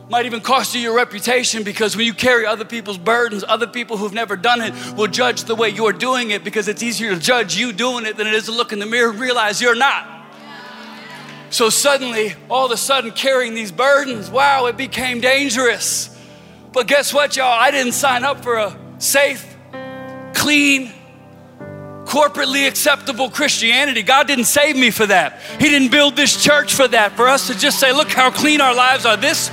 Might 0.07 0.27
even 0.27 0.41
cost 0.41 0.75
you 0.75 0.81
your 0.81 0.95
reputation 0.95 1.63
because 1.63 1.97
when 1.97 2.05
you 2.05 2.13
carry 2.13 2.45
other 2.45 2.65
people's 2.65 2.99
burdens, 2.99 3.43
other 3.47 3.65
people 3.65 3.97
who've 3.97 4.13
never 4.13 4.35
done 4.35 4.61
it 4.61 4.73
will 4.95 5.07
judge 5.07 5.45
the 5.45 5.55
way 5.55 5.69
you're 5.69 5.93
doing 5.93 6.29
it 6.29 6.43
because 6.43 6.67
it's 6.67 6.83
easier 6.83 7.15
to 7.15 7.19
judge 7.19 7.55
you 7.55 7.73
doing 7.73 8.05
it 8.05 8.15
than 8.15 8.27
it 8.27 8.33
is 8.33 8.45
to 8.45 8.51
look 8.51 8.71
in 8.71 8.77
the 8.77 8.85
mirror 8.85 9.09
and 9.09 9.19
realize 9.19 9.59
you're 9.59 9.73
not. 9.73 10.14
So 11.55 11.69
suddenly, 11.69 12.33
all 12.49 12.65
of 12.65 12.73
a 12.73 12.75
sudden, 12.75 13.11
carrying 13.11 13.53
these 13.53 13.71
burdens, 13.71 14.29
wow, 14.29 14.65
it 14.65 14.75
became 14.75 15.21
dangerous. 15.21 16.09
But 16.73 16.85
guess 16.85 17.13
what, 17.13 17.37
y'all? 17.37 17.57
I 17.57 17.71
didn't 17.71 17.93
sign 17.93 18.25
up 18.25 18.43
for 18.43 18.57
a 18.57 18.77
safe, 18.97 19.55
clean, 20.33 20.91
corporately 22.03 22.67
acceptable 22.67 23.29
Christianity. 23.29 24.03
God 24.03 24.27
didn't 24.27 24.51
save 24.51 24.75
me 24.75 24.91
for 24.91 25.05
that. 25.05 25.39
He 25.57 25.69
didn't 25.69 25.91
build 25.91 26.17
this 26.17 26.43
church 26.43 26.73
for 26.73 26.89
that, 26.89 27.13
for 27.13 27.29
us 27.29 27.47
to 27.47 27.57
just 27.57 27.79
say, 27.79 27.93
look 27.93 28.09
how 28.09 28.31
clean 28.31 28.59
our 28.59 28.75
lives 28.75 29.05
are. 29.05 29.15
This 29.15 29.47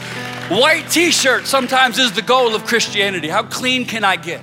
white 0.48 0.90
t 0.90 1.12
shirt 1.12 1.46
sometimes 1.46 2.00
is 2.00 2.10
the 2.10 2.22
goal 2.22 2.56
of 2.56 2.64
Christianity. 2.64 3.28
How 3.28 3.44
clean 3.44 3.84
can 3.84 4.02
I 4.02 4.16
get? 4.16 4.42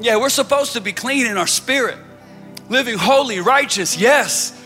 Yeah, 0.00 0.16
we're 0.16 0.28
supposed 0.28 0.72
to 0.72 0.80
be 0.80 0.92
clean 0.92 1.26
in 1.26 1.36
our 1.36 1.46
spirit, 1.46 1.98
living 2.68 2.98
holy, 2.98 3.38
righteous, 3.38 3.96
yes. 3.96 4.60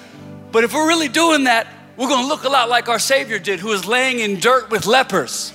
But 0.51 0.65
if 0.65 0.73
we're 0.73 0.89
really 0.89 1.09
doing 1.09 1.45
that, 1.45 1.67
we're 1.99 2.09
gonna 2.09 2.29
look 2.29 2.45
a 2.45 2.49
lot 2.49 2.69
like 2.69 2.89
our 2.89 3.01
Savior 3.01 3.41
did, 3.41 3.59
who 3.59 3.69
was 3.69 3.85
laying 3.85 4.21
in 4.21 4.39
dirt 4.39 4.71
with 4.71 4.87
lepers, 4.87 5.53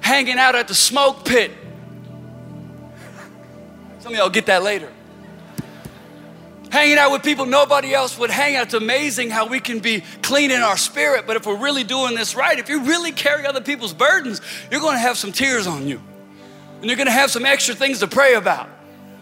hanging 0.00 0.38
out 0.38 0.54
at 0.54 0.68
the 0.68 0.74
smoke 0.74 1.24
pit. 1.24 1.50
Some 4.00 4.12
of 4.12 4.18
y'all 4.18 4.28
get 4.28 4.46
that 4.46 4.62
later. 4.62 4.92
Hanging 6.70 6.98
out 6.98 7.10
with 7.10 7.22
people 7.22 7.46
nobody 7.46 7.94
else 7.94 8.18
would 8.18 8.30
hang 8.30 8.54
out. 8.56 8.64
It's 8.64 8.74
amazing 8.74 9.30
how 9.30 9.46
we 9.46 9.58
can 9.58 9.78
be 9.78 10.02
clean 10.20 10.50
in 10.50 10.60
our 10.60 10.76
spirit, 10.76 11.26
but 11.26 11.36
if 11.36 11.46
we're 11.46 11.56
really 11.56 11.84
doing 11.84 12.14
this 12.14 12.36
right, 12.36 12.58
if 12.58 12.68
you 12.68 12.84
really 12.84 13.10
carry 13.10 13.46
other 13.46 13.62
people's 13.62 13.94
burdens, 13.94 14.42
you're 14.70 14.82
gonna 14.82 14.98
have 14.98 15.16
some 15.16 15.32
tears 15.32 15.66
on 15.66 15.88
you. 15.88 16.02
And 16.80 16.84
you're 16.84 16.98
gonna 16.98 17.10
have 17.10 17.30
some 17.30 17.46
extra 17.46 17.74
things 17.74 18.00
to 18.00 18.06
pray 18.06 18.34
about. 18.34 18.68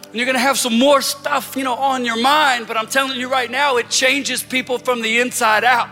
And 0.06 0.16
you're 0.16 0.26
gonna 0.26 0.40
have 0.40 0.58
some 0.58 0.76
more 0.80 1.00
stuff, 1.00 1.54
you 1.54 1.62
know, 1.62 1.76
on 1.76 2.04
your 2.04 2.20
mind, 2.20 2.66
but 2.66 2.76
I'm 2.76 2.88
telling 2.88 3.20
you 3.20 3.30
right 3.30 3.50
now, 3.50 3.76
it 3.76 3.88
changes 3.88 4.42
people 4.42 4.78
from 4.78 5.00
the 5.00 5.20
inside 5.20 5.62
out. 5.62 5.88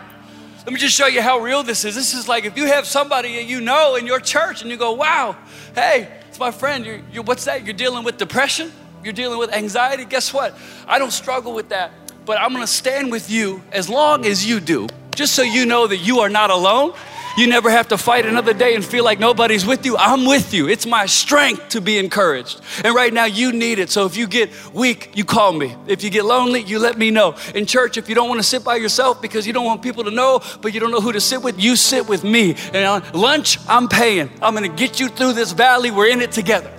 Let 0.64 0.72
me 0.72 0.78
just 0.78 0.94
show 0.94 1.08
you 1.08 1.22
how 1.22 1.40
real 1.40 1.64
this 1.64 1.84
is. 1.84 1.96
This 1.96 2.14
is 2.14 2.28
like 2.28 2.44
if 2.44 2.56
you 2.56 2.66
have 2.66 2.86
somebody 2.86 3.30
you 3.30 3.60
know 3.60 3.96
in 3.96 4.06
your 4.06 4.20
church 4.20 4.62
and 4.62 4.70
you 4.70 4.76
go, 4.76 4.92
wow, 4.92 5.36
hey, 5.74 6.08
it's 6.28 6.38
my 6.38 6.52
friend. 6.52 6.86
You're, 6.86 7.00
you're, 7.12 7.24
what's 7.24 7.46
that? 7.46 7.64
You're 7.64 7.74
dealing 7.74 8.04
with 8.04 8.16
depression? 8.16 8.70
You're 9.02 9.12
dealing 9.12 9.38
with 9.38 9.52
anxiety? 9.52 10.04
Guess 10.04 10.32
what? 10.32 10.56
I 10.86 11.00
don't 11.00 11.10
struggle 11.10 11.52
with 11.52 11.70
that, 11.70 11.90
but 12.24 12.40
I'm 12.40 12.52
gonna 12.52 12.68
stand 12.68 13.10
with 13.10 13.28
you 13.28 13.60
as 13.72 13.88
long 13.88 14.24
as 14.24 14.46
you 14.46 14.60
do, 14.60 14.86
just 15.16 15.34
so 15.34 15.42
you 15.42 15.66
know 15.66 15.88
that 15.88 15.96
you 15.96 16.20
are 16.20 16.28
not 16.28 16.50
alone 16.50 16.94
you 17.36 17.46
never 17.46 17.70
have 17.70 17.88
to 17.88 17.98
fight 17.98 18.26
another 18.26 18.52
day 18.52 18.74
and 18.74 18.84
feel 18.84 19.04
like 19.04 19.18
nobody's 19.18 19.64
with 19.64 19.86
you. 19.86 19.96
I'm 19.96 20.26
with 20.26 20.52
you. 20.52 20.68
It's 20.68 20.86
my 20.86 21.06
strength 21.06 21.70
to 21.70 21.80
be 21.80 21.98
encouraged. 21.98 22.60
And 22.84 22.94
right 22.94 23.12
now, 23.12 23.24
you 23.24 23.52
need 23.52 23.78
it. 23.78 23.90
So 23.90 24.06
if 24.06 24.16
you 24.16 24.26
get 24.26 24.50
weak, 24.74 25.10
you 25.14 25.24
call 25.24 25.52
me. 25.52 25.76
If 25.86 26.04
you 26.04 26.10
get 26.10 26.24
lonely, 26.24 26.62
you 26.62 26.78
let 26.78 26.98
me 26.98 27.10
know. 27.10 27.36
In 27.54 27.66
church, 27.66 27.96
if 27.96 28.08
you 28.08 28.14
don't 28.14 28.28
want 28.28 28.40
to 28.40 28.46
sit 28.46 28.64
by 28.64 28.76
yourself 28.76 29.22
because 29.22 29.46
you 29.46 29.52
don't 29.52 29.64
want 29.64 29.82
people 29.82 30.04
to 30.04 30.10
know, 30.10 30.40
but 30.60 30.74
you 30.74 30.80
don't 30.80 30.90
know 30.90 31.00
who 31.00 31.12
to 31.12 31.20
sit 31.20 31.42
with, 31.42 31.58
you 31.58 31.76
sit 31.76 32.08
with 32.08 32.24
me. 32.24 32.56
And 32.72 32.84
on 32.84 33.02
lunch, 33.12 33.58
I'm 33.68 33.88
paying. 33.88 34.30
I'm 34.42 34.54
going 34.54 34.70
to 34.70 34.76
get 34.76 35.00
you 35.00 35.08
through 35.08 35.32
this 35.32 35.52
valley. 35.52 35.90
We're 35.90 36.10
in 36.10 36.20
it 36.20 36.32
together. 36.32 36.72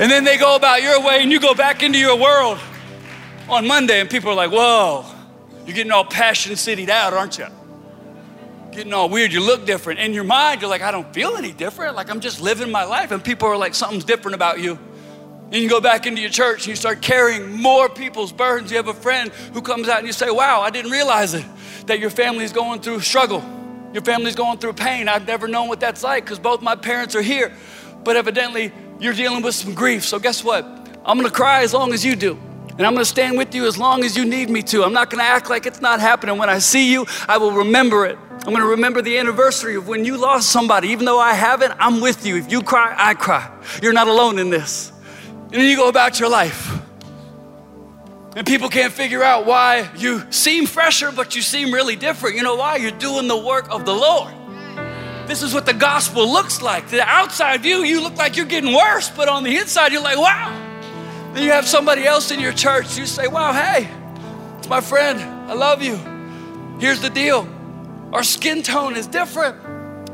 And 0.00 0.10
then 0.10 0.24
they 0.24 0.36
go 0.36 0.56
about 0.56 0.82
your 0.82 1.00
way 1.02 1.22
and 1.22 1.30
you 1.30 1.38
go 1.38 1.54
back 1.54 1.82
into 1.82 1.98
your 1.98 2.16
world 2.16 2.58
on 3.48 3.66
Monday, 3.66 4.00
and 4.00 4.08
people 4.08 4.30
are 4.30 4.34
like, 4.34 4.50
whoa, 4.50 5.04
you're 5.66 5.76
getting 5.76 5.92
all 5.92 6.04
passion 6.04 6.54
cityed 6.54 6.88
out, 6.88 7.12
aren't 7.12 7.38
you? 7.38 7.46
Getting 8.74 8.92
all 8.92 9.08
weird. 9.08 9.32
You 9.32 9.40
look 9.40 9.64
different. 9.64 10.00
In 10.00 10.12
your 10.12 10.24
mind, 10.24 10.60
you're 10.60 10.70
like, 10.70 10.82
I 10.82 10.90
don't 10.90 11.12
feel 11.14 11.36
any 11.36 11.52
different. 11.52 11.96
Like 11.96 12.10
I'm 12.10 12.20
just 12.20 12.40
living 12.40 12.70
my 12.70 12.84
life. 12.84 13.10
And 13.10 13.22
people 13.22 13.48
are 13.48 13.56
like, 13.56 13.74
something's 13.74 14.04
different 14.04 14.34
about 14.34 14.60
you. 14.60 14.78
And 15.52 15.62
you 15.62 15.68
go 15.68 15.80
back 15.80 16.06
into 16.06 16.20
your 16.20 16.30
church 16.30 16.62
and 16.62 16.68
you 16.68 16.76
start 16.76 17.00
carrying 17.00 17.60
more 17.60 17.88
people's 17.88 18.32
burdens. 18.32 18.70
You 18.70 18.76
have 18.78 18.88
a 18.88 18.94
friend 18.94 19.30
who 19.52 19.62
comes 19.62 19.88
out 19.88 19.98
and 19.98 20.06
you 20.06 20.12
say, 20.12 20.30
Wow, 20.30 20.60
I 20.60 20.70
didn't 20.70 20.90
realize 20.90 21.34
it, 21.34 21.44
that 21.86 22.00
your 22.00 22.10
family's 22.10 22.52
going 22.52 22.80
through 22.80 23.00
struggle. 23.00 23.42
Your 23.92 24.02
family's 24.02 24.34
going 24.34 24.58
through 24.58 24.72
pain. 24.72 25.08
I've 25.08 25.26
never 25.26 25.46
known 25.46 25.68
what 25.68 25.78
that's 25.78 26.02
like 26.02 26.24
because 26.24 26.40
both 26.40 26.60
my 26.60 26.74
parents 26.74 27.14
are 27.14 27.22
here. 27.22 27.54
But 28.02 28.16
evidently, 28.16 28.72
you're 28.98 29.14
dealing 29.14 29.42
with 29.42 29.54
some 29.54 29.74
grief. 29.74 30.04
So, 30.04 30.18
guess 30.18 30.42
what? 30.42 30.64
I'm 31.04 31.16
gonna 31.16 31.30
cry 31.30 31.62
as 31.62 31.72
long 31.72 31.92
as 31.92 32.04
you 32.04 32.16
do. 32.16 32.38
And 32.76 32.84
I'm 32.84 32.92
gonna 32.94 33.04
stand 33.04 33.38
with 33.38 33.54
you 33.54 33.66
as 33.66 33.78
long 33.78 34.02
as 34.02 34.16
you 34.16 34.24
need 34.24 34.50
me 34.50 34.60
to. 34.64 34.82
I'm 34.82 34.92
not 34.92 35.08
gonna 35.08 35.22
act 35.22 35.48
like 35.48 35.64
it's 35.64 35.80
not 35.80 36.00
happening. 36.00 36.38
When 36.38 36.50
I 36.50 36.58
see 36.58 36.90
you, 36.90 37.06
I 37.28 37.38
will 37.38 37.52
remember 37.52 38.04
it. 38.04 38.18
I'm 38.44 38.52
gonna 38.52 38.66
remember 38.66 39.00
the 39.00 39.16
anniversary 39.16 39.76
of 39.76 39.86
when 39.86 40.04
you 40.04 40.16
lost 40.16 40.50
somebody. 40.50 40.88
Even 40.88 41.04
though 41.04 41.20
I 41.20 41.34
haven't, 41.34 41.72
I'm 41.78 42.00
with 42.00 42.26
you. 42.26 42.36
If 42.36 42.50
you 42.50 42.62
cry, 42.62 42.92
I 42.98 43.14
cry. 43.14 43.48
You're 43.80 43.92
not 43.92 44.08
alone 44.08 44.40
in 44.40 44.50
this. 44.50 44.92
And 45.44 45.52
then 45.52 45.70
you 45.70 45.76
go 45.76 45.88
about 45.88 46.18
your 46.18 46.28
life. 46.28 46.80
And 48.34 48.44
people 48.44 48.68
can't 48.68 48.92
figure 48.92 49.22
out 49.22 49.46
why 49.46 49.88
you 49.96 50.24
seem 50.32 50.66
fresher, 50.66 51.12
but 51.12 51.36
you 51.36 51.42
seem 51.42 51.72
really 51.72 51.94
different. 51.94 52.34
You 52.34 52.42
know 52.42 52.56
why? 52.56 52.76
You're 52.76 52.90
doing 52.90 53.28
the 53.28 53.38
work 53.38 53.70
of 53.70 53.84
the 53.84 53.94
Lord. 53.94 54.34
This 55.28 55.44
is 55.44 55.54
what 55.54 55.64
the 55.64 55.72
gospel 55.72 56.28
looks 56.30 56.60
like. 56.60 56.88
The 56.88 57.02
outside 57.02 57.62
view, 57.62 57.84
you 57.84 58.02
look 58.02 58.16
like 58.16 58.36
you're 58.36 58.46
getting 58.46 58.74
worse, 58.74 59.10
but 59.10 59.28
on 59.28 59.44
the 59.44 59.56
inside, 59.56 59.92
you're 59.92 60.02
like, 60.02 60.18
wow. 60.18 60.63
Then 61.34 61.42
you 61.42 61.50
have 61.50 61.66
somebody 61.66 62.06
else 62.06 62.30
in 62.30 62.38
your 62.38 62.52
church, 62.52 62.96
you 62.96 63.06
say, 63.06 63.26
Wow, 63.26 63.52
hey, 63.52 63.88
it's 64.58 64.68
my 64.68 64.80
friend. 64.80 65.20
I 65.50 65.54
love 65.54 65.82
you. 65.82 65.96
Here's 66.78 67.00
the 67.00 67.10
deal 67.10 67.48
our 68.12 68.22
skin 68.22 68.62
tone 68.62 68.94
is 68.94 69.08
different, 69.08 69.56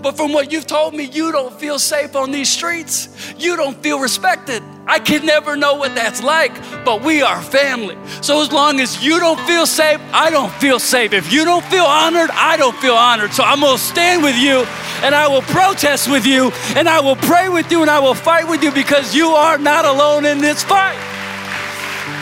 But 0.03 0.16
from 0.16 0.32
what 0.32 0.51
you've 0.51 0.66
told 0.66 0.94
me, 0.94 1.05
you 1.05 1.30
don't 1.30 1.53
feel 1.53 1.78
safe 1.78 2.16
on 2.16 2.30
these 2.30 2.51
streets. 2.51 3.34
You 3.38 3.57
don't 3.57 3.76
feel 3.82 4.01
respected. 4.01 4.62
I 4.86 4.98
can 4.98 5.26
never 5.26 5.57
know 5.57 5.74
what 5.74 5.94
that's 5.94 6.22
like, 6.22 6.55
but 6.84 7.03
we 7.03 7.22
are 7.22 7.40
family. 7.42 7.96
So 8.22 8.40
as 8.40 8.51
long 8.51 8.80
as 8.80 9.05
you 9.05 9.20
don't 9.20 9.38
feel 9.46 9.66
safe, 9.66 10.01
I 10.12 10.30
don't 10.30 10.53
feel 10.55 10.78
safe. 10.78 11.12
If 11.12 11.32
you 11.32 11.44
don't 11.44 11.64
feel 11.66 11.84
honored, 11.84 12.30
I 12.32 12.57
don't 12.57 12.76
feel 12.76 12.94
honored. 12.94 13.32
So 13.32 13.44
I'm 13.44 13.61
gonna 13.61 13.78
stand 13.78 14.22
with 14.22 14.36
you 14.36 14.64
and 15.05 15.14
I 15.14 15.28
will 15.28 15.42
protest 15.42 16.11
with 16.11 16.26
you 16.26 16.51
and 16.76 16.88
I 16.88 17.01
will 17.01 17.16
pray 17.16 17.48
with 17.48 17.70
you 17.70 17.82
and 17.82 17.90
I 17.90 18.01
will 18.01 18.14
fight 18.14 18.48
with 18.48 18.62
you 18.62 18.72
because 18.72 19.14
you 19.14 19.28
are 19.28 19.59
not 19.59 19.84
alone 19.84 20.24
in 20.24 20.38
this 20.38 20.64
fight. 20.64 20.98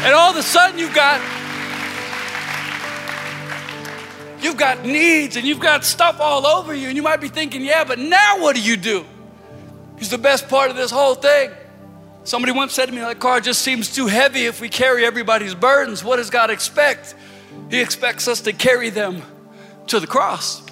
And 0.05 0.15
all 0.15 0.31
of 0.31 0.37
a 0.37 0.43
sudden 0.43 0.79
you've 0.79 0.95
got 0.95 1.21
You've 4.41 4.57
got 4.57 4.85
needs 4.85 5.37
and 5.37 5.47
you've 5.47 5.61
got 5.61 5.85
stuff 5.85 6.21
all 6.21 6.47
over 6.47 6.75
you, 6.75 6.89
and 6.89 6.97
you 6.97 7.03
might 7.03 7.21
be 7.21 7.29
thinking, 7.29 7.63
yeah, 7.63 7.85
but 7.85 7.99
now 7.99 8.41
what 8.41 8.55
do 8.55 8.63
you 8.63 8.77
do? 8.77 9.05
He's 9.99 10.11
the 10.11 10.19
best 10.19 10.49
part 10.49 10.71
of 10.71 10.77
this 10.77 10.91
whole 10.91 11.15
thing. 11.15 11.51
Somebody 12.25 12.53
once 12.53 12.73
said 12.73 12.87
to 12.87 12.93
me, 12.93 13.01
that 13.01 13.19
car 13.19 13.41
just 13.41 13.63
seems 13.63 13.95
too 13.95 14.07
heavy 14.07 14.47
if 14.47 14.61
we 14.61 14.69
carry 14.69 15.05
everybody's 15.05 15.55
burdens. 15.55 16.05
What 16.05 16.17
does 16.17 16.31
God 16.31 16.51
expect? 16.51 17.15
He 17.71 17.81
expects 17.81 18.29
us 18.29 18.43
to 18.43 18.53
carry 18.53 18.91
them 18.91 19.23
to 19.89 19.99
the 19.99 20.07
cross. 20.07 20.63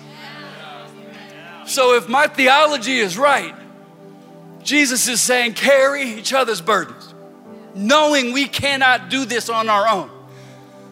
So 1.67 1.95
if 1.95 2.09
my 2.09 2.29
theology 2.29 2.99
is 2.99 3.19
right, 3.19 3.55
Jesus 4.63 5.09
is 5.09 5.21
saying, 5.21 5.55
carry 5.55 6.03
each 6.03 6.33
other's 6.33 6.61
burdens, 6.61 7.15
knowing 7.75 8.33
we 8.33 8.47
cannot 8.47 9.09
do 9.09 9.25
this 9.25 9.49
on 9.49 9.69
our 9.69 9.89
own. 9.89 10.11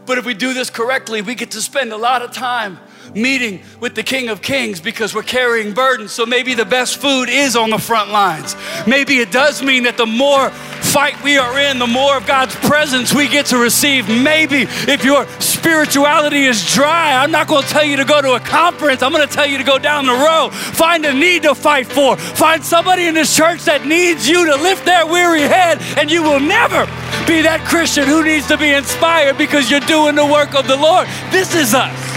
But 0.06 0.18
if 0.18 0.26
we 0.26 0.34
do 0.34 0.52
this 0.52 0.70
correctly, 0.70 1.22
we 1.22 1.34
get 1.34 1.50
to 1.52 1.62
spend 1.62 1.92
a 1.92 1.96
lot 1.96 2.22
of 2.22 2.32
time 2.32 2.78
meeting 3.14 3.62
with 3.80 3.94
the 3.94 4.02
King 4.02 4.28
of 4.28 4.42
Kings 4.42 4.80
because 4.80 5.14
we're 5.14 5.22
carrying 5.22 5.72
burdens. 5.72 6.12
So 6.12 6.26
maybe 6.26 6.54
the 6.54 6.64
best 6.64 7.00
food 7.00 7.28
is 7.28 7.56
on 7.56 7.70
the 7.70 7.78
front 7.78 8.10
lines. 8.10 8.56
Maybe 8.86 9.18
it 9.18 9.30
does 9.30 9.62
mean 9.62 9.84
that 9.84 9.96
the 9.96 10.06
more 10.06 10.50
fight 10.50 11.20
we 11.22 11.38
are 11.38 11.58
in, 11.58 11.78
the 11.78 11.86
more 11.86 12.16
of 12.16 12.26
God's 12.26 12.54
presence 12.56 13.12
we 13.14 13.28
get 13.28 13.46
to 13.46 13.58
receive. 13.58 14.08
Maybe 14.08 14.62
if 14.62 15.04
your 15.04 15.26
spirituality 15.40 16.44
is 16.44 16.72
dry, 16.72 17.14
I'm 17.14 17.30
not 17.30 17.48
going 17.48 17.62
to 17.62 17.68
tell 17.68 17.84
you 17.84 17.96
to 17.96 18.04
go 18.04 18.20
to 18.22 18.34
a 18.34 18.40
conference. 18.40 19.02
I'm 19.02 19.12
going 19.12 19.26
to 19.26 19.34
tell 19.34 19.46
you 19.46 19.58
to 19.58 19.64
go 19.64 19.78
down 19.78 20.06
the 20.06 20.12
road. 20.12 20.50
Find 20.52 21.04
a 21.04 21.12
need 21.12 21.42
to 21.42 21.54
fight 21.54 21.86
for. 21.86 22.16
Find 22.16 22.64
somebody 22.64 23.06
in 23.06 23.14
this 23.14 23.34
church 23.34 23.64
that 23.64 23.86
needs 23.86 24.28
you 24.28 24.46
to 24.46 24.62
lift 24.62 24.84
their 24.84 25.06
weary 25.06 25.42
head, 25.42 25.78
and 25.98 26.10
you 26.10 26.22
will 26.22 26.40
never 26.40 26.86
be 27.26 27.42
that 27.42 27.64
Christian 27.66 28.06
who 28.06 28.22
needs 28.22 28.46
to 28.48 28.58
be 28.58 28.70
inspired 28.70 29.38
because 29.38 29.70
you're 29.70 29.80
doing 29.80 30.14
the 30.14 30.26
work 30.26 30.54
of 30.54 30.68
the 30.68 30.76
Lord. 30.76 31.08
This 31.30 31.54
is 31.54 31.74
us. 31.74 32.13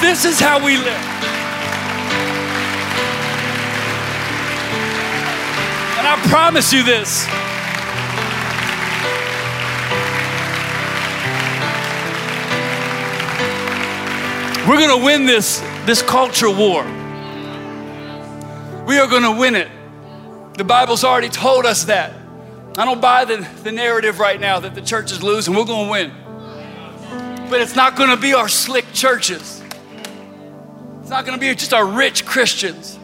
This 0.00 0.24
is 0.24 0.38
how 0.38 0.64
we 0.64 0.76
live. 0.76 0.86
And 5.98 6.06
I 6.06 6.16
promise 6.28 6.72
you 6.72 6.82
this. 6.82 7.26
We're 14.68 14.78
going 14.78 14.98
to 14.98 15.04
win 15.04 15.26
this, 15.26 15.60
this 15.86 16.02
culture 16.02 16.50
war. 16.50 16.84
We 18.84 18.98
are 18.98 19.06
going 19.06 19.22
to 19.22 19.32
win 19.38 19.54
it. 19.54 19.68
The 20.54 20.64
Bible's 20.64 21.04
already 21.04 21.28
told 21.28 21.64
us 21.64 21.84
that. 21.84 22.12
I 22.76 22.84
don't 22.84 23.00
buy 23.00 23.24
the, 23.24 23.48
the 23.62 23.72
narrative 23.72 24.18
right 24.18 24.40
now 24.40 24.60
that 24.60 24.74
the 24.74 24.82
church 24.82 25.10
is 25.12 25.22
losing. 25.22 25.54
We're 25.54 25.64
going 25.64 25.86
to 25.86 25.90
win. 25.90 27.48
But 27.48 27.60
it's 27.60 27.76
not 27.76 27.96
going 27.96 28.10
to 28.10 28.16
be 28.16 28.34
our 28.34 28.48
slick 28.48 28.92
churches. 28.92 29.55
It's 31.06 31.10
not 31.12 31.24
going 31.24 31.38
to 31.38 31.40
be 31.40 31.54
just 31.54 31.72
our 31.72 31.86
rich 31.86 32.26
Christians. 32.26 32.98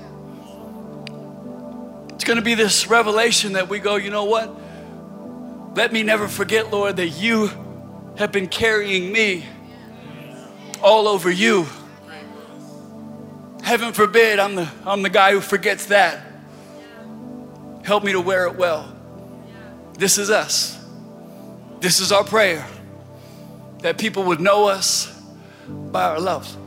It's 2.14 2.24
going 2.24 2.36
to 2.36 2.42
be 2.42 2.57
this 2.57 2.88
revelation 2.88 3.53
that 3.53 3.68
we 3.68 3.78
go, 3.78 3.94
you 3.94 4.11
know 4.11 4.24
what? 4.24 4.50
Let 5.76 5.92
me 5.92 6.03
never 6.03 6.26
forget, 6.26 6.72
Lord, 6.72 6.96
that 6.96 7.11
you 7.11 7.48
have 8.16 8.32
been 8.32 8.48
carrying 8.48 9.12
me 9.12 9.46
all 10.82 11.07
over 11.07 11.30
you. 11.30 11.64
Heaven 13.62 13.92
forbid 13.92 14.40
I'm 14.40 14.57
the, 14.57 14.68
I'm 14.84 15.03
the 15.03 15.09
guy 15.09 15.30
who 15.30 15.40
forgets 15.40 15.86
that. 15.86 16.26
Help 17.84 18.03
me 18.03 18.11
to 18.11 18.20
wear 18.20 18.48
it 18.48 18.57
well. 18.57 18.92
This 19.92 20.18
is 20.18 20.28
us. 20.28 20.76
This 21.78 22.00
is 22.00 22.11
our 22.11 22.24
prayer 22.24 22.66
that 23.82 23.96
people 23.96 24.24
would 24.24 24.40
know 24.40 24.66
us 24.66 25.07
by 25.68 26.03
our 26.03 26.18
love. 26.18 26.59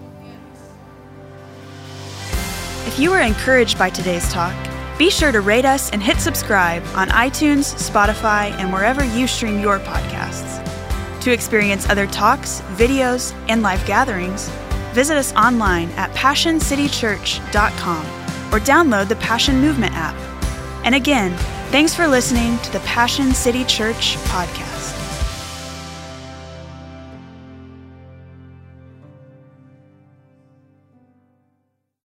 If 2.86 3.00
you 3.00 3.10
were 3.10 3.20
encouraged 3.20 3.78
by 3.80 3.90
today's 3.90 4.32
talk, 4.32 4.56
be 4.98 5.10
sure 5.10 5.32
to 5.32 5.42
rate 5.42 5.66
us 5.66 5.90
and 5.92 6.02
hit 6.02 6.18
subscribe 6.18 6.84
on 6.94 7.10
iTunes, 7.10 7.74
Spotify, 7.76 8.52
and 8.52 8.72
wherever 8.72 9.04
you 9.04 9.28
stream 9.28 9.60
your 9.60 9.80
podcasts. 9.80 10.62
To 11.22 11.32
experience 11.32 11.90
other 11.90 12.08
talks, 12.08 12.62
videos, 12.76 13.34
and 13.50 13.62
live 13.64 13.84
gatherings, 13.86 14.48
visit 14.94 15.18
us 15.18 15.34
online 15.34 15.90
at 15.92 16.12
PassionCityChurch.com 16.12 18.06
or 18.54 18.60
download 18.60 19.08
the 19.10 19.16
Passion 19.18 19.60
Movement 19.60 19.94
app. 19.96 20.16
And 20.86 20.94
again, 20.96 21.36
thanks 21.72 21.96
for 21.96 22.08
listening 22.08 22.60
to 22.60 22.72
the 22.72 22.80
Passion 22.82 23.34
City 23.34 23.66
Church 23.66 24.16
podcast. 24.28 24.65